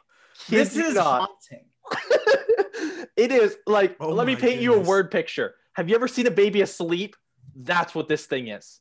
this 0.49 0.77
you 0.77 0.85
is 0.87 0.95
not. 0.95 1.29
haunting. 1.29 1.67
it 3.17 3.33
is 3.33 3.57
like 3.67 3.97
Oh 4.01 4.11
let 4.11 4.27
me 4.27 4.35
my 4.35 4.41
paint 4.41 4.61
you 4.61 4.71
a 4.73 4.75
goodness. 4.75 4.89
word 4.89 5.11
picture. 5.11 5.55
Have 5.75 5.89
you 5.89 5.95
ever 5.95 6.09
seen 6.09 6.27
a 6.27 6.31
baby 6.31 6.61
asleep? 6.62 7.17
That's 7.55 7.95
what 7.95 8.09
this 8.09 8.27
thing 8.27 8.49
is. 8.49 8.81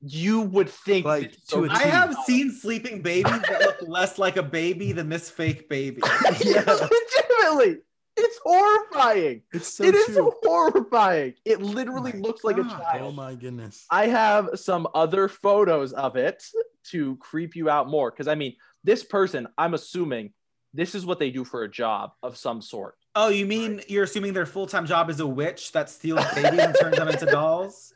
You 0.00 0.42
would 0.42 0.68
think 0.68 1.06
Like, 1.06 1.32
this 1.32 1.38
is 1.42 1.48
to 1.48 1.64
a 1.64 1.70
I 1.70 1.82
T. 1.82 1.88
have 1.88 2.14
seen 2.26 2.50
sleeping 2.50 3.02
babies 3.02 3.40
that 3.48 3.60
look 3.60 3.76
less 3.88 4.18
like 4.18 4.36
a 4.36 4.42
baby 4.42 4.92
than 4.92 5.08
this 5.08 5.30
fake 5.30 5.68
baby. 5.68 6.02
yeah, 6.44 6.62
legitimately. 6.64 7.78
It's 8.18 8.38
horrifying. 8.44 9.42
It's 9.52 9.74
so 9.74 9.84
it 9.84 9.94
is 9.94 10.06
true. 10.06 10.32
horrifying. 10.42 11.34
It 11.44 11.60
literally 11.60 12.12
my 12.12 12.18
looks 12.20 12.44
like 12.44 12.56
a 12.56 12.62
child. 12.62 13.02
Oh 13.02 13.12
my 13.12 13.34
goodness. 13.34 13.84
I 13.90 14.06
have 14.06 14.50
some 14.54 14.88
other 14.94 15.28
photos 15.28 15.92
of 15.92 16.16
it 16.16 16.42
to 16.90 17.16
creep 17.16 17.54
you 17.56 17.68
out 17.68 17.88
more. 17.88 18.10
Because 18.10 18.28
I 18.28 18.34
mean, 18.34 18.56
this 18.84 19.02
person, 19.02 19.48
I'm 19.58 19.74
assuming 19.74 20.32
this 20.72 20.94
is 20.94 21.04
what 21.04 21.18
they 21.18 21.30
do 21.30 21.44
for 21.44 21.64
a 21.64 21.70
job 21.70 22.12
of 22.22 22.36
some 22.36 22.62
sort. 22.62 22.94
Oh, 23.14 23.28
you 23.28 23.46
mean 23.46 23.82
you're 23.88 24.04
assuming 24.04 24.32
their 24.34 24.46
full 24.46 24.66
time 24.66 24.86
job 24.86 25.10
is 25.10 25.20
a 25.20 25.26
witch 25.26 25.72
that 25.72 25.90
steals 25.90 26.24
babies 26.34 26.60
and 26.60 26.76
turns 26.80 26.96
them 26.96 27.08
into 27.08 27.26
dolls? 27.26 27.92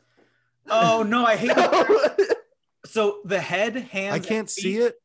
Oh 0.69 1.03
no, 1.03 1.25
I 1.25 1.35
hate 1.35 1.55
that. 1.55 2.35
So 2.87 3.19
the 3.23 3.39
head, 3.39 3.75
hands, 3.77 4.15
I 4.15 4.19
can't 4.19 4.49
see 4.49 4.77
it. 4.77 4.95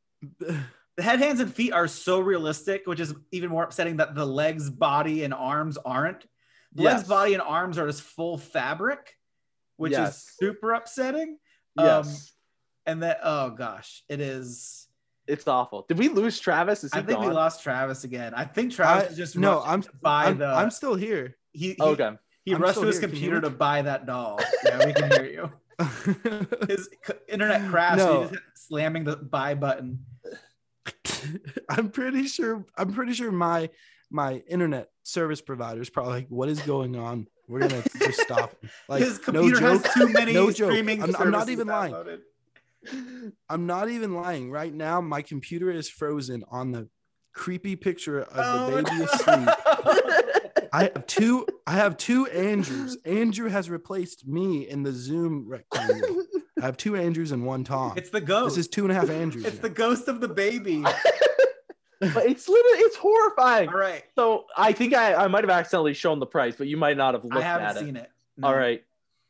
The 0.40 1.02
head, 1.02 1.20
hands, 1.20 1.38
and 1.38 1.54
feet 1.54 1.72
are 1.72 1.86
so 1.86 2.18
realistic, 2.18 2.82
which 2.86 2.98
is 2.98 3.14
even 3.30 3.50
more 3.50 3.62
upsetting 3.62 3.98
that 3.98 4.16
the 4.16 4.24
legs, 4.26 4.70
body, 4.70 5.22
and 5.22 5.32
arms 5.32 5.76
aren't. 5.84 6.22
The 6.72 6.82
Yes. 6.82 6.96
legs, 6.96 7.08
body, 7.08 7.34
and 7.34 7.42
arms 7.42 7.78
are 7.78 7.86
just 7.86 8.02
full 8.02 8.38
fabric, 8.38 9.14
which 9.76 9.92
is 9.92 10.26
super 10.40 10.72
upsetting. 10.72 11.38
Um, 11.76 11.86
yes. 11.86 12.32
and 12.86 13.02
that 13.04 13.20
oh 13.22 13.50
gosh, 13.50 14.02
it 14.08 14.20
is. 14.20 14.88
it's 15.28 15.46
awful. 15.46 15.84
Did 15.88 15.98
we 15.98 16.08
lose 16.08 16.40
Travis? 16.40 16.82
Is 16.82 16.92
he 16.92 16.98
I 16.98 17.02
think 17.02 17.20
we 17.20 17.28
lost 17.28 17.62
Travis 17.62 18.02
again. 18.04 18.32
I 18.34 18.46
think 18.46 18.72
Travis 18.72 19.04
I- 19.04 19.06
is 19.12 19.16
just 19.16 19.36
no, 19.36 19.62
I'm 19.64 19.84
buy 20.02 20.26
I'm, 20.26 20.38
the. 20.38 20.46
I'm 20.46 20.70
still 20.70 20.94
here. 20.96 21.36
he, 21.52 21.74
he, 21.74 21.76
okay. 21.80 22.12
He 22.46 22.54
I'm 22.54 22.62
rushed 22.62 22.80
to 22.80 22.86
his 22.86 22.98
here. 22.98 23.08
Computer 23.08 23.40
to 23.42 23.50
buy 23.50 23.82
that 23.82 24.06
doll. 24.06 24.40
Yeah, 24.64 24.86
we 24.86 24.92
can 24.94 25.10
hear 25.10 25.26
you. 25.26 25.52
His 26.68 26.88
internet 27.28 27.68
crashed. 27.70 27.98
No. 27.98 28.30
Slamming 28.54 29.04
the 29.04 29.16
buy 29.16 29.54
button. 29.54 29.98
I'm 31.68 31.90
pretty 31.90 32.26
sure. 32.28 32.64
I'm 32.78 32.92
pretty 32.94 33.12
sure 33.12 33.30
my 33.30 33.68
my 34.10 34.42
internet 34.48 34.88
service 35.02 35.40
provider 35.42 35.80
is 35.82 35.90
probably 35.90 36.12
like, 36.14 36.28
"What 36.28 36.48
is 36.48 36.60
going 36.62 36.96
on? 36.96 37.26
We're 37.48 37.60
gonna 37.60 37.82
just 37.98 38.20
stop." 38.22 38.54
Like, 38.88 39.02
His 39.02 39.18
no 39.18 39.24
computer 39.24 39.60
joke. 39.60 39.84
has 39.84 39.94
too 39.94 40.08
many 40.08 40.32
no 40.32 40.50
joke. 40.50 40.70
streaming 40.70 41.02
I'm, 41.02 41.14
I'm 41.16 41.30
not 41.30 41.48
even 41.50 41.66
lying. 41.66 41.92
downloaded. 41.92 43.32
I'm 43.50 43.66
not 43.66 43.90
even 43.90 44.14
lying. 44.14 44.50
Right 44.50 44.72
now, 44.72 45.00
my 45.00 45.20
computer 45.22 45.70
is 45.70 45.90
frozen 45.90 46.44
on 46.50 46.70
the 46.72 46.88
creepy 47.34 47.74
picture 47.76 48.20
of 48.20 48.34
the 48.34 48.42
Oh, 48.42 48.82
baby 48.82 48.96
no. 48.98 49.04
asleep. 49.04 50.45
I 50.76 50.82
have 50.82 51.06
two. 51.06 51.46
I 51.66 51.72
have 51.72 51.96
two 51.96 52.26
Andrews. 52.26 52.98
Andrew 53.06 53.48
has 53.48 53.70
replaced 53.70 54.26
me 54.26 54.68
in 54.68 54.82
the 54.82 54.92
Zoom 54.92 55.48
rectangle. 55.48 56.24
I 56.60 56.66
have 56.66 56.76
two 56.76 56.96
Andrews 56.96 57.32
and 57.32 57.46
one 57.46 57.64
Tom. 57.64 57.94
It's 57.96 58.10
the 58.10 58.20
ghost. 58.20 58.56
This 58.56 58.66
is 58.66 58.68
two 58.68 58.82
and 58.84 58.92
a 58.92 58.94
half 58.94 59.08
Andrews. 59.08 59.46
it's 59.46 59.56
now. 59.56 59.62
the 59.62 59.70
ghost 59.70 60.06
of 60.08 60.20
the 60.20 60.28
baby. 60.28 60.82
but 62.00 62.26
it's 62.26 62.46
literally 62.46 62.78
it's 62.80 62.96
horrifying. 62.96 63.70
All 63.70 63.74
right. 63.76 64.04
So 64.16 64.44
I 64.54 64.72
think 64.72 64.92
I, 64.92 65.14
I 65.14 65.28
might 65.28 65.44
have 65.44 65.50
accidentally 65.50 65.94
shown 65.94 66.18
the 66.18 66.26
price, 66.26 66.56
but 66.56 66.66
you 66.66 66.76
might 66.76 66.98
not 66.98 67.14
have 67.14 67.24
looked 67.24 67.36
I 67.36 67.40
at 67.40 67.60
haven't 67.62 67.82
it. 67.82 67.86
seen 67.86 67.96
it. 67.96 68.10
No. 68.36 68.48
All 68.48 68.54
right. 68.56 68.84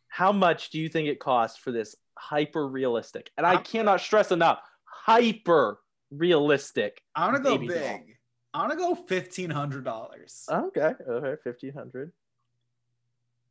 How 0.09 0.32
much 0.32 0.70
do 0.70 0.80
you 0.80 0.88
think 0.88 1.09
it 1.09 1.20
costs 1.20 1.59
for 1.59 1.70
this 1.70 1.94
hyper 2.18 2.66
realistic? 2.66 3.30
And 3.36 3.47
I 3.47 3.53
I'm- 3.53 3.62
cannot 3.62 4.01
stress 4.01 4.32
enough, 4.32 4.59
hyper 4.84 5.78
realistic. 6.11 7.03
I 7.14 7.26
want 7.30 7.36
to 7.36 7.42
go 7.42 7.57
big. 7.59 7.68
doll. 7.68 8.01
I 8.57 8.61
want 8.61 8.70
to 8.72 8.78
go 8.78 8.94
fifteen 8.94 9.50
hundred 9.50 9.84
dollars. 9.84 10.46
Okay, 10.50 10.94
okay, 11.07 11.40
fifteen 11.44 11.74
hundred. 11.74 12.11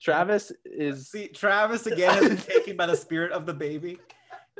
Travis 0.02 0.52
is 0.66 1.10
See, 1.10 1.28
Travis 1.28 1.86
again 1.86 2.12
has 2.16 2.28
been 2.28 2.38
taken 2.38 2.76
by 2.76 2.88
the 2.88 2.98
spirit 2.98 3.32
of 3.32 3.46
the 3.46 3.54
baby. 3.54 4.00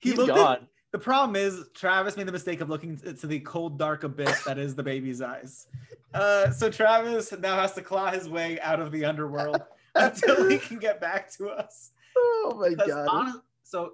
he's 0.00 0.16
looked 0.18 0.30
at- 0.30 0.36
gone. 0.36 0.68
The 0.92 0.98
problem 0.98 1.34
is 1.36 1.66
Travis 1.72 2.16
made 2.16 2.26
the 2.26 2.32
mistake 2.32 2.60
of 2.60 2.68
looking 2.68 3.00
into 3.06 3.26
the 3.26 3.40
cold, 3.40 3.78
dark 3.78 4.02
abyss 4.04 4.42
that 4.42 4.58
is 4.58 4.74
the 4.74 4.82
baby's 4.82 5.22
eyes. 5.22 5.66
Uh, 6.12 6.50
so 6.50 6.68
Travis 6.68 7.32
now 7.38 7.56
has 7.56 7.72
to 7.74 7.82
claw 7.82 8.10
his 8.10 8.28
way 8.28 8.60
out 8.60 8.80
of 8.80 8.90
the 8.92 9.04
underworld 9.04 9.62
until 9.94 10.50
he 10.50 10.58
can 10.58 10.78
get 10.78 11.00
back 11.00 11.30
to 11.34 11.48
us. 11.48 11.92
Oh 12.16 12.56
my 12.60 12.74
god. 12.74 13.08
hon- 13.08 13.42
so 13.62 13.92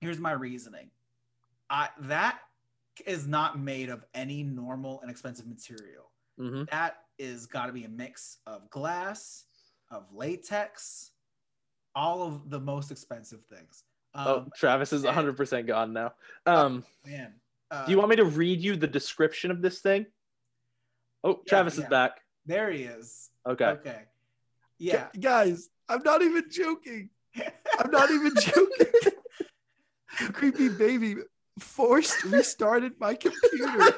here's 0.00 0.18
my 0.18 0.32
reasoning. 0.32 0.90
I 1.70 1.88
that 2.00 2.40
is 3.06 3.26
not 3.26 3.58
made 3.58 3.88
of 3.88 4.04
any 4.14 4.42
normal 4.42 5.00
and 5.02 5.10
expensive 5.10 5.46
material. 5.46 6.10
Mhm. 6.38 6.68
That 6.70 7.04
is 7.18 7.46
got 7.46 7.66
to 7.66 7.72
be 7.72 7.84
a 7.84 7.88
mix 7.88 8.38
of 8.46 8.70
glass, 8.70 9.44
of 9.90 10.06
latex, 10.12 11.10
all 11.94 12.22
of 12.22 12.48
the 12.50 12.60
most 12.60 12.90
expensive 12.90 13.44
things. 13.46 13.84
Um, 14.14 14.26
Oh, 14.26 14.46
Travis 14.56 14.92
is 14.92 15.04
and- 15.04 15.14
100% 15.14 15.66
gone 15.66 15.92
now. 15.92 16.14
Um, 16.46 16.84
man. 17.04 17.34
Uh, 17.70 17.84
do 17.86 17.92
you 17.92 17.98
want 17.98 18.10
me 18.10 18.16
to 18.16 18.24
read 18.24 18.60
you 18.60 18.74
the 18.76 18.86
description 18.88 19.50
of 19.50 19.62
this 19.62 19.80
thing? 19.80 20.06
Oh, 21.22 21.36
Yeah, 21.36 21.42
Travis 21.48 21.76
yeah. 21.78 21.84
is 21.84 21.90
back. 21.90 22.20
There 22.46 22.70
he 22.70 22.84
is. 22.84 23.30
Okay. 23.46 23.66
Okay. 23.66 24.02
Yeah. 24.78 25.08
Gu- 25.12 25.20
guys, 25.20 25.68
I'm 25.88 26.02
not 26.02 26.22
even 26.22 26.50
joking. 26.50 27.10
I'm 27.78 27.90
not 27.90 28.10
even 28.10 28.32
joking. 28.40 29.12
Creepy 30.32 30.68
baby 30.68 31.16
forced 31.58 32.24
restarted 32.24 32.92
my 32.98 33.14
computer. 33.14 33.94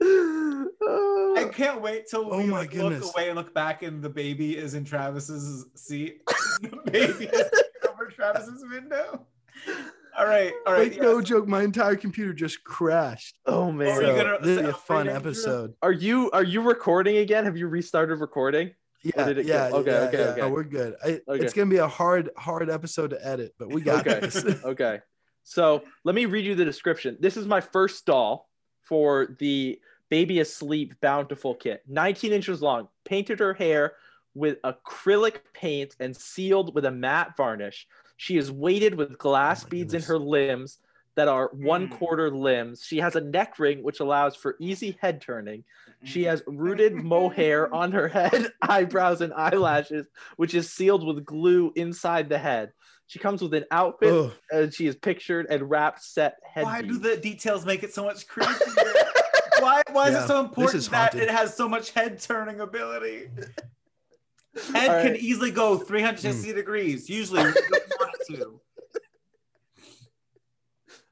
I 0.00 1.50
can't 1.52 1.80
wait 1.82 2.06
till 2.08 2.32
Oh 2.32 2.38
we 2.38 2.44
my 2.44 2.60
like, 2.60 2.74
look 2.74 3.02
away 3.14 3.28
and 3.28 3.36
look 3.36 3.54
back, 3.54 3.82
and 3.82 4.02
the 4.02 4.08
baby 4.08 4.56
is 4.56 4.74
in 4.74 4.84
Travis's 4.84 5.66
seat. 5.74 6.22
the 6.60 6.78
baby 6.90 7.26
is 7.26 7.50
over 7.88 8.06
Travis's 8.06 8.64
window. 8.70 9.26
All 10.18 10.26
right, 10.26 10.52
all 10.66 10.72
right. 10.72 10.92
like 10.92 11.00
no 11.00 11.20
joke, 11.22 11.46
my 11.46 11.62
entire 11.62 11.94
computer 11.94 12.32
just 12.32 12.64
crashed. 12.64 13.38
oh 13.46 13.70
man. 13.70 14.00
So 14.00 14.38
this 14.42 14.58
is 14.58 14.68
a 14.68 14.72
fun 14.72 15.08
episode. 15.08 15.74
Are 15.82 15.92
you 15.92 16.30
are 16.32 16.42
you 16.42 16.60
recording 16.62 17.18
again? 17.18 17.44
Have 17.44 17.56
you 17.56 17.68
restarted 17.68 18.18
recording? 18.18 18.72
Yeah, 19.02 19.24
did 19.24 19.38
it 19.38 19.46
go? 19.46 19.52
yeah, 19.52 19.64
Okay, 19.76 19.90
yeah, 19.90 19.98
okay, 20.00 20.24
okay. 20.24 20.40
No, 20.40 20.48
we're 20.50 20.64
good. 20.64 20.96
I, 21.04 21.20
Okay. 21.28 21.44
It's 21.44 21.52
gonna 21.52 21.70
be 21.70 21.76
a 21.76 21.86
hard, 21.88 22.30
hard 22.36 22.68
episode 22.68 23.10
to 23.10 23.26
edit, 23.26 23.54
but 23.58 23.70
we 23.70 23.80
got 23.80 24.06
Okay. 24.06 24.20
this. 24.20 24.44
okay. 24.64 25.00
So 25.44 25.82
let 26.04 26.14
me 26.14 26.26
read 26.26 26.44
you 26.44 26.54
the 26.54 26.64
description. 26.64 27.16
This 27.20 27.36
is 27.36 27.46
my 27.46 27.60
first 27.60 28.04
doll 28.06 28.48
for 28.82 29.36
the 29.38 29.80
Baby 30.10 30.40
Asleep 30.40 30.94
Bountiful 31.00 31.54
kit. 31.54 31.82
19 31.86 32.32
inches 32.32 32.60
long. 32.60 32.88
Painted 33.04 33.38
her 33.38 33.54
hair 33.54 33.92
with 34.34 34.60
acrylic 34.62 35.36
paint 35.54 35.94
and 36.00 36.16
sealed 36.16 36.74
with 36.74 36.84
a 36.84 36.90
matte 36.90 37.36
varnish. 37.36 37.86
She 38.16 38.36
is 38.36 38.50
weighted 38.50 38.94
with 38.94 39.16
glass 39.18 39.64
Oh 39.64 39.68
beads 39.68 39.94
in 39.94 40.02
her 40.02 40.18
limbs 40.18 40.78
that 41.18 41.26
are 41.26 41.50
one 41.52 41.88
Mm. 41.88 41.98
quarter 41.98 42.30
limbs. 42.30 42.84
She 42.84 42.98
has 42.98 43.16
a 43.16 43.20
neck 43.20 43.58
ring 43.58 43.82
which 43.82 43.98
allows 43.98 44.36
for 44.36 44.54
easy 44.60 44.96
head 45.00 45.20
turning. 45.20 45.64
She 46.04 46.22
has 46.22 46.44
rooted 46.46 46.94
mohair 46.94 47.74
on 47.74 47.90
her 47.90 48.06
head, 48.06 48.52
eyebrows, 48.62 49.20
and 49.20 49.34
eyelashes, 49.34 50.06
which 50.36 50.54
is 50.54 50.70
sealed 50.72 51.04
with 51.04 51.24
glue 51.24 51.72
inside 51.74 52.28
the 52.28 52.38
head. 52.38 52.72
She 53.08 53.18
comes 53.18 53.42
with 53.42 53.52
an 53.54 53.64
outfit, 53.72 54.12
Ugh. 54.12 54.32
and 54.52 54.72
she 54.72 54.86
is 54.86 54.94
pictured 54.94 55.46
and 55.50 55.68
wrapped 55.68 56.04
set 56.04 56.36
head. 56.48 56.62
Why 56.62 56.82
do 56.82 56.98
the 57.00 57.16
details 57.16 57.66
make 57.66 57.82
it 57.82 57.92
so 57.92 58.04
much 58.04 58.28
creepier? 58.32 58.94
why 59.58 59.82
why 59.90 60.10
is 60.10 60.14
it 60.22 60.28
so 60.28 60.38
important 60.38 60.84
that 60.92 61.16
it 61.16 61.28
has 61.30 61.52
so 61.56 61.68
much 61.68 61.90
head 61.90 62.20
turning 62.20 62.60
ability? 62.60 63.28
Head 64.72 64.88
All 64.88 65.02
can 65.02 65.16
easily 65.16 65.50
go 65.50 65.78
Hmm. 65.78 65.84
360 65.84 66.52
degrees. 66.52 67.10
Usually, 67.10 67.44
we 67.44 67.52
don't 67.52 67.92
want 67.98 68.14
it 68.20 68.36
to. 68.36 68.60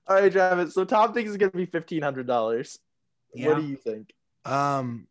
All 0.08 0.16
right, 0.16 0.30
Travis. 0.30 0.74
So 0.74 0.84
Tom 0.84 1.12
thinks 1.12 1.30
it's 1.30 1.36
gonna 1.36 1.50
be 1.50 1.66
fifteen 1.66 2.02
hundred 2.02 2.26
dollars. 2.26 2.78
Yeah. 3.34 3.48
What 3.48 3.56
do 3.58 3.66
you 3.66 3.76
think? 3.76 4.12
Um, 4.44 5.08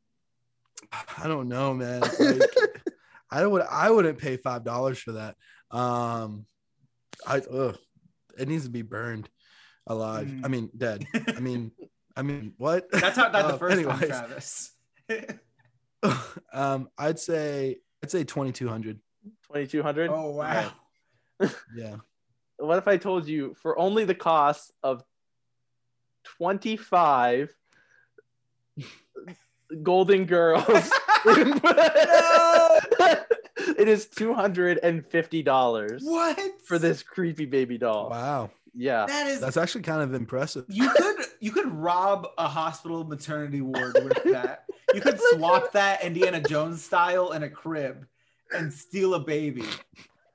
I 1.17 1.27
don't 1.27 1.49
know, 1.49 1.73
man. 1.73 2.01
Like, 2.19 3.43
I 3.43 3.45
would 3.45 3.63
I 3.63 3.89
wouldn't 3.89 4.19
pay 4.19 4.37
five 4.37 4.63
dollars 4.63 4.99
for 4.99 5.13
that. 5.13 5.35
Um, 5.71 6.45
I 7.27 7.39
ugh, 7.39 7.77
it 8.37 8.47
needs 8.47 8.63
to 8.65 8.69
be 8.69 8.83
burned 8.83 9.27
alive. 9.87 10.27
Mm. 10.27 10.45
I 10.45 10.47
mean, 10.47 10.69
dead. 10.77 11.05
I 11.35 11.39
mean, 11.39 11.71
I 12.15 12.21
mean, 12.21 12.53
what? 12.57 12.89
That's 12.91 13.17
how 13.17 13.29
not 13.29 13.47
the 13.47 13.55
Uh, 13.55 13.57
first 13.57 13.83
time. 13.83 13.99
Travis. 13.99 14.71
um, 16.53 16.87
I'd 16.97 17.19
say 17.19 17.77
I'd 18.03 18.11
say 18.11 18.23
twenty 18.23 18.51
two 18.51 18.69
hundred. 18.69 18.99
Twenty 19.47 19.67
two 19.67 19.81
hundred. 19.83 20.11
oh 20.11 20.31
wow. 20.31 20.71
Yeah. 21.75 21.95
What 22.57 22.77
if 22.77 22.87
I 22.87 22.97
told 22.97 23.27
you 23.27 23.55
for 23.61 23.77
only 23.77 24.05
the 24.05 24.15
cost 24.15 24.71
of 24.83 25.03
twenty 26.23 26.77
five 26.77 27.53
Golden 29.83 30.25
Girls? 30.25 30.63
it 33.77 33.87
is 33.87 34.05
two 34.05 34.33
hundred 34.33 34.79
and 34.83 35.05
fifty 35.05 35.41
dollars 35.43 36.03
What 36.03 36.39
for 36.63 36.77
this 36.79 37.03
creepy 37.03 37.45
baby 37.45 37.77
doll. 37.77 38.09
Wow. 38.09 38.51
Yeah. 38.73 39.05
That 39.05 39.27
is 39.27 39.39
That's 39.39 39.57
actually 39.57 39.83
kind 39.83 40.01
of 40.01 40.13
impressive. 40.13 40.65
you 40.67 40.89
could 40.89 41.15
you 41.39 41.51
could 41.51 41.71
rob 41.71 42.27
a 42.37 42.47
hospital 42.47 43.03
maternity 43.03 43.61
ward 43.61 43.97
with 44.03 44.23
that. 44.31 44.65
You 44.93 45.01
could 45.01 45.19
swap 45.19 45.71
that 45.73 46.03
Indiana 46.03 46.41
Jones 46.41 46.83
style 46.83 47.31
in 47.31 47.43
a 47.43 47.49
crib 47.49 48.05
and 48.53 48.71
steal 48.71 49.15
a 49.15 49.19
baby. 49.19 49.65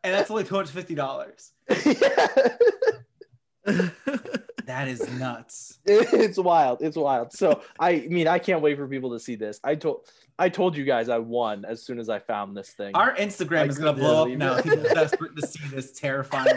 And 0.02 0.14
that's 0.14 0.30
only 0.30 0.44
$250. 0.44 1.50
That 4.70 4.86
is 4.86 5.12
nuts. 5.14 5.80
it's 5.84 6.38
wild. 6.38 6.80
It's 6.80 6.96
wild. 6.96 7.32
So 7.32 7.60
I 7.80 8.06
mean, 8.08 8.28
I 8.28 8.38
can't 8.38 8.62
wait 8.62 8.76
for 8.76 8.86
people 8.86 9.10
to 9.10 9.18
see 9.18 9.34
this. 9.34 9.58
I 9.64 9.74
told 9.74 10.06
I 10.38 10.48
told 10.48 10.76
you 10.76 10.84
guys 10.84 11.08
I 11.08 11.18
won 11.18 11.64
as 11.64 11.82
soon 11.82 11.98
as 11.98 12.08
I 12.08 12.20
found 12.20 12.56
this 12.56 12.70
thing. 12.70 12.94
Our 12.94 13.16
Instagram 13.16 13.62
I 13.62 13.66
is 13.66 13.78
gonna 13.78 13.94
blow 13.94 14.22
up 14.22 14.26
believe 14.26 14.38
now. 14.38 14.62
People 14.62 14.86
are 14.86 14.94
desperate 14.94 15.34
to 15.34 15.44
see 15.44 15.66
this 15.74 15.90
terrifying. 15.90 16.56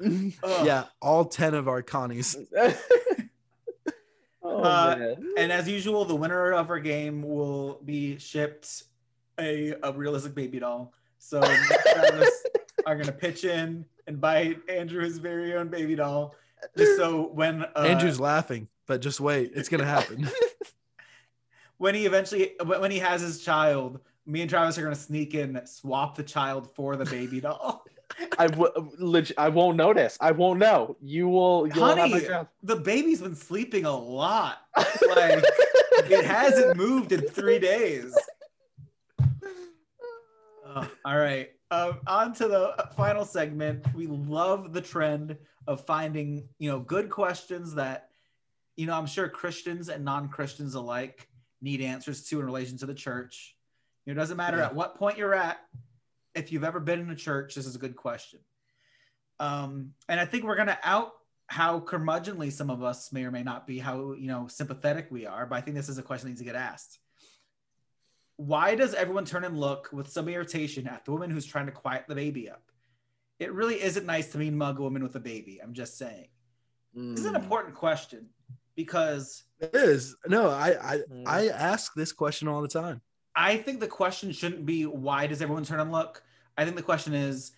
yeah, 0.64 0.86
all 1.00 1.26
ten 1.26 1.54
of 1.54 1.68
our 1.68 1.80
Connies. 1.80 2.36
oh 4.42 4.64
Uh, 4.64 4.96
man. 4.98 5.16
And 5.38 5.52
as 5.52 5.68
usual, 5.68 6.06
the 6.06 6.16
winner 6.16 6.54
of 6.54 6.70
our 6.70 6.80
game 6.80 7.22
will 7.22 7.80
be 7.84 8.18
shipped 8.18 8.82
a, 9.38 9.74
a 9.80 9.92
realistic 9.92 10.34
baby 10.34 10.58
doll. 10.58 10.92
So 11.26 11.40
Travis 11.40 12.44
are 12.86 12.94
gonna 12.94 13.10
pitch 13.10 13.42
in 13.44 13.84
and 14.06 14.20
buy 14.20 14.56
Andrew 14.68 15.02
his 15.02 15.18
very 15.18 15.54
own 15.54 15.68
baby 15.68 15.96
doll. 15.96 16.36
Just 16.78 16.96
so 16.96 17.30
when 17.32 17.64
uh, 17.64 17.80
Andrew's 17.80 18.20
laughing, 18.20 18.68
but 18.86 19.00
just 19.00 19.18
wait, 19.18 19.50
it's 19.54 19.68
gonna 19.68 19.84
happen. 19.84 20.30
when 21.78 21.96
he 21.96 22.06
eventually 22.06 22.52
when 22.64 22.80
when 22.80 22.90
he 22.92 23.00
has 23.00 23.22
his 23.22 23.42
child, 23.42 23.98
me 24.24 24.40
and 24.40 24.48
Travis 24.48 24.78
are 24.78 24.82
gonna 24.82 24.94
sneak 24.94 25.34
in, 25.34 25.60
swap 25.66 26.16
the 26.16 26.22
child 26.22 26.70
for 26.76 26.94
the 26.94 27.04
baby 27.06 27.40
doll. 27.40 27.84
I 28.38 28.46
w- 28.46 28.92
leg- 28.98 29.32
I 29.36 29.48
won't 29.48 29.76
notice. 29.76 30.16
I 30.20 30.30
won't 30.30 30.60
know. 30.60 30.96
You 31.02 31.28
will. 31.28 31.66
You'll 31.66 31.86
Honey, 31.86 32.20
child. 32.20 32.46
the 32.62 32.76
baby's 32.76 33.20
been 33.20 33.34
sleeping 33.34 33.84
a 33.84 33.96
lot. 33.96 34.58
Like 34.76 35.42
it 36.08 36.24
hasn't 36.24 36.76
moved 36.76 37.10
in 37.10 37.22
three 37.22 37.58
days. 37.58 38.16
Uh, 40.76 40.86
all 41.06 41.16
right. 41.16 41.48
Um, 41.70 42.00
on 42.06 42.34
to 42.34 42.46
the 42.46 42.88
final 42.96 43.24
segment. 43.24 43.92
We 43.94 44.06
love 44.06 44.72
the 44.72 44.82
trend 44.82 45.36
of 45.66 45.84
finding, 45.84 46.48
you 46.58 46.70
know, 46.70 46.78
good 46.78 47.08
questions 47.10 47.74
that, 47.74 48.10
you 48.76 48.86
know, 48.86 48.94
I'm 48.94 49.06
sure 49.06 49.28
Christians 49.28 49.88
and 49.88 50.04
non-Christians 50.04 50.74
alike 50.74 51.28
need 51.62 51.80
answers 51.80 52.24
to 52.28 52.38
in 52.40 52.46
relation 52.46 52.76
to 52.78 52.86
the 52.86 52.94
church. 52.94 53.56
You 54.04 54.12
know, 54.12 54.18
it 54.18 54.22
doesn't 54.22 54.36
matter 54.36 54.58
Yeah. 54.58 54.66
at 54.66 54.74
what 54.74 54.96
point 54.96 55.16
you're 55.16 55.34
at. 55.34 55.58
If 56.34 56.52
you've 56.52 56.62
ever 56.62 56.78
been 56.78 57.00
in 57.00 57.10
a 57.10 57.16
church, 57.16 57.54
this 57.54 57.66
is 57.66 57.74
a 57.74 57.78
good 57.78 57.96
question. 57.96 58.40
Um, 59.40 59.94
and 60.08 60.20
I 60.20 60.26
think 60.26 60.44
we're 60.44 60.56
gonna 60.56 60.78
out 60.82 61.12
how 61.48 61.80
curmudgeonly 61.80 62.52
some 62.52 62.70
of 62.70 62.82
us 62.82 63.12
may 63.12 63.24
or 63.24 63.30
may 63.30 63.42
not 63.42 63.66
be, 63.66 63.78
how 63.78 64.12
you 64.12 64.28
know 64.28 64.46
sympathetic 64.46 65.08
we 65.10 65.26
are. 65.26 65.46
But 65.46 65.56
I 65.56 65.60
think 65.62 65.76
this 65.76 65.88
is 65.88 65.96
a 65.98 66.02
question 66.02 66.26
that 66.26 66.30
needs 66.32 66.40
to 66.40 66.44
get 66.44 66.54
asked 66.54 66.98
why 68.36 68.74
does 68.74 68.94
everyone 68.94 69.24
turn 69.24 69.44
and 69.44 69.58
look 69.58 69.88
with 69.92 70.08
some 70.08 70.28
irritation 70.28 70.86
at 70.86 71.04
the 71.04 71.12
woman 71.12 71.30
who's 71.30 71.46
trying 71.46 71.66
to 71.66 71.72
quiet 71.72 72.04
the 72.08 72.14
baby 72.14 72.50
up? 72.50 72.62
It 73.38 73.52
really 73.52 73.82
isn't 73.82 74.06
nice 74.06 74.30
to 74.32 74.38
mean 74.38 74.56
mug 74.56 74.78
a 74.78 74.82
woman 74.82 75.02
with 75.02 75.16
a 75.16 75.20
baby. 75.20 75.60
I'm 75.62 75.72
just 75.74 75.96
saying. 75.98 76.28
This 76.94 77.20
is 77.20 77.26
an 77.26 77.34
Mm. 77.34 77.42
important 77.42 77.74
question 77.74 78.28
because 78.74 79.44
It 79.58 79.74
is. 79.74 80.16
No, 80.26 80.48
I 80.50 80.68
I, 80.94 80.96
Mm. 80.98 81.22
I 81.26 81.48
ask 81.48 81.94
this 81.94 82.12
question 82.12 82.46
all 82.48 82.60
the 82.62 82.68
time. 82.68 83.00
I 83.34 83.56
think 83.58 83.80
the 83.80 83.88
question 83.88 84.32
shouldn't 84.32 84.64
be 84.66 84.84
why 84.86 85.26
does 85.26 85.40
everyone 85.42 85.64
turn 85.64 85.80
and 85.80 85.92
look? 85.92 86.22
I 86.58 86.64
think 86.64 86.76
the 86.76 86.82
question 86.82 87.12
is 87.14 87.52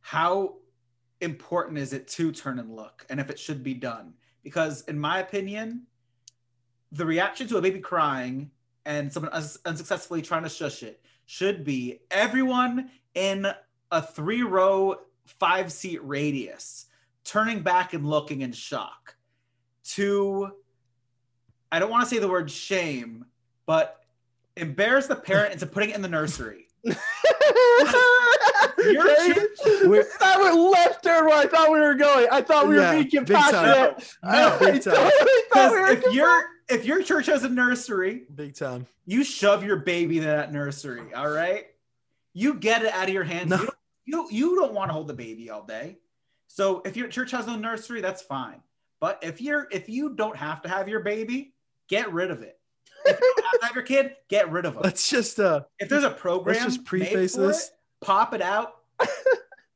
how 0.00 0.56
important 1.20 1.78
is 1.78 1.92
it 1.92 2.06
to 2.08 2.30
turn 2.32 2.58
and 2.58 2.74
look 2.74 3.06
and 3.08 3.18
if 3.20 3.30
it 3.30 3.38
should 3.38 3.62
be 3.62 3.74
done? 3.74 4.14
Because 4.42 4.82
in 4.82 4.98
my 4.98 5.18
opinion, 5.20 5.86
the 6.92 7.06
reaction 7.06 7.46
to 7.48 7.56
a 7.56 7.62
baby 7.62 7.80
crying 7.80 8.50
and 8.86 9.12
someone 9.12 9.32
uns- 9.32 9.58
unsuccessfully 9.64 10.22
trying 10.22 10.42
to 10.42 10.48
shush 10.48 10.82
it 10.82 11.00
should 11.26 11.64
be 11.64 12.00
everyone 12.10 12.90
in 13.14 13.46
a 13.90 14.02
three 14.02 14.42
row, 14.42 14.96
five 15.24 15.72
seat 15.72 16.04
radius 16.04 16.86
turning 17.24 17.62
back 17.62 17.94
and 17.94 18.06
looking 18.08 18.42
in 18.42 18.52
shock. 18.52 19.16
To, 19.94 20.50
I 21.70 21.78
don't 21.78 21.90
want 21.90 22.04
to 22.08 22.14
say 22.14 22.18
the 22.18 22.28
word 22.28 22.50
shame, 22.50 23.26
but 23.66 24.00
embarrass 24.56 25.06
the 25.06 25.16
parent 25.16 25.52
into 25.52 25.66
putting 25.66 25.90
it 25.90 25.96
in 25.96 26.02
the 26.02 26.08
nursery. 26.08 26.66
Your 26.84 26.94
We're- 29.86 30.04
I 30.20 30.38
went 30.40 30.56
left 30.58 31.04
turn 31.04 31.26
where 31.26 31.38
I 31.38 31.46
thought 31.46 31.70
we 31.72 31.80
were 31.80 31.94
going. 31.94 32.26
I 32.30 32.42
thought 32.42 32.68
we 32.68 32.76
Yeah, 32.76 32.94
were 32.96 33.04
being 33.04 33.24
big 33.24 33.36
time. 33.36 33.52
compassionate. 33.52 34.16
No, 34.22 34.30
I, 34.30 34.58
big 34.58 34.68
I 34.74 34.78
time. 34.78 34.94
thought- 34.94 35.12
I 35.22 35.42
thought 35.52 35.72
we 35.72 35.78
if 36.08 36.14
your 36.14 36.44
if 36.68 36.84
your 36.84 37.02
church 37.02 37.26
has 37.26 37.44
a 37.44 37.48
nursery, 37.48 38.24
Big 38.34 38.54
time. 38.54 38.86
you 39.06 39.24
shove 39.24 39.64
your 39.64 39.76
baby 39.76 40.18
in 40.18 40.24
that 40.24 40.52
nursery. 40.52 41.12
All 41.14 41.30
right, 41.30 41.66
you 42.32 42.54
get 42.54 42.82
it 42.82 42.92
out 42.92 43.08
of 43.08 43.14
your 43.14 43.24
hands. 43.24 43.50
No. 43.50 43.56
You, 44.06 44.12
don't, 44.12 44.32
you 44.32 44.50
you 44.50 44.56
don't 44.56 44.74
want 44.74 44.88
to 44.90 44.92
hold 44.92 45.08
the 45.08 45.14
baby 45.14 45.50
all 45.50 45.62
day. 45.62 45.98
So 46.46 46.82
if 46.84 46.96
your 46.96 47.08
church 47.08 47.30
has 47.32 47.46
no 47.46 47.56
nursery, 47.56 48.00
that's 48.00 48.22
fine. 48.22 48.62
But 49.00 49.18
if 49.22 49.40
you're 49.40 49.66
if 49.70 49.88
you 49.88 50.14
don't 50.14 50.36
have 50.36 50.62
to 50.62 50.68
have 50.68 50.88
your 50.88 51.00
baby, 51.00 51.54
get 51.88 52.12
rid 52.12 52.30
of 52.30 52.42
it. 52.42 52.58
If 53.06 53.18
you 53.20 53.34
don't 53.36 53.46
have 53.46 53.60
to 53.60 53.66
have 53.66 53.74
your 53.74 53.84
kid, 53.84 54.16
get 54.28 54.50
rid 54.50 54.64
of 54.64 54.74
them. 54.74 54.82
Let's 54.82 55.08
just 55.10 55.38
uh 55.40 55.62
if 55.78 55.88
there's 55.88 56.04
a 56.04 56.10
program, 56.10 56.56
let's 56.56 56.64
just 56.76 56.84
preface 56.86 57.34
this. 57.34 57.68
it, 57.68 57.72
pop 58.06 58.32
it 58.34 58.40
out 58.42 58.76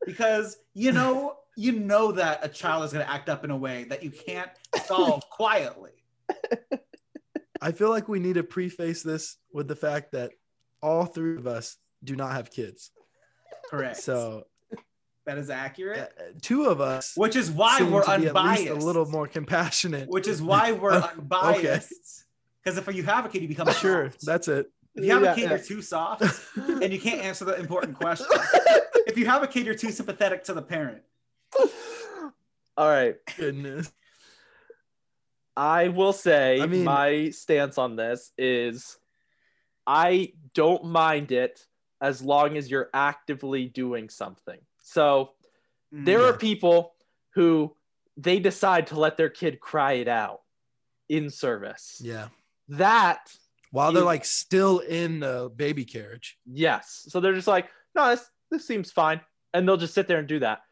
because 0.07 0.59
you 0.75 0.93
know 0.93 1.37
you 1.57 1.73
know 1.73 2.13
that 2.13 2.41
a 2.45 2.49
child 2.49 2.85
is 2.85 2.93
going 2.93 3.05
to 3.05 3.11
act 3.11 3.29
up 3.29 3.45
in 3.45 3.51
a 3.51 3.57
way 3.57 3.85
that 3.85 4.03
you 4.05 4.11
can't 4.11 4.51
solve 4.87 5.23
quietly. 5.31 5.91
I 7.61 7.73
feel 7.73 7.91
like 7.91 8.09
we 8.09 8.21
need 8.21 8.35
to 8.35 8.45
preface 8.45 9.03
this 9.03 9.37
with 9.53 9.67
the 9.69 9.77
fact 9.77 10.13
that 10.13 10.31
all 10.83 11.05
three 11.07 11.37
of 11.37 11.47
us 11.47 11.77
do 12.05 12.15
not 12.15 12.33
have 12.33 12.51
kids. 12.51 12.91
Correct. 13.71 13.97
So 13.97 14.45
that 15.27 15.39
is 15.39 15.51
uh, 15.51 15.55
accurate. 15.55 16.41
two 16.41 16.67
of 16.67 16.81
us 16.81 17.13
Which 17.17 17.35
is 17.37 17.51
why 17.51 17.79
seem 17.79 17.91
we're 17.91 18.05
unbiased. 18.05 18.37
at 18.67 18.75
least 18.75 18.83
a 18.83 18.87
little 18.87 19.07
more 19.07 19.27
compassionate. 19.27 20.09
Which 20.09 20.29
is 20.29 20.41
why 20.41 20.73
we're 20.73 20.93
Oh, 20.95 21.11
unbiased. 21.19 22.25
Because 22.63 22.79
if 22.79 22.95
you 22.95 23.03
have 23.03 23.25
a 23.27 23.29
kid, 23.29 23.43
you 23.43 23.49
become 23.49 23.71
Sure, 23.73 24.11
soft. 24.11 24.25
that's 24.25 24.49
it. 24.49 24.71
If 24.95 25.05
you 25.05 25.13
have 25.13 25.23
Yeah, 25.23 25.33
a 25.33 25.35
kid, 25.35 25.43
yeah. 25.45 25.51
you're 25.51 25.59
too 25.59 25.83
soft, 25.83 26.23
and 26.57 26.93
you 26.93 27.01
can't 27.01 27.21
answer 27.23 27.45
the 27.45 27.57
important 27.57 27.97
question. 27.97 28.27
if 29.07 29.17
you 29.19 29.27
have 29.27 29.43
a 29.43 29.47
kid, 29.47 29.67
you're 29.67 29.75
too 29.75 29.91
sympathetic 29.91 30.45
to 30.45 30.55
the 30.55 30.63
parent. 30.63 31.03
All 32.77 32.89
right. 32.89 33.17
Goodness. 33.37 33.93
I 35.59 35.89
will 35.89 36.13
say 36.13 36.61
I 36.61 36.67
mean- 36.67 36.85
my 36.85 37.31
stance 37.31 37.79
on 37.79 37.97
this 37.97 38.33
is 38.39 38.97
I 39.87 40.35
don't 40.55 40.85
mind 40.85 41.33
it 41.33 41.67
as 42.01 42.23
long 42.23 42.57
as 42.57 42.71
you're 42.71 42.91
actively 42.95 43.67
doing 43.67 44.09
something. 44.09 44.61
So 44.83 45.33
mm, 45.93 46.05
there 46.05 46.21
Yeah. 46.21 46.27
are 46.29 46.37
people 46.37 46.95
who 47.35 47.75
they 48.17 48.39
decide 48.39 48.87
to 48.89 49.01
let 49.01 49.17
their 49.17 49.29
kid 49.31 49.59
cry 49.59 49.95
it 49.95 50.09
out 50.09 50.43
in 51.09 51.29
service. 51.31 52.01
Yeah. 52.03 52.29
That 52.69 53.35
While 53.73 53.93
they're 53.93 54.05
like 54.05 54.25
still 54.25 54.79
in 54.79 55.21
the 55.21 55.51
baby 55.55 55.85
carriage. 55.85 56.39
Yes. 56.47 57.05
So 57.09 57.19
they're 57.21 57.35
just 57.35 57.49
like, 57.49 57.69
no, 57.97 58.11
this 58.11 58.31
this 58.51 58.67
seems 58.67 58.91
fine, 58.93 59.21
and 59.53 59.67
they'll 59.69 59.77
just 59.77 59.93
sit 59.95 60.07
there 60.07 60.19
and 60.19 60.29
do 60.29 60.39
that. 60.39 60.63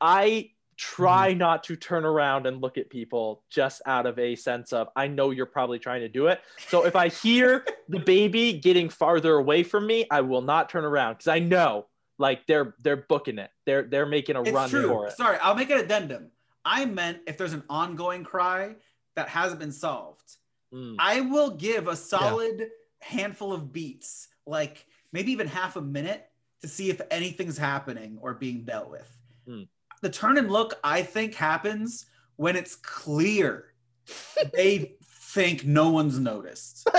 I 0.00 0.51
try 0.82 1.32
not 1.32 1.62
to 1.62 1.76
turn 1.76 2.04
around 2.04 2.44
and 2.44 2.60
look 2.60 2.76
at 2.76 2.90
people 2.90 3.44
just 3.48 3.80
out 3.86 4.04
of 4.04 4.18
a 4.18 4.34
sense 4.34 4.72
of 4.72 4.88
I 4.96 5.06
know 5.06 5.30
you're 5.30 5.46
probably 5.46 5.78
trying 5.78 6.00
to 6.00 6.08
do 6.08 6.26
it. 6.26 6.40
So 6.68 6.84
if 6.84 6.96
I 6.96 7.06
hear 7.08 7.64
the 7.88 8.00
baby 8.00 8.54
getting 8.54 8.88
farther 8.88 9.36
away 9.36 9.62
from 9.62 9.86
me, 9.86 10.06
I 10.10 10.22
will 10.22 10.42
not 10.42 10.68
turn 10.68 10.84
around 10.84 11.14
because 11.14 11.28
I 11.28 11.38
know 11.38 11.86
like 12.18 12.46
they're 12.48 12.74
they're 12.82 12.96
booking 12.96 13.38
it. 13.38 13.50
They're 13.64 13.84
they're 13.84 14.06
making 14.06 14.34
a 14.34 14.42
It's 14.42 14.50
run 14.50 14.68
true. 14.68 14.88
for 14.88 15.06
it. 15.06 15.12
Sorry, 15.12 15.38
I'll 15.40 15.54
make 15.54 15.70
an 15.70 15.78
addendum. 15.78 16.30
I 16.64 16.84
meant 16.84 17.18
if 17.28 17.38
there's 17.38 17.52
an 17.52 17.62
ongoing 17.70 18.24
cry 18.24 18.74
that 19.14 19.28
hasn't 19.28 19.60
been 19.60 19.72
solved, 19.72 20.36
Mm. 20.74 20.96
I 20.98 21.20
will 21.20 21.50
give 21.50 21.86
a 21.86 21.94
solid 21.94 22.70
handful 23.00 23.52
of 23.52 23.74
beats, 23.74 24.28
like 24.46 24.86
maybe 25.12 25.30
even 25.30 25.46
half 25.46 25.76
a 25.76 25.82
minute, 25.82 26.26
to 26.62 26.66
see 26.66 26.88
if 26.88 26.98
anything's 27.10 27.58
happening 27.58 28.16
or 28.22 28.32
being 28.32 28.64
dealt 28.64 28.90
with. 28.90 29.18
Hmm. 29.46 29.62
The 30.02 30.10
turn 30.10 30.36
and 30.36 30.50
look, 30.50 30.74
I 30.84 31.02
think, 31.02 31.34
happens 31.34 32.06
when 32.36 32.56
it's 32.56 32.76
clear 32.76 33.72
they 34.54 34.96
think 35.04 35.64
no 35.64 35.90
one's 35.90 36.18
noticed. 36.18 36.88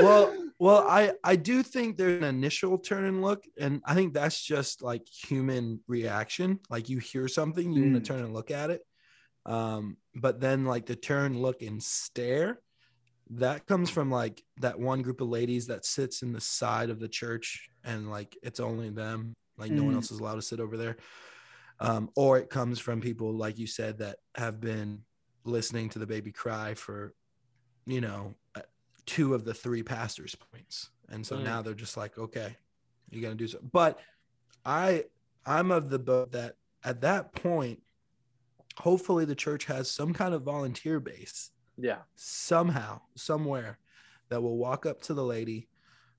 Well, 0.00 0.32
well, 0.60 0.86
I 0.88 1.12
I 1.24 1.34
do 1.34 1.60
think 1.64 1.96
there's 1.96 2.22
an 2.22 2.28
initial 2.28 2.78
turn 2.78 3.04
and 3.04 3.20
look, 3.20 3.42
and 3.58 3.82
I 3.84 3.94
think 3.94 4.14
that's 4.14 4.40
just 4.40 4.80
like 4.80 5.04
human 5.08 5.80
reaction. 5.88 6.60
Like 6.70 6.88
you 6.88 6.98
hear 6.98 7.26
something, 7.26 7.72
you 7.72 7.82
want 7.82 7.94
Mm. 7.96 8.04
to 8.04 8.06
turn 8.12 8.20
and 8.24 8.32
look 8.32 8.52
at 8.52 8.70
it. 8.70 8.82
Um, 9.44 9.96
but 10.14 10.40
then 10.40 10.64
like 10.64 10.86
the 10.86 10.94
turn, 10.94 11.40
look, 11.42 11.62
and 11.62 11.82
stare, 11.82 12.60
that 13.30 13.66
comes 13.66 13.90
from 13.90 14.08
like 14.08 14.40
that 14.60 14.78
one 14.78 15.02
group 15.02 15.20
of 15.20 15.28
ladies 15.28 15.66
that 15.66 15.84
sits 15.84 16.22
in 16.22 16.32
the 16.32 16.40
side 16.40 16.90
of 16.90 17.00
the 17.00 17.08
church, 17.08 17.68
and 17.82 18.08
like 18.08 18.36
it's 18.40 18.60
only 18.60 18.90
them, 18.90 19.34
like 19.56 19.72
no 19.72 19.82
one 19.82 19.94
Mm. 19.94 19.96
else 19.96 20.12
is 20.12 20.20
allowed 20.20 20.36
to 20.36 20.42
sit 20.42 20.60
over 20.60 20.76
there. 20.76 20.96
Um, 21.80 22.10
or 22.16 22.38
it 22.38 22.50
comes 22.50 22.78
from 22.78 23.00
people 23.00 23.32
like 23.32 23.58
you 23.58 23.66
said 23.66 23.98
that 23.98 24.16
have 24.34 24.60
been 24.60 25.02
listening 25.44 25.88
to 25.90 25.98
the 25.98 26.06
baby 26.06 26.32
cry 26.32 26.74
for, 26.74 27.14
you 27.86 28.00
know, 28.00 28.34
uh, 28.54 28.62
two 29.06 29.32
of 29.32 29.44
the 29.44 29.54
three 29.54 29.82
pastors' 29.82 30.34
points, 30.34 30.90
and 31.08 31.24
so 31.26 31.36
Mm. 31.36 31.44
now 31.44 31.62
they're 31.62 31.74
just 31.74 31.96
like, 31.96 32.18
okay, 32.18 32.56
you 33.10 33.22
got 33.22 33.30
to 33.30 33.34
do 33.34 33.46
so. 33.46 33.58
But 33.72 34.00
I, 34.64 35.04
I'm 35.46 35.70
of 35.70 35.88
the 35.88 35.98
boat 35.98 36.32
that 36.32 36.56
at 36.84 37.00
that 37.02 37.32
point, 37.32 37.80
hopefully 38.76 39.24
the 39.24 39.34
church 39.34 39.64
has 39.64 39.90
some 39.90 40.12
kind 40.12 40.34
of 40.34 40.42
volunteer 40.42 41.00
base 41.00 41.50
yeah. 41.76 41.98
somehow, 42.16 43.00
somewhere, 43.14 43.78
that 44.28 44.42
will 44.42 44.58
walk 44.58 44.84
up 44.84 45.00
to 45.02 45.14
the 45.14 45.24
lady, 45.24 45.68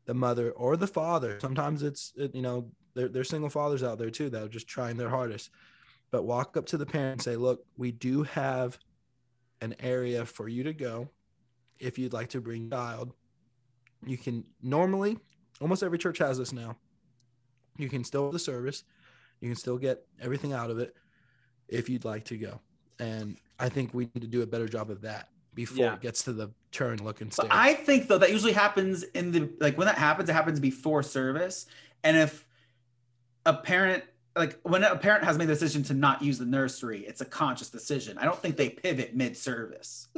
the 0.05 0.13
mother, 0.13 0.51
or 0.51 0.75
the 0.77 0.87
father. 0.87 1.37
Sometimes 1.39 1.83
it's 1.83 2.13
you 2.15 2.41
know 2.41 2.71
there, 2.99 3.07
there's 3.09 3.29
single 3.29 3.49
fathers 3.49 3.83
out 3.83 3.97
there 3.97 4.09
too 4.09 4.29
that 4.29 4.43
are 4.43 4.47
just 4.49 4.67
trying 4.67 4.97
their 4.97 5.09
hardest, 5.09 5.51
but 6.11 6.23
walk 6.23 6.57
up 6.57 6.65
to 6.67 6.77
the 6.77 6.85
parent 6.85 7.13
and 7.13 7.21
say, 7.21 7.35
"Look, 7.35 7.65
we 7.77 7.91
do 7.91 8.23
have 8.23 8.77
an 9.61 9.75
area 9.79 10.25
for 10.25 10.47
you 10.47 10.63
to 10.63 10.73
go 10.73 11.09
if 11.79 11.97
you'd 11.97 12.13
like 12.13 12.29
to 12.29 12.41
bring 12.41 12.67
a 12.67 12.69
child. 12.69 13.13
You 14.05 14.17
can 14.17 14.45
normally, 14.61 15.17
almost 15.61 15.83
every 15.83 15.97
church 15.97 16.17
has 16.19 16.37
this 16.37 16.53
now. 16.53 16.77
You 17.77 17.89
can 17.89 18.03
still 18.03 18.25
have 18.25 18.33
the 18.33 18.39
service, 18.39 18.83
you 19.41 19.49
can 19.49 19.55
still 19.55 19.77
get 19.77 20.05
everything 20.21 20.53
out 20.53 20.69
of 20.69 20.79
it 20.79 20.95
if 21.67 21.89
you'd 21.89 22.05
like 22.05 22.25
to 22.25 22.37
go. 22.37 22.59
And 22.99 23.37
I 23.59 23.69
think 23.69 23.93
we 23.93 24.09
need 24.13 24.21
to 24.21 24.27
do 24.27 24.41
a 24.41 24.47
better 24.47 24.67
job 24.67 24.89
of 24.89 25.01
that 25.01 25.29
before 25.53 25.77
Yeah. 25.85 25.93
it 25.95 26.01
gets 26.01 26.23
to 26.23 26.33
the 26.33 26.49
turn, 26.71 27.03
look, 27.03 27.21
and 27.21 27.33
But. 27.35 27.47
I 27.51 27.73
think 27.73 28.07
though 28.07 28.17
that 28.17 28.31
usually 28.31 28.53
happens 28.53 29.03
in 29.03 29.31
the 29.31 29.49
like 29.59 29.77
when 29.77 29.87
that 29.87 29.97
happens, 29.97 30.29
it 30.29 30.33
happens 30.33 30.59
before 30.59 31.03
service. 31.03 31.65
And 32.03 32.15
if 32.17 32.45
a 33.49 33.53
parent 33.53 34.03
like 34.35 34.59
when 34.63 34.83
a 34.83 34.95
parent 34.95 35.23
has 35.23 35.37
made 35.37 35.45
the 35.45 35.53
decision 35.53 35.83
to 35.83 35.93
not 35.93 36.21
use 36.21 36.37
the 36.37 36.45
nursery, 36.45 36.99
it's 37.05 37.21
a 37.21 37.25
conscious 37.25 37.69
decision. 37.69 38.17
I 38.17 38.25
don't 38.25 38.39
think 38.39 38.55
they 38.57 38.69
pivot 38.69 39.15
mid-service. 39.15 40.07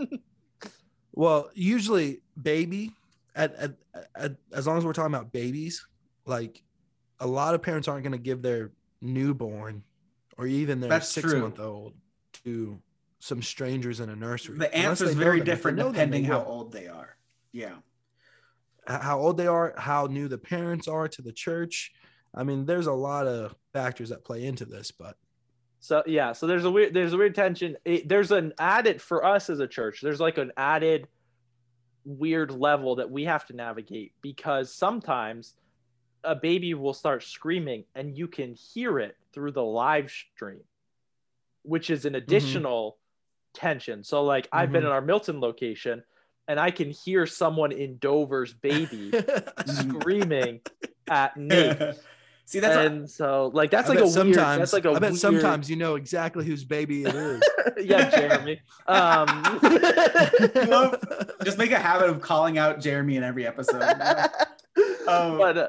Well, 1.14 1.50
usually 1.54 2.22
baby, 2.42 2.92
at, 3.36 3.54
at, 3.56 3.74
at 4.16 4.36
as 4.54 4.66
long 4.66 4.78
as 4.78 4.86
we're 4.86 4.94
talking 4.94 5.14
about 5.14 5.32
babies, 5.32 5.86
like 6.26 6.64
a 7.20 7.28
lot 7.28 7.54
of 7.54 7.62
parents 7.62 7.88
aren't 7.88 8.04
going 8.04 8.14
to 8.14 8.18
give 8.18 8.42
their 8.42 8.72
newborn 9.02 9.84
or 10.38 10.48
even 10.48 10.80
their 10.80 10.90
That's 10.90 11.10
six 11.10 11.30
true. 11.30 11.42
month 11.42 11.60
old 11.60 11.94
to 12.46 12.80
some 13.20 13.42
strangers 13.42 14.00
in 14.00 14.10
a 14.10 14.16
nursery. 14.16 14.58
The 14.58 14.74
answer 14.74 15.06
is 15.06 15.16
very 15.16 15.40
them. 15.40 15.46
Different 15.46 15.78
know 15.78 15.86
them, 15.86 15.94
depending 15.94 16.24
how 16.26 16.44
old 16.44 16.72
they 16.72 16.88
are. 16.88 17.18
Yeah. 17.52 17.76
How 18.88 19.20
old 19.20 19.38
they 19.38 19.48
are, 19.48 19.76
how 19.78 20.08
new 20.08 20.28
the 20.28 20.38
parents 20.38 20.88
are 20.88 21.08
to 21.08 21.22
the 21.22 21.32
church. 21.32 21.92
I 22.34 22.44
mean, 22.44 22.66
there's 22.66 22.88
a 22.88 22.94
lot 22.94 23.28
of 23.28 23.56
factors 23.74 24.10
that 24.10 24.24
play 24.24 24.46
into 24.46 24.66
this, 24.66 24.92
but 24.92 25.18
So 25.80 26.04
yeah, 26.06 26.32
so 26.34 26.48
there's 26.48 26.66
a 26.66 26.72
weird 26.72 26.94
there's 26.94 27.14
a 27.14 27.18
weird 27.18 27.36
tension. 27.36 27.76
It, 27.86 28.08
there's 28.08 28.32
an 28.32 28.54
added 28.60 29.02
for 29.02 29.26
us 29.26 29.50
as 29.50 29.60
a 29.60 29.68
church. 29.68 30.02
There's 30.02 30.20
like 30.22 30.38
an 30.38 30.52
added 30.58 31.08
weird 32.06 32.52
level 32.52 32.96
that 32.96 33.10
we 33.12 33.26
have 33.26 33.46
to 33.48 33.54
navigate 33.56 34.14
because 34.22 34.74
sometimes 34.74 35.56
a 36.24 36.36
baby 36.36 36.74
will 36.74 36.94
start 36.94 37.24
screaming 37.24 37.84
and 37.96 38.18
you 38.18 38.28
can 38.28 38.54
hear 38.56 39.00
it 39.00 39.16
through 39.34 39.52
the 39.52 39.64
live 39.64 40.10
stream, 40.10 40.62
which 41.64 41.90
is 41.90 42.06
an 42.06 42.16
additional 42.16 42.98
tension. 43.54 44.04
So 44.04 44.24
like 44.24 44.48
I've 44.52 44.72
been 44.72 44.84
Mhm. 44.84 44.88
in 44.88 44.92
our 44.92 45.02
Milton 45.02 45.40
location 45.42 46.04
and 46.48 46.60
I 46.60 46.72
can 46.72 46.90
hear 46.92 47.26
someone 47.26 47.72
in 47.72 47.98
Dover's 47.98 48.54
baby 48.54 49.12
screaming 49.66 50.62
at 51.10 51.36
me. 51.38 51.76
See, 52.46 52.60
that's 52.60 52.76
what- 52.76 52.86
and 52.86 53.10
so 53.10 53.50
like 53.54 53.72
that's 53.72 53.88
I 53.90 53.94
like 53.94 54.00
bet 54.00 54.04
a 54.04 54.06
weird 54.06 54.14
sometimes. 54.36 54.60
that's 54.60 54.74
like 54.74 54.86
a 54.86 54.90
I 54.92 55.00
bet 55.00 55.12
weird- 55.12 55.20
sometimes 55.22 55.70
you 55.70 55.76
know 55.78 55.96
exactly 55.96 56.46
whose 56.46 56.64
baby 56.66 57.04
it 57.06 57.16
is. 57.16 57.42
yeah, 57.86 58.10
Jeremy. 58.10 58.60
Um, 58.88 59.60
love- 60.70 61.00
just 61.46 61.58
make 61.58 61.72
a 61.72 61.80
habit 61.80 62.10
of 62.10 62.22
calling 62.22 62.58
out 62.58 62.80
Jeremy 62.82 63.16
in 63.18 63.24
every 63.24 63.48
episode. 63.48 63.82
Um, 65.08 65.38
but 65.38 65.58
uh, 65.58 65.68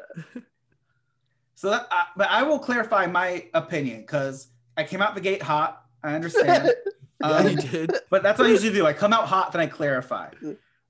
So, 1.55 1.71
that, 1.71 1.87
uh, 1.91 2.03
but 2.17 2.29
I 2.31 2.43
will 2.43 2.59
clarify 2.59 3.07
my 3.07 3.47
opinion 3.55 4.01
because 4.01 4.49
I 4.77 4.85
came 4.85 5.01
out 5.01 5.15
the 5.15 5.21
gate 5.21 5.43
hot. 5.43 5.85
I 6.03 6.15
understand. 6.15 6.73
yeah, 7.21 7.27
Um, 7.29 7.49
you 7.49 7.57
did. 7.57 7.93
but 8.11 8.23
that's 8.25 8.39
what 8.39 8.49
I 8.49 8.51
usually 8.51 8.73
do. 8.73 8.85
I 8.87 8.93
come 8.93 9.13
out 9.13 9.27
hot, 9.29 9.53
then 9.53 9.61
I 9.61 9.67
clarify. 9.67 10.31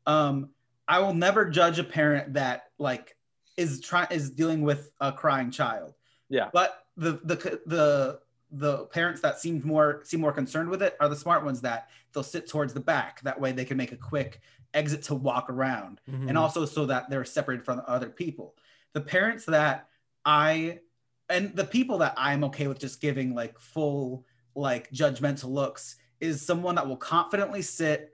Um, 0.07 0.51
I 0.89 1.01
will 1.01 1.15
never 1.15 1.45
judge 1.51 1.79
a 1.79 1.85
parent 1.85 2.35
that 2.35 2.65
like 2.79 3.15
is 3.57 3.81
trying 3.81 4.09
is 4.11 4.31
dealing 4.31 4.63
with 4.63 4.91
a 5.01 5.13
crying 5.13 5.51
child. 5.51 5.95
Yeah. 6.29 6.49
But 6.53 6.85
the 6.97 7.13
the 7.25 7.61
the 7.67 8.21
the 8.51 8.85
parents 8.87 9.21
that 9.23 9.39
seem 9.39 9.63
more 9.65 10.03
seem 10.05 10.21
more 10.21 10.33
concerned 10.33 10.69
with 10.69 10.83
it 10.83 10.97
are 11.01 11.09
the 11.09 11.17
smart 11.17 11.45
ones 11.45 11.61
that 11.63 11.89
they'll 12.13 12.23
sit 12.23 12.49
towards 12.49 12.75
the 12.75 12.81
back. 12.81 13.21
That 13.23 13.41
way 13.41 13.53
they 13.53 13.65
can 13.65 13.77
make 13.77 13.93
a 13.93 13.97
quick 13.97 14.41
exit 14.75 15.03
to 15.03 15.15
walk 15.15 15.51
around 15.51 16.01
Mhm. 16.11 16.29
and 16.31 16.39
also 16.39 16.65
so 16.65 16.87
that 16.87 17.11
they're 17.11 17.25
separated 17.25 17.65
from 17.65 17.83
other 17.87 18.09
people. 18.09 18.55
The 18.95 19.01
parents 19.03 19.45
that 19.47 19.89
I 20.25 20.81
and 21.29 21.55
the 21.55 21.65
people 21.65 21.99
that 21.99 22.15
I'm 22.17 22.45
okay 22.45 22.67
with 22.67 22.79
just 22.79 23.01
giving 23.01 23.35
like 23.35 23.59
full 23.59 24.27
like 24.55 24.91
judgmental 24.91 25.51
looks 25.51 25.97
is 26.21 26.45
someone 26.45 26.75
that 26.77 26.87
will 26.87 26.97
confidently 26.97 27.63
sit 27.63 28.12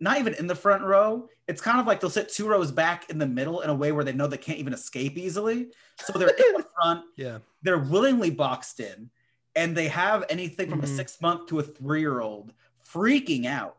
not 0.00 0.18
even 0.18 0.34
in 0.34 0.46
the 0.46 0.54
front 0.54 0.82
row. 0.82 1.28
It's 1.48 1.60
kind 1.60 1.80
of 1.80 1.86
like 1.86 2.00
they'll 2.00 2.10
sit 2.10 2.28
two 2.32 2.46
rows 2.46 2.70
back 2.70 3.08
in 3.10 3.18
the 3.18 3.26
middle 3.26 3.60
in 3.62 3.70
a 3.70 3.74
way 3.74 3.90
where 3.92 4.04
they 4.04 4.12
know 4.12 4.26
they 4.26 4.36
can't 4.36 4.58
even 4.58 4.72
escape 4.72 5.16
easily. 5.18 5.68
So 6.04 6.18
they're 6.18 6.28
in 6.28 6.52
the 6.54 6.66
front, 6.82 7.04
yeah. 7.16 7.38
they're 7.62 7.78
willingly 7.78 8.30
boxed 8.30 8.80
in, 8.80 9.10
and 9.56 9.76
they 9.76 9.88
have 9.88 10.24
anything 10.28 10.70
from 10.70 10.80
Mhm. 10.80 10.84
a 10.84 10.86
six 10.88 11.20
month 11.20 11.48
to 11.48 11.58
a 11.58 11.62
three 11.62 12.00
year 12.00 12.20
old 12.20 12.52
freaking 12.86 13.46
out. 13.46 13.76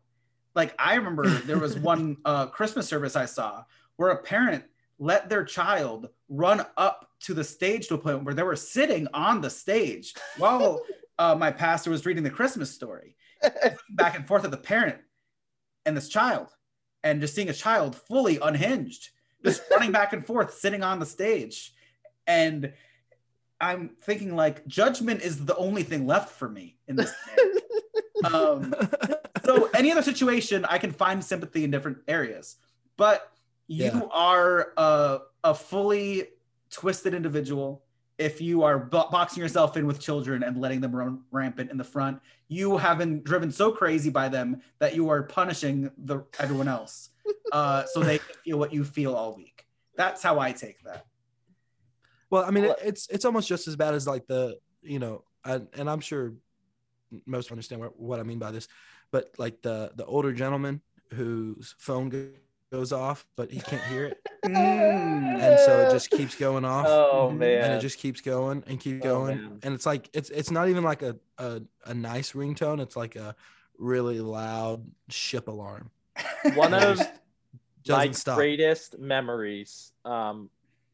Like 0.55 0.74
I 0.80 0.95
remember 0.95 1.28
there 1.30 1.59
was 1.59 1.78
one 1.78 2.17
uh, 2.26 2.47
Christmas 2.47 2.88
service 2.88 3.15
I 3.15 3.26
saw 3.26 3.63
where 3.95 4.09
a 4.09 4.17
parent 4.22 4.65
let 4.97 5.30
their 5.30 5.45
child 5.45 6.09
run 6.28 6.65
up 6.76 7.09
to 7.22 7.34
the 7.34 7.43
stage 7.43 7.88
to 7.88 7.93
a 7.95 7.97
point 7.97 8.24
where 8.26 8.34
they 8.34 8.43
were 8.43 8.55
sitting 8.55 9.07
on 9.13 9.39
the 9.41 9.49
stage 9.49 10.13
while 10.38 10.82
uh, 11.17 11.36
my 11.36 11.51
pastor 11.51 11.89
was 11.91 12.05
reading 12.05 12.24
the 12.24 12.30
Christmas 12.30 12.72
story, 12.72 13.15
back 13.91 14.15
and 14.15 14.28
forth 14.28 14.43
at 14.43 14.51
the 14.51 14.57
parent 14.57 14.97
and 15.86 15.95
this 15.95 16.09
child, 16.09 16.47
and 17.03 17.21
just 17.21 17.36
seeing 17.36 17.49
a 17.49 17.53
child 17.53 17.95
fully 17.95 18.38
unhinged, 18.41 19.09
just 19.43 19.61
running 19.71 19.91
back 19.91 20.13
and 20.13 20.25
forth, 20.25 20.53
sitting 20.53 20.84
on 20.84 20.99
the 20.99 21.05
stage, 21.05 21.73
and 22.27 22.73
I'm 23.61 23.91
thinking 24.01 24.36
like 24.36 24.65
judgment 24.67 25.21
is 25.21 25.45
the 25.45 25.55
only 25.55 25.84
thing 25.84 26.07
left 26.07 26.30
for 26.32 26.49
me 26.49 26.77
in 26.88 26.95
this. 26.95 27.13
um, 28.34 28.73
so 29.45 29.69
any 29.73 29.91
other 29.91 30.01
situation, 30.03 30.65
I 30.65 30.77
can 30.77 30.91
find 30.91 31.23
sympathy 31.23 31.63
in 31.63 31.71
different 31.71 31.99
areas, 32.07 32.55
but 32.97 33.32
you 33.67 33.86
Yeah. 33.86 34.01
are 34.11 34.73
a, 34.77 35.19
a 35.43 35.53
fully 35.53 36.27
twisted 36.71 37.13
individual 37.13 37.84
if 38.20 38.41
you 38.41 38.63
are 38.63 38.78
bo- 38.78 39.09
boxing 39.09 39.41
yourself 39.41 39.78
in 39.78 39.88
with 39.88 39.99
children 39.99 40.43
and 40.43 40.57
letting 40.57 40.82
them 40.82 40.95
run 40.95 41.22
rampant 41.32 41.72
in 41.72 41.78
the 41.78 41.84
front 41.84 42.20
you 42.49 42.78
have 42.78 42.97
been 42.97 43.22
driven 43.22 43.51
so 43.51 43.72
crazy 43.72 44.09
by 44.09 44.28
them 44.28 44.61
that 44.80 44.95
you 44.95 45.09
are 45.09 45.24
punishing 45.24 45.89
the 45.97 46.26
everyone 46.39 46.67
else. 46.67 47.09
Uh, 47.51 47.84
so 47.86 47.99
they 48.01 48.20
feel 48.43 48.59
what 48.59 48.72
you 48.74 48.84
feel 48.84 49.15
all 49.15 49.36
week. 49.36 49.65
That's 49.95 50.22
how 50.22 50.39
i 50.39 50.51
take 50.51 50.84
that. 50.84 51.05
Well, 52.30 52.43
I 52.43 52.51
mean, 52.51 52.65
it, 52.65 52.76
it's 52.84 53.07
it's 53.07 53.26
almost 53.26 53.47
just 53.47 53.67
as 53.67 53.76
bad 53.76 53.93
as 53.95 54.07
like 54.07 54.28
the 54.28 54.57
you 54.82 54.99
know, 54.99 55.24
and, 55.45 55.67
and 55.74 55.89
I'm 55.89 55.99
sure 55.99 56.34
most 57.26 57.51
understand 57.51 57.82
what, 57.82 57.99
what 57.99 58.20
I 58.20 58.24
mean 58.24 58.38
by 58.39 58.51
this, 58.51 58.67
but 59.11 59.32
like 59.38 59.61
the 59.61 59.91
the 59.95 60.05
older 60.05 60.32
gentleman 60.32 60.82
whose 61.13 61.76
phone 61.78 62.09
go- 62.09 62.30
goes 62.72 62.91
off, 62.93 63.26
but 63.36 63.51
he 63.51 63.59
can't 63.61 63.82
hear 63.84 64.05
it, 64.05 64.20
and 64.43 65.59
so 65.65 65.80
it 65.88 65.91
just 65.91 66.09
keeps 66.11 66.36
going 66.36 66.65
off. 66.65 66.86
Oh 66.88 67.32
man. 67.32 67.63
and 67.63 67.74
it 67.74 67.80
just 67.82 67.97
keeps 67.99 68.22
going 68.22 68.63
and 68.67 68.80
keep 68.80 68.97
Oh, 69.01 69.03
going 69.03 69.38
man. 69.38 69.59
and 69.63 69.74
it's 69.74 69.86
like 69.86 70.09
it's 70.13 70.30
it's 70.30 70.51
not 70.51 70.70
even 70.70 70.84
like 70.84 71.01
a, 71.01 71.15
a 71.38 71.61
a 71.86 71.93
nice 71.93 72.34
ringtone 72.34 72.80
it's 72.82 72.95
like 72.95 73.15
a 73.15 73.36
really 73.78 74.20
loud 74.20 74.86
ship 75.09 75.47
alarm 75.47 75.89
one 76.55 76.74
of 76.74 76.97
just 76.97 77.97
my 77.97 78.11
stop 78.11 78.36
greatest 78.38 78.99
memories 78.99 79.93
um, 80.05 80.49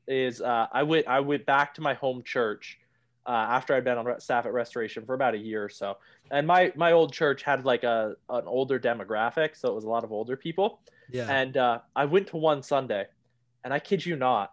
is 0.08 0.42
uh, 0.42 0.68
I 0.72 0.84
went 0.84 1.08
I 1.08 1.20
went 1.20 1.46
back 1.46 1.74
to 1.76 1.82
my 1.82 1.94
home 1.96 2.22
church 2.24 2.78
uh, 3.28 3.32
after 3.32 3.74
I'd 3.74 3.84
been 3.84 3.98
on 3.98 4.20
staff 4.22 4.46
at 4.46 4.54
Restoration 4.54 5.04
for 5.04 5.16
about 5.16 5.34
a 5.34 5.38
year 5.40 5.64
or 5.64 5.70
so, 5.70 5.98
and 6.30 6.46
my 6.46 6.72
my 6.76 6.92
old 6.92 7.12
church 7.12 7.42
had 7.42 7.66
like 7.66 7.84
a 7.84 8.16
an 8.30 8.44
older 8.46 8.80
demographic, 8.80 9.58
so 9.58 9.68
it 9.72 9.74
was 9.74 9.84
a 9.84 9.90
lot 9.90 10.04
of 10.04 10.12
older 10.12 10.38
people. 10.38 10.80
Yeah 11.12 11.30
And 11.32 11.58
uh, 11.58 11.80
I 11.96 12.06
went 12.06 12.28
to 12.28 12.38
one 12.38 12.62
Sunday, 12.64 13.06
and 13.64 13.74
I 13.74 13.80
kid 13.80 14.06
you 14.06 14.16
not, 14.16 14.52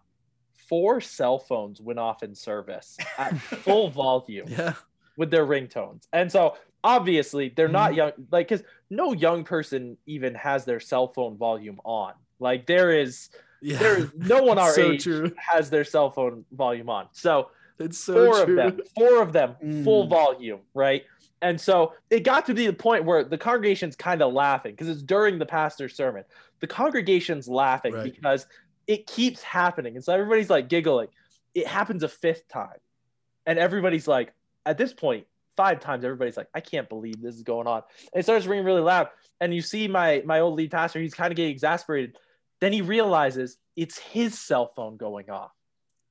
four 0.68 1.00
cell 1.00 1.38
phones 1.38 1.80
went 1.80 1.98
off 1.98 2.22
in 2.22 2.34
service 2.34 2.96
at 3.18 3.36
full 3.64 3.90
volume 3.90 4.46
yeah 4.48 4.74
with 5.16 5.30
their 5.30 5.46
ringtones. 5.46 6.04
And 6.12 6.32
so 6.32 6.56
obviously 6.82 7.52
they're 7.54 7.68
not 7.68 7.92
Mhm. 7.92 7.96
young, 7.96 8.12
like, 8.30 8.48
because 8.48 8.64
no 8.90 9.12
young 9.12 9.44
person 9.44 9.98
even 10.06 10.34
has 10.34 10.64
their 10.64 10.80
cell 10.80 11.08
phone 11.08 11.36
volume 11.36 11.80
on. 11.84 12.14
Like, 12.40 12.66
there 12.66 12.90
is, 12.98 13.28
yeah 13.60 13.78
there 13.78 13.98
is 13.98 14.10
no 14.16 14.42
one 14.42 14.58
our 14.64 14.72
so 14.72 14.92
age 14.92 15.04
true 15.04 15.32
has 15.36 15.68
their 15.70 15.84
cell 15.84 16.10
phone 16.10 16.44
volume 16.50 16.88
on. 16.88 17.08
So 17.12 17.50
it's 17.78 17.98
so 17.98 18.14
four 18.14 18.44
true 18.44 18.60
of 18.60 18.76
them, 18.76 18.80
four 18.96 19.22
of 19.22 19.32
them, 19.32 19.56
full 19.84 20.06
Mm. 20.06 20.10
volume, 20.10 20.60
right? 20.74 21.04
And 21.42 21.60
so 21.60 21.92
it 22.08 22.20
got 22.20 22.46
to 22.46 22.54
be 22.54 22.66
the 22.66 22.72
point 22.72 23.04
where 23.04 23.24
the 23.24 23.36
congregation's 23.36 23.96
kind 23.96 24.22
of 24.22 24.32
laughing 24.32 24.72
because 24.72 24.88
it's 24.88 25.02
during 25.02 25.38
the 25.38 25.46
pastor's 25.46 25.94
sermon. 25.94 26.24
The 26.60 26.68
congregation's 26.68 27.48
laughing 27.48 27.92
Right. 27.94 28.04
because 28.04 28.46
it 28.86 29.06
keeps 29.06 29.42
happening. 29.42 29.96
And 29.96 30.04
so 30.04 30.12
everybody's 30.14 30.48
like 30.50 30.68
giggling. 30.68 31.08
It 31.54 31.66
happens 31.66 32.02
a 32.04 32.08
fifth 32.08 32.48
time. 32.48 32.78
And 33.44 33.58
everybody's 33.58 34.06
like, 34.06 34.32
at 34.64 34.78
this 34.78 34.92
point, 34.92 35.26
five 35.56 35.80
times, 35.80 36.04
everybody's 36.04 36.36
like, 36.36 36.48
I 36.54 36.60
can't 36.60 36.88
believe 36.88 37.20
this 37.20 37.34
is 37.34 37.42
going 37.42 37.66
on. 37.66 37.82
And 38.12 38.20
it 38.20 38.22
starts 38.22 38.46
ringing 38.46 38.64
really 38.64 38.80
loud. 38.80 39.08
And 39.40 39.52
you 39.52 39.60
see 39.60 39.88
my 39.88 40.22
my 40.24 40.38
old 40.40 40.54
lead 40.54 40.70
pastor, 40.70 41.00
he's 41.00 41.12
kind 41.14 41.32
of 41.32 41.36
getting 41.36 41.50
exasperated. 41.50 42.16
Then 42.60 42.72
he 42.72 42.80
realizes 42.82 43.58
it's 43.76 43.98
his 43.98 44.38
cell 44.38 44.72
phone 44.76 44.96
going 44.96 45.28
off 45.28 45.50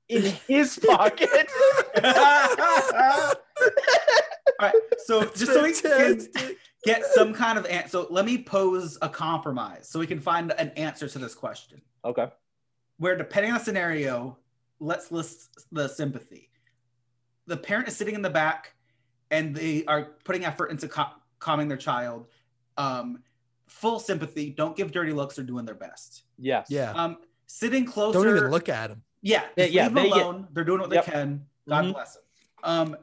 in 0.10 0.24
his 0.48 0.78
pocket. 0.86 1.30
all 4.62 4.68
right 4.68 4.76
so 5.06 5.24
just 5.36 5.48
so 5.54 5.64
we 5.64 5.74
can 5.74 6.28
get 6.84 7.04
some 7.06 7.34
kind 7.34 7.58
of 7.58 7.66
answer 7.66 7.90
so 7.90 8.08
let 8.10 8.26
me 8.26 8.38
pose 8.38 8.98
a 9.02 9.10
compromise 9.10 9.88
so 9.88 10.00
we 10.00 10.08
can 10.08 10.20
find 10.20 10.52
an 10.58 10.70
answer 10.72 11.08
to 11.08 11.20
this 11.20 11.34
question 11.36 11.82
okay. 12.06 12.28
where 12.98 13.16
depending 13.16 13.52
on 13.52 13.58
the 13.60 13.64
scenario, 13.64 14.38
let's 14.80 15.12
list 15.12 15.68
the 15.72 15.88
sympathy. 15.88 16.50
The 17.48 17.58
parent 17.58 17.88
is 17.88 17.96
sitting 17.96 18.16
in 18.16 18.22
the 18.22 18.30
back 18.30 18.74
and 19.30 19.56
they 19.56 19.86
are 19.86 20.16
putting 20.24 20.46
effort 20.46 20.72
into 20.72 20.88
cal- 20.88 21.22
calming 21.40 21.68
their 21.68 21.78
child. 21.78 22.28
Um, 22.78 23.22
full 23.68 24.00
sympathy. 24.00 24.50
Don't 24.50 24.76
give 24.76 24.92
dirty 24.92 25.14
looks. 25.14 25.36
They're 25.36 25.46
doing 25.46 25.66
their 25.66 25.76
best. 25.76 26.24
Yes. 26.40 26.68
yeah 26.70 26.92
Um, 26.94 27.18
sitting 27.48 27.86
closer. 27.86 28.20
don't 28.24 28.36
even 28.38 28.50
look 28.52 28.70
at 28.70 28.90
them. 28.90 29.04
Yeah, 29.22 29.44
Yeah, 29.56 29.64
just 29.66 29.74
yeah, 29.74 29.84
leave 29.88 29.94
them 29.96 30.04
they 30.04 30.10
get- 30.10 30.22
alone. 30.26 30.48
They're 30.52 30.64
doing 30.64 30.82
what 30.82 30.92
Yep. 30.92 31.06
they 31.06 31.12
can. 31.12 31.46
God 31.70 31.86
Mhm. 31.86 31.94
bless 31.94 32.14
them. 32.16 32.24
Um, 32.64 32.98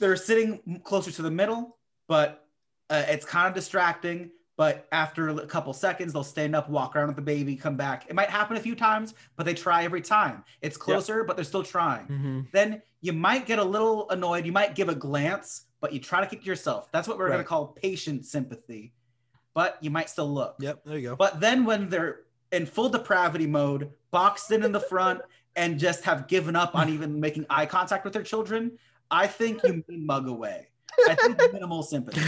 they're 0.00 0.16
sitting 0.16 0.80
closer 0.82 1.10
to 1.12 1.22
the 1.22 1.30
middle, 1.30 1.76
but 2.08 2.46
uh, 2.88 3.04
it's 3.08 3.24
kind 3.24 3.46
of 3.46 3.54
distracting. 3.54 4.30
But 4.56 4.86
after 4.92 5.28
a 5.30 5.46
couple 5.46 5.72
seconds, 5.72 6.12
they'll 6.12 6.22
stand 6.22 6.54
up, 6.54 6.68
walk 6.68 6.94
around 6.94 7.06
with 7.06 7.16
the 7.16 7.22
baby, 7.22 7.56
come 7.56 7.76
back. 7.76 8.04
It 8.10 8.14
might 8.14 8.28
happen 8.28 8.58
a 8.58 8.60
few 8.60 8.74
times, 8.74 9.14
but 9.36 9.46
they 9.46 9.54
try 9.54 9.84
every 9.84 10.02
time. 10.02 10.44
It's 10.60 10.76
closer, 10.76 11.24
but 11.24 11.36
they're 11.36 11.46
still 11.46 11.62
trying. 11.62 12.06
Mhm. 12.08 12.50
Then 12.52 12.82
you 13.00 13.14
might 13.14 13.46
get 13.46 13.58
a 13.58 13.64
little 13.64 14.10
annoyed. 14.10 14.44
You 14.44 14.52
might 14.52 14.74
give 14.74 14.90
a 14.90 14.94
glance, 14.94 15.62
but 15.80 15.94
you 15.94 15.98
try 16.00 16.20
to 16.20 16.26
keep 16.26 16.40
to 16.42 16.46
yourself. 16.46 16.92
That's 16.92 17.08
what 17.08 17.16
we're 17.16 17.28
going 17.28 17.38
to 17.38 17.44
call 17.44 17.68
patient 17.68 18.26
sympathy. 18.26 18.92
But 19.54 19.78
you 19.80 19.90
might 19.90 20.10
still 20.10 20.28
look. 20.32 20.56
yep 20.60 20.84
there 20.84 20.98
you 20.98 21.08
go 21.10 21.16
But 21.16 21.40
then 21.40 21.64
when 21.64 21.88
they're 21.88 22.20
in 22.52 22.66
full 22.66 22.90
depravity 22.90 23.46
mode, 23.46 23.90
boxed 24.10 24.50
in 24.50 24.62
in 24.62 24.72
the 24.72 24.80
front, 24.80 25.22
and 25.56 25.78
just 25.78 26.04
have 26.04 26.28
given 26.28 26.54
up 26.54 26.74
on 26.74 26.88
even 26.94 27.18
making 27.18 27.46
eye 27.48 27.64
contact 27.66 28.04
with 28.04 28.12
their 28.12 28.22
children, 28.22 28.78
I 29.10 29.26
think 29.26 29.62
you 29.64 29.84
mean 29.88 30.06
mug 30.06 30.28
away. 30.28 30.68
I 31.08 31.14
think 31.14 31.38
minimal 31.52 31.82
sympathy. 31.82 32.20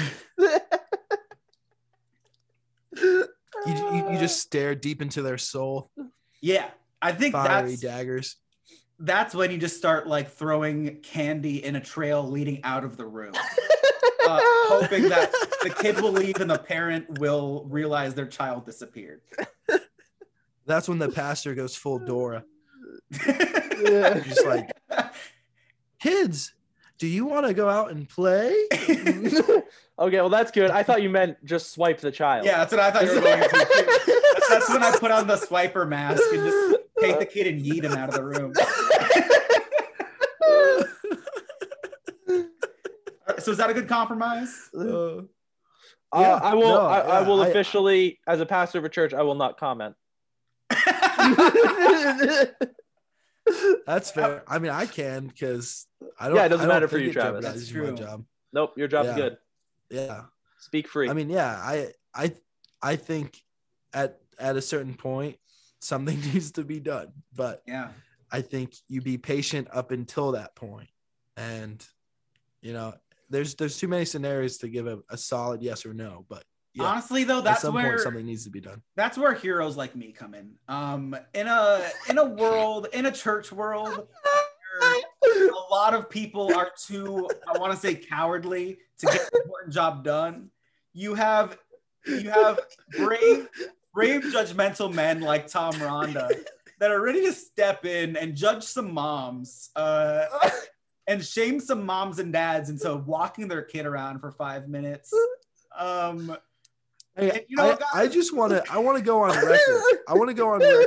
you, 2.96 3.26
you, 3.66 4.10
you 4.12 4.18
just 4.18 4.40
stare 4.40 4.74
deep 4.74 5.02
into 5.02 5.22
their 5.22 5.38
soul 5.38 5.90
Yeah, 6.40 6.68
I 7.00 7.12
think 7.12 7.32
fiery 7.32 7.70
that's 7.70 7.80
daggers 7.80 8.36
that's 9.02 9.34
when 9.34 9.50
you 9.50 9.58
just 9.58 9.76
start 9.76 10.06
like 10.06 10.30
throwing 10.30 11.00
candy 11.02 11.64
in 11.64 11.76
a 11.76 11.80
trail 11.80 12.28
leading 12.28 12.62
out 12.62 12.84
of 12.84 12.96
the 12.96 13.04
room, 13.04 13.32
uh, 13.34 14.40
hoping 14.68 15.08
that 15.08 15.32
the 15.62 15.70
kid 15.70 16.00
will 16.00 16.12
leave 16.12 16.36
and 16.36 16.48
the 16.48 16.58
parent 16.58 17.18
will 17.18 17.66
realize 17.68 18.14
their 18.14 18.26
child 18.26 18.64
disappeared. 18.64 19.20
that's 20.66 20.88
when 20.88 20.98
the 20.98 21.08
pastor 21.08 21.54
goes 21.54 21.74
full 21.74 21.98
dora 21.98 22.44
just 23.12 24.46
like 24.46 24.70
kids 26.00 26.54
do 27.02 27.08
you 27.08 27.24
want 27.26 27.44
to 27.44 27.52
go 27.52 27.68
out 27.68 27.90
and 27.90 28.08
play 28.08 28.50
okay, 28.78 29.64
well 29.98 30.28
that's 30.28 30.52
good. 30.52 30.70
I 30.70 30.84
thought 30.84 31.02
you 31.02 31.10
meant 31.10 31.36
just 31.44 31.72
swipe 31.72 31.98
the 31.98 32.12
child. 32.12 32.46
yeah, 32.46 32.58
that's 32.58 32.70
what 32.70 32.80
I 32.80 32.92
thought 32.92 33.04
you 33.06 33.14
were 33.16 33.20
going 33.20 33.42
to. 33.42 33.48
too. 33.48 34.20
That's, 34.34 34.48
that's 34.48 34.70
when 34.70 34.84
I 34.84 34.96
put 34.96 35.10
on 35.10 35.26
the 35.26 35.34
swiper 35.34 35.88
mask 35.88 36.22
and 36.32 36.44
just 36.48 36.76
take 37.00 37.18
the 37.18 37.26
kid 37.26 37.48
and 37.48 37.60
yeet 37.60 37.82
him 37.82 37.90
out 37.94 38.08
of 38.08 38.14
the 38.14 38.22
room. 38.24 38.52
So 43.40 43.50
is 43.50 43.56
that 43.58 43.68
a 43.70 43.74
good 43.74 43.88
compromise? 43.88 44.70
Uh, 44.72 44.82
Uh, 44.86 45.22
Yeah, 46.14 46.34
I 46.40 46.54
will. 46.54 46.68
no, 46.68 46.80
I, 46.86 46.98
I 47.00 47.20
yeah, 47.22 47.26
will 47.28 47.42
I- 47.42 47.48
officially, 47.48 48.20
as 48.28 48.40
a 48.40 48.46
pastor 48.46 48.78
of 48.78 48.84
a 48.84 48.88
church, 48.88 49.12
I 49.12 49.22
will 49.22 49.34
not 49.34 49.58
comment. 49.58 49.96
That's 53.86 54.10
fair. 54.10 54.42
I 54.46 54.58
mean, 54.58 54.70
I 54.70 54.86
can 54.86 55.26
because 55.26 55.86
I 56.18 56.28
don't. 56.28 56.36
Yeah, 56.36 56.46
it 56.46 56.48
doesn't 56.50 56.68
matter 56.68 56.88
for 56.88 56.96
think 56.96 57.08
you, 57.08 57.12
Travis. 57.12 57.44
jeopardizes 57.44 57.52
That's 57.54 57.72
my 57.74 57.80
true. 57.86 57.96
job. 57.96 58.24
nope, 58.52 58.72
your 58.76 58.88
job's 58.88 59.08
Yeah. 59.08 59.14
good. 59.16 59.38
Yeah, 59.90 60.22
Speak 60.58 60.88
free. 60.88 61.10
I 61.10 61.12
mean, 61.12 61.28
yeah, 61.28 61.50
I, 61.60 61.92
I, 62.14 62.32
I 62.82 62.96
think 62.96 63.42
at 63.92 64.20
at 64.38 64.56
a 64.56 64.62
certain 64.62 64.94
point 64.94 65.36
something 65.80 66.18
needs 66.32 66.52
to 66.52 66.64
be 66.64 66.80
done, 66.80 67.12
but 67.34 67.62
Yeah. 67.66 67.88
I 68.30 68.40
think 68.40 68.74
you 68.88 69.02
be 69.02 69.18
patient 69.18 69.68
up 69.72 69.90
until 69.90 70.32
that 70.32 70.54
point, 70.54 70.88
and 71.36 71.84
you 72.62 72.72
know, 72.72 72.94
there's 73.28 73.54
there's 73.56 73.76
too 73.76 73.88
many 73.88 74.04
scenarios 74.06 74.56
to 74.58 74.68
give 74.68 74.86
a, 74.86 75.00
a 75.10 75.18
solid 75.18 75.62
yes 75.62 75.84
or 75.84 75.92
no, 75.92 76.24
but 76.28 76.44
yeah, 76.74 76.84
Honestly, 76.84 77.24
though, 77.24 77.38
at 77.38 77.44
that's 77.44 77.64
where 77.64 77.98
something 77.98 78.24
needs 78.24 78.44
to 78.44 78.50
be 78.50 78.60
done. 78.60 78.80
that's 78.96 79.18
where 79.18 79.34
heroes 79.34 79.76
like 79.76 79.94
me 79.94 80.12
come 80.12 80.34
in. 80.34 80.52
Um, 80.68 81.16
in 81.34 81.46
a 81.46 81.82
in 82.08 82.18
a 82.18 82.24
world 82.24 82.88
in 82.92 83.06
a 83.06 83.12
church 83.12 83.52
world, 83.52 84.06
a 84.82 85.70
lot 85.70 85.94
of 85.94 86.08
people 86.08 86.54
are 86.54 86.70
too 86.86 87.28
I 87.52 87.58
want 87.58 87.72
to 87.72 87.78
say 87.78 87.94
cowardly 87.94 88.78
to 88.98 89.06
get 89.06 89.30
the 89.32 89.42
important 89.44 89.74
job 89.74 90.02
done. 90.04 90.50
You 90.94 91.14
have 91.14 91.58
you 92.06 92.30
have 92.30 92.58
brave 92.96 93.48
brave 93.94 94.22
judgmental 94.22 94.92
men 94.92 95.20
like 95.20 95.46
Tom 95.46 95.78
Ronda 95.80 96.28
that 96.80 96.90
are 96.90 97.00
ready 97.00 97.20
to 97.26 97.32
step 97.32 97.84
in 97.84 98.16
and 98.16 98.34
judge 98.34 98.64
some 98.64 98.92
moms 98.92 99.70
uh, 99.76 100.24
and 101.06 101.22
shame 101.24 101.60
some 101.60 101.84
moms 101.84 102.18
and 102.18 102.32
dads 102.32 102.70
into 102.70 102.96
walking 102.96 103.46
their 103.46 103.62
kid 103.62 103.86
around 103.86 104.20
for 104.20 104.30
five 104.32 104.68
minutes. 104.68 105.12
Um, 105.78 106.36
Hey, 107.16 107.30
And 107.30 107.40
you 107.48 107.56
know, 107.56 107.78
I, 107.92 108.02
I 108.02 108.08
just 108.08 108.34
want 108.34 108.52
to 108.52 108.64
I 108.70 108.78
want 108.78 108.98
to 108.98 109.04
go 109.04 109.22
on 109.22 109.30
record. 109.46 109.82
I 110.08 110.14
want 110.14 110.28
to 110.28 110.34
go 110.34 110.50
on 110.50 110.60
record 110.60 110.86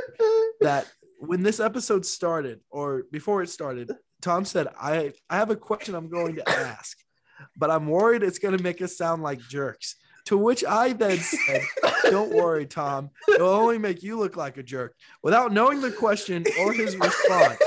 that 0.60 0.86
when 1.18 1.42
this 1.42 1.60
episode 1.60 2.04
started 2.04 2.60
or 2.70 3.04
before 3.10 3.42
it 3.42 3.48
started, 3.48 3.92
Tom 4.22 4.44
said, 4.44 4.68
I, 4.80 5.12
I 5.30 5.36
have 5.36 5.50
a 5.50 5.56
question 5.56 5.94
I'm 5.94 6.08
going 6.08 6.36
to 6.36 6.48
ask, 6.48 6.98
but 7.56 7.70
I'm 7.70 7.86
worried 7.86 8.22
it's 8.22 8.38
going 8.38 8.56
to 8.56 8.62
make 8.62 8.82
us 8.82 8.96
sound 8.96 9.22
like 9.22 9.40
jerks. 9.40 9.96
To 10.26 10.36
which 10.36 10.64
I 10.64 10.92
then 10.92 11.18
said, 11.18 11.62
Don't 12.10 12.34
worry, 12.34 12.66
Tom. 12.66 13.10
It'll 13.28 13.48
only 13.48 13.78
make 13.78 14.02
you 14.02 14.18
look 14.18 14.36
like 14.36 14.56
a 14.56 14.62
jerk. 14.62 14.96
Without 15.22 15.52
knowing 15.52 15.80
the 15.80 15.92
question 15.92 16.44
or 16.60 16.72
his 16.72 16.96
response, 16.96 17.60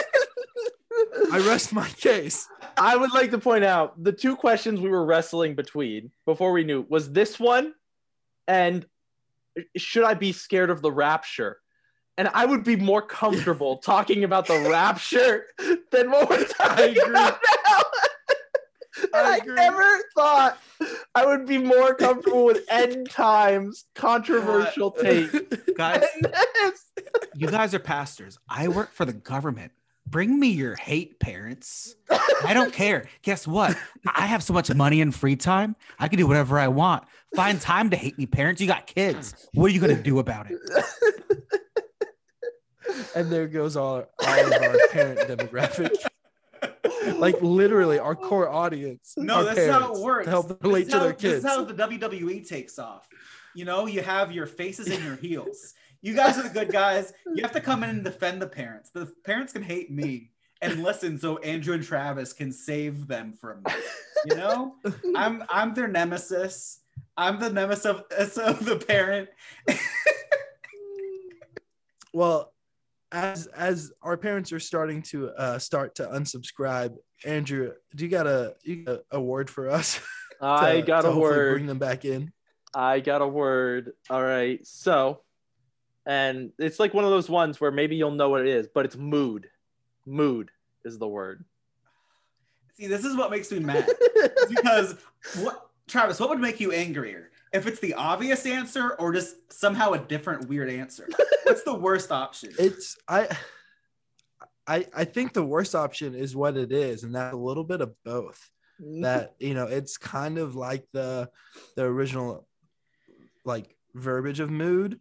I 1.32 1.40
rest 1.40 1.72
my 1.72 1.88
case. 1.88 2.48
I 2.78 2.98
would 2.98 3.14
like 3.14 3.32
to 3.32 3.38
point 3.38 3.64
out 3.64 4.02
the 4.04 4.12
two 4.12 4.36
questions 4.36 4.82
we 4.82 4.90
were 4.90 5.06
wrestling 5.06 5.56
between 5.56 6.12
before 6.26 6.52
we 6.52 6.66
knew 6.66 6.86
was 6.90 7.12
this 7.12 7.40
one 7.40 7.74
and 8.50 8.86
should 9.78 10.04
I 10.04 10.16
be 10.16 10.32
scared 10.34 10.72
of 10.72 10.82
the 10.82 10.92
rapture? 10.92 11.60
And 12.18 12.28
I 12.34 12.46
would 12.46 12.66
be 12.66 12.76
more 12.76 13.02
comfortable 13.02 13.78
talking 13.86 14.26
about 14.26 14.48
the 14.48 14.68
rapture 14.70 15.46
than 15.92 16.12
what 16.12 16.30
we're 16.30 16.46
talking 16.46 16.98
agree. 16.98 17.12
about 17.12 17.40
now. 17.68 17.78
And 19.02 19.26
I 19.26 19.36
I, 19.36 19.40
never 19.46 20.00
thought 20.14 20.58
I 21.16 21.26
would 21.26 21.46
be 21.46 21.58
more 21.58 21.96
comfortable 21.96 22.44
with 22.44 22.66
end 22.70 23.10
times 23.10 23.86
controversial 23.96 24.92
take. 24.92 25.76
Guys, 25.78 26.04
you 27.34 27.48
guys 27.48 27.74
are 27.74 27.80
pastors. 27.80 28.38
I 28.50 28.68
work 28.68 28.92
for 28.92 29.06
the 29.06 29.14
government. 29.14 29.72
Bring 30.10 30.40
me 30.40 30.48
your 30.50 30.76
hate 30.76 31.20
parents. 31.20 31.96
I 32.44 32.54
don't 32.54 32.74
care. 32.74 33.06
Guess 33.22 33.46
what? 33.48 33.78
I 34.16 34.26
have 34.26 34.42
so 34.44 34.54
much 34.54 34.74
money 34.74 35.02
and 35.02 35.14
free 35.14 35.36
time. 35.36 35.76
I 36.00 36.08
can 36.08 36.18
do 36.18 36.26
whatever 36.28 36.58
I 36.58 36.68
want. 36.70 37.04
Find 37.36 37.60
time 37.62 37.90
to 37.92 37.96
hate 37.96 38.18
me, 38.18 38.26
parents. 38.26 38.60
You 38.60 38.68
got 38.68 38.88
kids. 38.88 39.48
What 39.54 39.70
are 39.70 39.74
you 39.74 39.80
going 39.80 39.96
to 39.96 40.02
do 40.02 40.20
about 40.20 40.48
it? 40.50 40.58
And 43.16 43.32
there 43.32 43.48
goes 43.48 43.76
all, 43.78 43.98
all 44.26 44.46
of 44.46 44.52
our 44.62 44.76
parent 44.92 45.20
demographic. 45.30 45.92
Like 47.18 47.40
literally 47.42 48.00
our 48.00 48.16
core 48.16 48.50
audience. 48.50 49.14
No, 49.16 49.36
our 49.36 49.44
that's 49.44 49.68
how 49.70 49.94
it 49.94 50.02
works. 50.02 50.26
To 50.26 50.32
help 50.32 50.48
This 50.50 50.58
relate 50.64 50.84
is 50.84 50.90
to 50.90 50.98
how- 50.98 51.04
their 51.04 51.14
This 51.14 51.22
kids. 51.22 51.46
is 51.46 51.50
how 51.50 51.64
the 51.64 51.74
WWE 51.74 52.48
takes 52.48 52.80
off. 52.80 53.08
You 53.56 53.66
know, 53.66 53.86
you 53.86 54.02
have 54.02 54.32
your 54.32 54.46
faces 54.48 54.88
and 54.90 55.04
your 55.04 55.16
heels. 55.16 55.74
You 56.02 56.14
guys 56.16 56.38
are 56.38 56.44
the 56.44 56.50
good 56.50 56.72
guys. 56.72 57.14
You 57.36 57.44
have 57.44 57.52
to 57.54 57.62
come 57.62 57.84
in 57.84 57.90
and 57.90 58.04
defend 58.04 58.42
the 58.42 58.48
parents. 58.48 58.90
The 58.90 59.12
parents 59.24 59.54
can 59.54 59.62
hate 59.62 59.92
me 59.92 60.32
and 60.62 60.84
listen 60.84 61.18
so 61.18 61.38
Andrew 61.40 61.76
and 61.76 61.84
Travis 61.84 62.34
can 62.34 62.52
save 62.52 63.08
them 63.08 63.34
from 63.34 63.62
me. 63.66 63.74
You 64.26 64.36
know? 64.36 64.76
I'm 65.16 65.44
I'm 65.50 65.74
their 65.74 65.88
nemesis. 65.88 66.80
I'm 67.16 67.40
the 67.40 67.50
nemesis 67.50 67.86
of, 67.86 68.04
of 68.38 68.66
the 68.66 68.78
parent. 68.78 69.30
well 72.14 72.54
as 73.12 73.48
as 73.48 73.92
our 74.02 74.18
parents 74.18 74.52
are 74.52 74.60
starting 74.60 75.02
to 75.02 75.30
uh 75.30 75.58
start 75.60 75.96
to 75.96 76.04
unsubscribe 76.08 76.96
andrew 77.26 77.72
do 77.96 78.04
you 78.04 78.10
got 78.10 78.28
a 78.28 78.56
you 78.64 78.84
got 78.84 79.00
a 79.12 79.20
word 79.20 79.50
for 79.50 79.68
us 79.70 80.00
I 80.42 80.82
got 80.82 81.02
to 81.02 81.10
a 81.10 81.20
word. 81.20 81.54
bring 81.56 81.66
them 81.66 81.80
back 81.80 82.06
in 82.06 82.32
I 82.74 83.00
got 83.00 83.22
a 83.22 83.28
word. 83.28 83.94
All 84.10 84.22
right. 84.22 84.66
So, 84.66 85.22
and 86.10 86.52
it's 86.58 86.80
like 86.80 86.96
one 86.96 87.04
of 87.04 87.12
those 87.12 87.30
ones 87.30 87.62
where 87.62 87.70
maybe 87.70 87.96
you'll 87.96 88.10
know 88.10 88.30
what 88.30 88.42
it 88.42 88.48
is, 88.48 88.68
but 88.74 88.84
it's 88.84 88.98
mood. 88.98 89.48
Mood 90.08 90.50
is 90.84 90.98
the 90.98 91.08
word. 91.08 91.46
See, 92.74 92.88
this 92.88 93.06
is 93.06 93.16
what 93.16 93.30
makes 93.30 93.52
me 93.52 93.60
mad. 93.60 93.88
because 94.50 94.96
what 95.42 95.70
Travis, 95.88 96.20
what 96.20 96.30
would 96.30 96.40
make 96.40 96.60
you 96.60 96.72
angrier? 96.72 97.30
If 97.54 97.68
it's 97.68 97.80
the 97.80 97.94
obvious 97.94 98.48
answer 98.48 98.96
or 98.96 99.14
just 99.14 99.54
somehow 99.54 99.92
a 99.92 100.00
different 100.00 100.50
weird 100.50 100.72
answer? 100.72 101.08
What's 101.44 101.62
the 101.62 101.76
worst 101.76 102.12
option? 102.12 102.54
it's 102.58 102.98
i 103.08 103.28
i 104.68 104.86
i 104.96 105.04
think 105.04 105.34
the 105.34 105.44
worst 105.44 105.76
option 105.76 106.16
is 106.16 106.36
what 106.36 106.58
it 106.58 106.72
is 106.72 107.04
and 107.04 107.16
that's 107.16 107.34
a 107.34 107.38
little 107.38 107.64
bit 107.64 107.82
of 107.82 107.94
both 108.04 108.50
that 109.02 109.34
you 109.40 109.54
know 109.54 109.66
it's 109.66 109.98
kind 109.98 110.38
of 110.38 110.56
like 110.56 110.86
the 110.94 111.30
the 111.76 111.84
original 111.84 112.48
like 113.46 113.76
verbiage 113.96 114.40
of 114.40 114.50
mood 114.50 115.00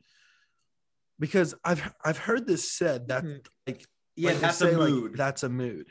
because 1.18 1.54
i've 1.64 1.92
i've 2.04 2.18
heard 2.18 2.46
this 2.46 2.70
said 2.72 3.08
that 3.08 3.24
Mhm. 3.24 3.46
like 3.66 3.84
yeah, 4.16 4.30
like 4.32 4.40
that's 4.40 4.60
a 4.60 4.64
say, 4.66 4.76
like, 4.76 4.90
mood. 4.90 5.16
that's 5.16 5.42
a 5.42 5.48
mood 5.48 5.86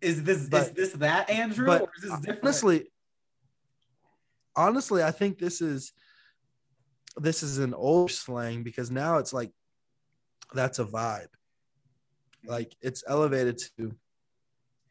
is 0.00 0.22
this 0.22 0.42
is 0.42 0.70
this 0.72 0.92
that 0.92 1.28
Andrew 1.30 1.66
but 1.66 1.82
or 1.82 1.88
is 1.96 2.02
this 2.02 2.20
different? 2.20 2.42
honestly 2.42 2.90
honestly 4.56 5.02
i 5.02 5.10
think 5.10 5.38
this 5.38 5.60
is 5.60 5.92
this 7.16 7.42
is 7.42 7.58
an 7.58 7.74
old 7.74 8.10
slang 8.10 8.62
because 8.62 8.90
now 8.90 9.18
it's 9.18 9.32
like 9.32 9.50
that's 10.52 10.78
a 10.78 10.84
vibe 10.84 11.28
like 12.46 12.76
it's 12.82 13.02
elevated 13.06 13.58
to 13.58 13.94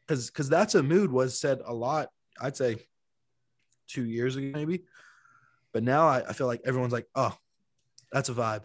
because 0.06 0.28
because 0.30 0.48
that's 0.48 0.74
a 0.74 0.82
mood 0.82 1.10
was 1.10 1.38
said 1.38 1.60
a 1.64 1.72
lot 1.72 2.08
i'd 2.40 2.56
say 2.56 2.76
two 3.88 4.04
years 4.04 4.36
ago 4.36 4.50
maybe 4.52 4.84
but 5.72 5.82
now 5.82 6.06
I, 6.08 6.28
I 6.28 6.32
feel 6.32 6.46
like 6.46 6.62
everyone's 6.64 6.92
like 6.92 7.06
oh 7.14 7.34
that's 8.12 8.28
a 8.28 8.34
vibe 8.34 8.62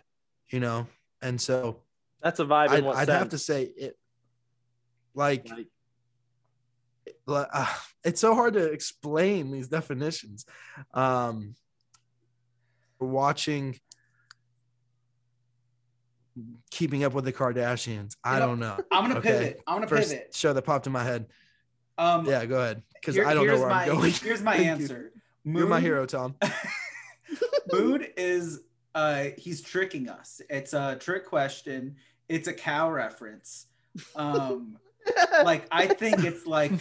you 0.51 0.59
know 0.59 0.87
and 1.21 1.39
so 1.39 1.81
That's 2.21 2.39
a 2.39 2.45
vibe. 2.45 2.69
I'd, 2.69 2.83
what 2.83 2.95
I'd 2.97 3.09
have 3.09 3.29
to 3.29 3.37
say 3.37 3.63
it 3.63 3.97
like 5.13 5.49
Like, 5.49 5.67
like, 7.25 7.47
uh, 7.53 7.73
it's 8.03 8.21
so 8.21 8.33
hard 8.35 8.53
to 8.53 8.65
explain 8.71 9.51
these 9.51 9.67
definitions. 9.67 10.45
Um, 10.93 11.55
watching 12.99 13.77
Keeping 16.71 17.03
Up 17.03 17.13
with 17.13 17.25
the 17.25 17.33
Kardashians. 17.33 18.15
I 18.23 18.35
You 18.35 18.39
know, 18.39 18.47
don't 18.47 18.59
know. 18.59 18.77
I'm 18.91 19.03
gonna 19.03 19.19
Okay. 19.19 19.29
pivot. 19.29 19.61
I'm 19.67 19.75
gonna 19.77 19.87
First 19.87 20.11
pivot. 20.11 20.35
show 20.35 20.53
that 20.53 20.61
popped 20.63 20.87
in 20.87 20.93
my 20.93 21.03
head. 21.03 21.27
Um, 21.97 22.25
Yeah, 22.25 22.45
go 22.45 22.59
ahead. 22.61 22.83
Because 22.93 23.17
I 23.19 23.33
don't 23.33 23.45
know 23.47 23.59
where 23.59 23.69
my, 23.69 23.83
I'm 23.83 23.87
going. 23.95 24.11
Here's 24.13 24.41
my 24.41 24.53
Thank 24.57 24.65
you. 24.65 24.71
answer. 24.85 25.11
You're 25.43 25.67
my 25.67 25.79
hero, 25.79 26.05
Tom. 26.05 26.35
Mood 27.73 28.11
is 28.17 28.61
uh 28.95 29.25
he's 29.37 29.61
tricking 29.61 30.09
us. 30.09 30.41
It's 30.49 30.73
a 30.73 30.95
trick 30.99 31.25
question. 31.25 31.95
It's 32.27 32.47
a 32.47 32.53
cow 32.53 32.91
reference. 32.91 33.67
Um 34.15 34.77
like 35.43 35.67
I 35.71 35.87
think 35.87 36.23
it's 36.23 36.45
like 36.45 36.71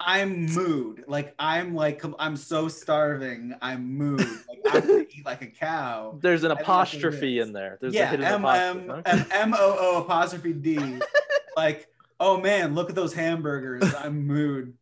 I'm 0.00 0.46
mood. 0.46 1.04
Like 1.06 1.34
I'm 1.38 1.74
like 1.74 2.02
I'm 2.18 2.36
so 2.36 2.68
starving. 2.68 3.54
I'm 3.60 3.96
mood. 3.96 4.20
Like 4.20 4.60
I'm 4.74 4.80
gonna 4.86 4.98
eat 5.00 5.24
like 5.24 5.42
a 5.42 5.46
cow. 5.46 6.18
there's 6.20 6.44
an 6.44 6.52
I 6.52 6.54
think 6.54 6.66
that's 6.66 6.68
what 6.68 6.74
it 6.74 6.96
apostrophe 6.98 7.38
in 7.40 7.52
there. 7.52 7.78
There's 7.80 7.94
a 7.94 7.96
yeah, 7.96 8.10
hidden 8.10 8.26
M 8.26 8.44
apostrophe. 8.44 8.88
M 8.88 8.88
huh? 8.88 9.02
M 9.06 9.26
M 9.30 9.54
O 9.58 9.76
O 9.78 10.02
apostrophe 10.02 10.52
D. 10.52 11.00
like, 11.56 11.88
oh 12.20 12.40
man, 12.40 12.74
look 12.74 12.90
at 12.90 12.96
those 12.96 13.12
hamburgers. 13.12 13.92
I'm 13.94 14.26
mood. 14.26 14.74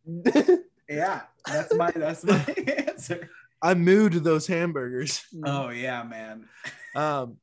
Yeah, 0.87 1.21
that's 1.45 1.73
my 1.73 1.91
that's 1.91 2.23
my 2.23 2.43
answer. 2.87 3.29
I 3.61 3.73
moved 3.73 4.15
those 4.23 4.47
hamburgers. 4.47 5.23
Oh 5.45 5.69
yeah, 5.69 6.03
man. 6.03 6.47
Um, 6.93 7.37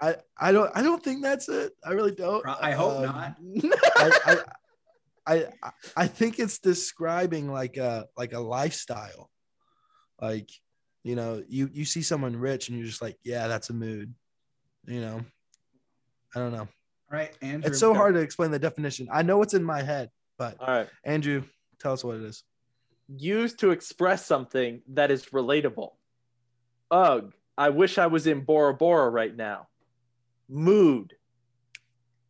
I 0.00 0.14
I 0.38 0.52
don't 0.52 0.70
I 0.76 0.82
don't 0.82 1.02
think 1.02 1.24
that's 1.24 1.48
it. 1.48 1.72
I 1.84 1.90
really 1.90 2.14
don't. 2.14 2.46
I 2.46 2.70
hope 2.70 2.98
Um, 2.98 3.02
not. 3.02 3.36
I, 3.96 4.42
I, 5.26 5.46
I 5.64 5.70
I 5.96 6.06
think 6.06 6.38
it's 6.38 6.60
describing 6.60 7.50
like 7.50 7.78
a 7.78 8.06
like 8.16 8.32
a 8.32 8.38
lifestyle. 8.38 9.28
Like, 10.22 10.50
you 11.02 11.16
know, 11.16 11.42
you 11.48 11.68
you 11.72 11.84
see 11.84 12.02
someone 12.02 12.36
rich 12.36 12.68
and 12.68 12.78
you're 12.78 12.86
just 12.86 13.02
like, 13.02 13.18
yeah, 13.24 13.48
that's 13.48 13.70
a 13.70 13.74
mood. 13.74 14.14
You 14.86 15.00
know, 15.00 15.24
I 16.36 16.38
don't 16.38 16.52
know. 16.52 16.68
All 16.68 17.18
right, 17.18 17.36
Andrew. 17.42 17.70
It's 17.70 17.80
so 17.80 17.92
go. 17.92 17.98
hard 17.98 18.14
to 18.14 18.20
explain 18.20 18.52
the 18.52 18.58
definition. 18.60 19.08
I 19.10 19.22
know 19.22 19.38
what's 19.38 19.54
in 19.54 19.64
my 19.64 19.82
head, 19.82 20.10
but 20.38 20.60
All 20.60 20.68
right. 20.68 20.88
Andrew, 21.04 21.42
tell 21.80 21.92
us 21.92 22.04
what 22.04 22.16
it 22.16 22.22
is. 22.22 22.44
Used 23.08 23.58
to 23.60 23.70
express 23.70 24.24
something 24.24 24.80
that 24.88 25.10
is 25.10 25.26
relatable. 25.26 25.92
Ugh, 26.90 27.32
I 27.58 27.68
wish 27.70 27.98
I 27.98 28.06
was 28.06 28.26
in 28.26 28.40
Bora 28.44 28.74
Bora 28.74 29.10
right 29.10 29.34
now. 29.34 29.68
Mood. 30.48 31.14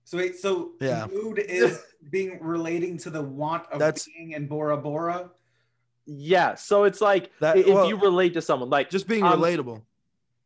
So 0.05 0.19
wait, 0.19 0.37
so 0.37 0.73
Yeah. 0.81 1.07
mood 1.07 1.39
is 1.39 1.81
being 2.11 2.39
relating 2.43 2.99
to 2.99 3.11
the 3.11 3.23
want 3.23 3.67
of 3.73 3.79
That's- 3.79 4.07
being 4.07 4.33
in 4.33 4.47
Bora 4.49 4.77
Bora. 4.77 5.31
Yeah. 6.07 6.55
So 6.57 6.85
it's 6.85 7.01
like 7.01 7.31
That- 7.41 7.57
if 7.57 7.67
well- 7.69 7.89
you 7.89 7.97
relate 7.97 8.35
to 8.35 8.43
someone, 8.43 8.69
like, 8.69 8.91
Just 8.91 9.07
being 9.09 9.25
Um, 9.25 9.41
relatable. 9.41 9.83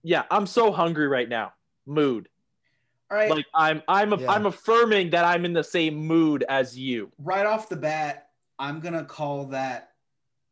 yeah, 0.02 0.24
I'm 0.30 0.46
so 0.46 0.70
hungry 0.70 1.08
right 1.08 1.28
now. 1.28 1.54
Mood. 1.86 2.28
All 3.10 3.16
right, 3.16 3.30
Like 3.30 3.46
I'm 3.54 3.82
I'm 3.88 4.12
Yeah. 4.20 4.30
I'm 4.30 4.44
affirming 4.44 5.10
that 5.10 5.24
I'm 5.24 5.46
in 5.46 5.54
the 5.54 5.64
same 5.64 5.96
mood 5.96 6.44
as 6.48 6.78
you. 6.78 7.10
right 7.18 7.46
off 7.46 7.70
the 7.70 7.76
bat, 7.76 8.30
I'm 8.58 8.80
gonna 8.80 9.04
call 9.06 9.46
that 9.46 9.94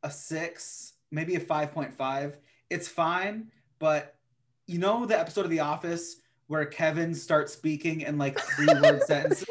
a 0.06 0.10
six, 0.10 0.94
maybe 1.10 1.34
a 1.34 1.40
five 1.40 1.72
point 1.72 1.92
five. 1.92 2.38
It's 2.70 2.86
fine, 2.88 3.50
but 3.80 4.14
you 4.66 4.78
know 4.78 5.04
the 5.04 5.18
episode 5.18 5.44
of 5.44 5.50
The 5.50 5.60
Office 5.60 6.16
where 6.46 6.64
Kevin 6.64 7.12
starts 7.12 7.52
speaking 7.52 8.02
in 8.02 8.18
like 8.18 8.38
three 8.38 8.66
word 8.68 9.02
sentences. 9.06 9.48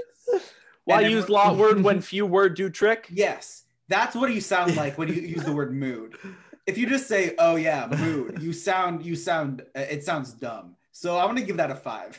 Why 0.86 1.02
And 1.02 1.12
use 1.12 1.24
everyone- 1.24 1.44
lot 1.48 1.58
word 1.58 1.84
when 1.84 2.02
few 2.14 2.26
word 2.26 2.56
do 2.56 2.70
trick? 2.70 3.08
Yes, 3.12 3.64
that's 3.90 4.16
what 4.16 4.34
you 4.34 4.40
sound 4.42 4.76
like 4.78 4.98
when 4.98 5.10
you 5.10 5.16
use 5.16 5.44
the 5.44 5.52
word 5.54 5.74
mood. 5.74 6.18
If 6.66 6.78
you 6.78 6.88
just 6.88 7.08
say, 7.08 7.36
"Oh 7.38 7.58
yeah, 7.58 7.88
mood," 7.88 8.42
you 8.42 8.54
sound 8.54 9.06
you 9.06 9.16
sound 9.16 9.62
uh, 9.76 9.82
it 9.82 10.04
sounds 10.06 10.32
dumb. 10.34 10.76
So 10.94 11.20
I'm 11.20 11.28
gonna 11.28 11.42
give 11.42 11.58
that 11.58 11.70
a 11.70 11.76
five. 11.76 12.18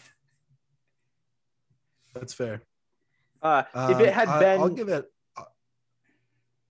That's 2.15 2.35
fair. 2.35 2.63
Uh, 3.43 3.63
if 3.91 4.01
it 4.01 4.09
Um, 4.09 4.15
had 4.15 4.29
I- 4.29 4.39
been 4.41 4.61
I'll 4.61 4.69
give 4.69 4.89
it. 4.89 5.11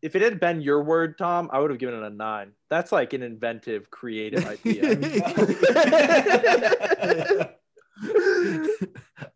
If 0.07 0.15
If 0.15 0.23
it 0.23 0.23
had 0.23 0.41
been 0.41 0.61
your 0.61 0.83
word, 0.83 1.19
Tom, 1.19 1.51
I 1.53 1.59
would 1.59 1.71
have 1.71 1.79
given 1.79 1.95
it 2.03 2.07
a 2.07 2.11
nine. 2.11 2.53
That's 2.71 2.93
like 2.93 3.13
an 3.13 3.23
inventive, 3.23 3.91
creative 3.91 4.47
idea. 4.47 4.97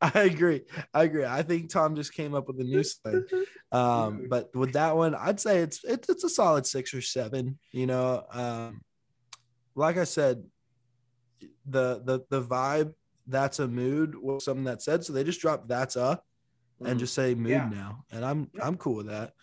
I 0.02 0.20
agree. 0.22 0.62
I 0.94 1.04
agree. 1.04 1.24
I 1.24 1.42
think 1.42 1.70
Tom 1.70 1.94
just 1.96 2.12
came 2.14 2.34
up 2.34 2.46
with 2.48 2.60
a 2.60 2.64
new 2.64 2.82
slang. 2.82 3.24
Um, 3.72 4.26
but 4.28 4.54
with 4.54 4.72
that 4.72 4.96
one, 4.96 5.14
I'd 5.14 5.40
say 5.40 5.58
it's 5.58 5.84
it's 5.84 6.08
it's 6.08 6.24
a 6.24 6.28
solid 6.28 6.66
six 6.66 6.92
or 6.94 7.00
seven. 7.02 7.58
You 7.72 7.86
know, 7.86 8.24
um, 8.32 8.82
like 9.74 9.96
I 9.96 10.04
said, 10.04 10.44
the 11.66 12.02
the 12.04 12.20
the 12.30 12.42
vibe 12.42 12.94
that's 13.26 13.58
a 13.58 13.68
mood 13.68 14.14
was 14.16 14.44
something 14.44 14.64
that 14.64 14.82
said 14.82 15.04
so 15.04 15.12
they 15.12 15.22
just 15.22 15.40
dropped 15.40 15.68
that's 15.68 15.94
a 15.96 16.20
and 16.84 16.98
just 16.98 17.14
say 17.14 17.34
mood 17.34 17.50
Yeah. 17.50 17.68
now 17.68 18.04
and 18.10 18.24
I'm 18.24 18.50
I'm 18.60 18.76
cool 18.76 18.96
with 18.96 19.06
that. 19.06 19.34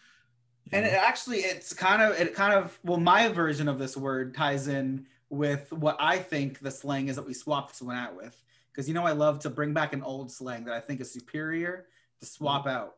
And 0.72 0.86
it 0.86 0.93
actually 0.93 1.39
it's 1.39 1.74
kind 1.74 2.01
of 2.01 2.20
it 2.20 2.34
kind 2.36 2.53
of 2.53 2.78
well 2.84 2.99
my 2.99 3.28
version 3.30 3.68
of 3.68 3.80
this 3.80 3.95
word 3.97 4.36
ties 4.36 4.68
in 4.68 5.05
with 5.30 5.72
what 5.74 5.97
i 5.99 6.18
think 6.18 6.59
the 6.59 6.72
slang 6.72 7.07
is 7.09 7.15
that 7.18 7.26
we 7.26 7.34
swapped 7.34 7.70
this 7.70 7.82
one 7.82 7.95
out 7.97 8.15
with 8.15 8.41
because 8.72 8.88
you 8.88 8.93
know 8.93 9.05
i 9.05 9.11
love 9.11 9.39
to 9.39 9.49
bring 9.49 9.74
back 9.74 9.93
an 9.93 10.01
old 10.03 10.32
slang 10.32 10.63
that 10.63 10.74
i 10.74 10.80
think 10.80 11.01
is 11.01 11.11
superior 11.11 11.86
to 12.20 12.26
swap 12.26 12.61
Mm-hmm. 12.65 12.78
out 12.78 12.95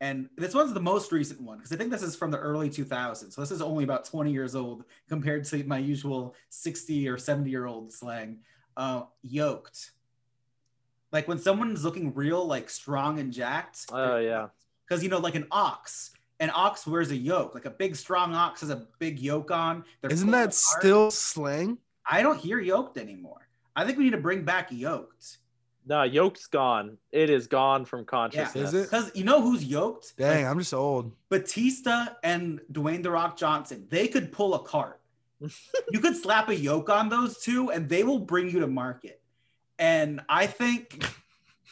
and 0.00 0.28
this 0.36 0.54
one's 0.54 0.72
the 0.72 0.80
most 0.80 1.12
recent 1.12 1.40
one 1.40 1.58
because 1.58 1.72
i 1.72 1.76
think 1.76 1.90
this 1.90 2.02
is 2.02 2.16
from 2.16 2.30
the 2.30 2.38
early 2.38 2.70
2000s 2.70 3.32
so 3.32 3.40
this 3.40 3.50
is 3.50 3.60
only 3.60 3.84
about 3.84 4.04
20 4.04 4.32
years 4.32 4.54
old 4.54 4.84
compared 5.08 5.44
to 5.44 5.62
my 5.64 5.78
usual 5.78 6.34
60 6.48 7.08
or 7.08 7.18
70 7.18 7.50
year 7.50 7.66
old 7.66 7.92
slang 7.92 8.38
uh, 8.76 9.02
yoked 9.22 9.90
like 11.12 11.26
when 11.28 11.38
someone's 11.38 11.84
looking 11.84 12.14
real 12.14 12.46
like 12.46 12.70
strong 12.70 13.18
and 13.18 13.32
jacked 13.32 13.86
Oh 13.92 14.16
yeah. 14.18 14.48
because 14.88 15.02
you 15.02 15.10
know, 15.10 15.18
like 15.18 15.34
an 15.34 15.46
ox, 15.50 16.12
an 16.40 16.50
ox 16.54 16.86
wears 16.86 17.10
a 17.10 17.16
yoke. 17.16 17.54
Like 17.54 17.64
a 17.64 17.70
big 17.70 17.96
strong 17.96 18.34
ox 18.34 18.60
has 18.60 18.70
a 18.70 18.86
big 18.98 19.18
yoke 19.18 19.50
on. 19.50 19.84
They're 20.00 20.12
Isn't 20.12 20.30
that 20.30 20.40
apart. 20.44 20.54
still 20.54 21.10
slang? 21.10 21.78
I 22.08 22.22
don't 22.22 22.38
hear 22.38 22.58
yoked 22.58 22.96
anymore. 22.98 23.48
I 23.76 23.84
think 23.84 23.98
we 23.98 24.04
need 24.04 24.10
to 24.10 24.16
bring 24.18 24.44
back 24.44 24.68
yoked 24.72 25.38
No, 25.86 26.02
yoke's 26.02 26.46
gone. 26.46 26.98
It 27.12 27.30
is 27.30 27.46
gone 27.46 27.84
from 27.84 28.04
consciousness. 28.04 28.68
Is 28.68 28.74
it? 28.74 28.82
because 28.84 29.10
you 29.14 29.24
know 29.24 29.40
who's 29.40 29.64
yoked? 29.64 30.16
Dang, 30.16 30.42
Like, 30.44 30.50
I'm 30.50 30.58
just 30.58 30.74
old. 30.74 31.12
Batista 31.28 32.06
and 32.22 32.60
Dwayne 32.72 33.02
the 33.02 33.10
Rock 33.10 33.36
Johnson. 33.36 33.86
They 33.90 34.08
could 34.08 34.32
pull 34.32 34.54
a 34.54 34.60
cart. 34.60 35.00
you 35.92 36.00
could 36.00 36.16
slap 36.16 36.48
a 36.48 36.56
yoke 36.56 36.90
on 36.90 37.08
those 37.08 37.38
two, 37.38 37.70
and 37.70 37.88
they 37.88 38.02
will 38.02 38.18
bring 38.18 38.50
you 38.50 38.60
to 38.60 38.66
market. 38.66 39.20
And 39.78 40.20
I 40.28 40.46
think 40.46 41.04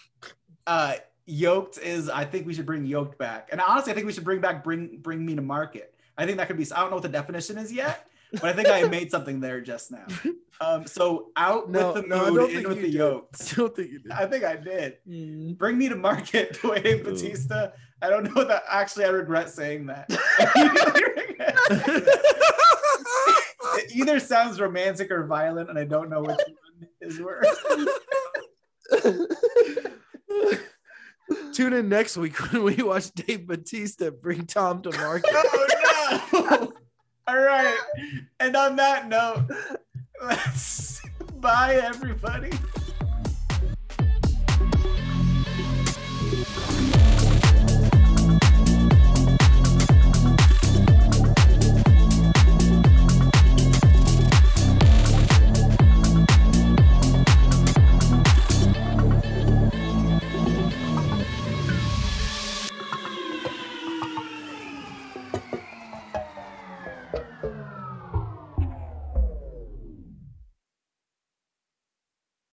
uh 0.66 0.94
yoked 1.26 1.78
is 1.78 2.08
I 2.08 2.24
think 2.24 2.46
we 2.46 2.54
should 2.54 2.66
bring 2.66 2.84
yoked 2.86 3.18
back. 3.18 3.48
And 3.52 3.60
honestly, 3.60 3.92
I 3.92 3.94
think 3.94 4.06
we 4.06 4.12
should 4.12 4.24
bring 4.24 4.40
back 4.40 4.62
bring 4.64 4.98
bring 4.98 5.24
me 5.26 5.34
to 5.34 5.42
market. 5.42 5.92
I 6.16 6.24
think 6.24 6.38
that 6.38 6.46
could 6.46 6.56
be 6.56 6.66
I 6.72 6.80
don't 6.80 6.90
know 6.90 6.96
what 6.96 7.02
the 7.02 7.08
definition 7.08 7.58
is 7.58 7.72
yet, 7.72 8.08
but 8.32 8.44
I 8.44 8.52
think 8.52 8.68
I 8.68 8.82
made 8.88 9.10
something 9.10 9.40
there 9.40 9.60
just 9.60 9.90
now. 9.92 10.06
Um 10.60 10.86
so 10.86 11.30
out 11.36 11.68
No, 11.68 11.92
with 11.92 12.02
the 12.04 12.08
no, 12.08 12.24
I 12.26 12.30
mood, 12.30 12.38
don't 12.38 12.50
in 12.50 12.68
with 12.68 12.76
the 12.78 12.84
did. 12.84 12.94
yoked. 12.94 13.52
I 13.52 13.56
don't 13.56 13.76
think 13.76 13.90
you 13.92 13.98
did. 13.98 14.12
I 14.12 14.26
think 14.26 14.44
I 14.44 14.56
did. 14.56 14.98
Mm. 15.08 15.58
Bring 15.58 15.76
me 15.78 15.88
to 15.88 15.96
market, 15.96 16.52
Dwayne 16.62 17.02
Batista. 17.04 17.70
I 18.02 18.08
don't 18.10 18.34
know 18.34 18.44
that 18.44 18.62
actually 18.68 19.04
I 19.06 19.08
regret 19.08 19.50
saying 19.50 19.86
that. 19.86 20.06
it 23.78 23.92
either 23.94 24.20
sounds 24.20 24.60
romantic 24.60 25.10
or 25.10 25.26
violent, 25.26 25.70
and 25.70 25.78
I 25.78 25.84
don't 25.84 26.08
know 26.10 26.20
which 26.20 26.38
one 26.38 26.88
is 27.00 27.18
worse. 27.20 27.46
Tune 31.52 31.72
in 31.72 31.88
next 31.88 32.16
week 32.16 32.36
when 32.52 32.62
we 32.62 32.76
watch 32.76 33.10
Dave 33.12 33.46
Batista 33.46 34.10
bring 34.10 34.46
Tom 34.46 34.82
to 34.82 34.90
market. 34.92 35.30
Oh 36.08 36.26
no! 36.32 36.72
All 37.26 37.36
right, 37.36 37.76
and 38.38 38.54
on 38.54 38.76
that 38.76 39.08
note, 39.08 39.50
let's 40.22 41.02
bye 41.40 41.74
everybody. 41.82 42.50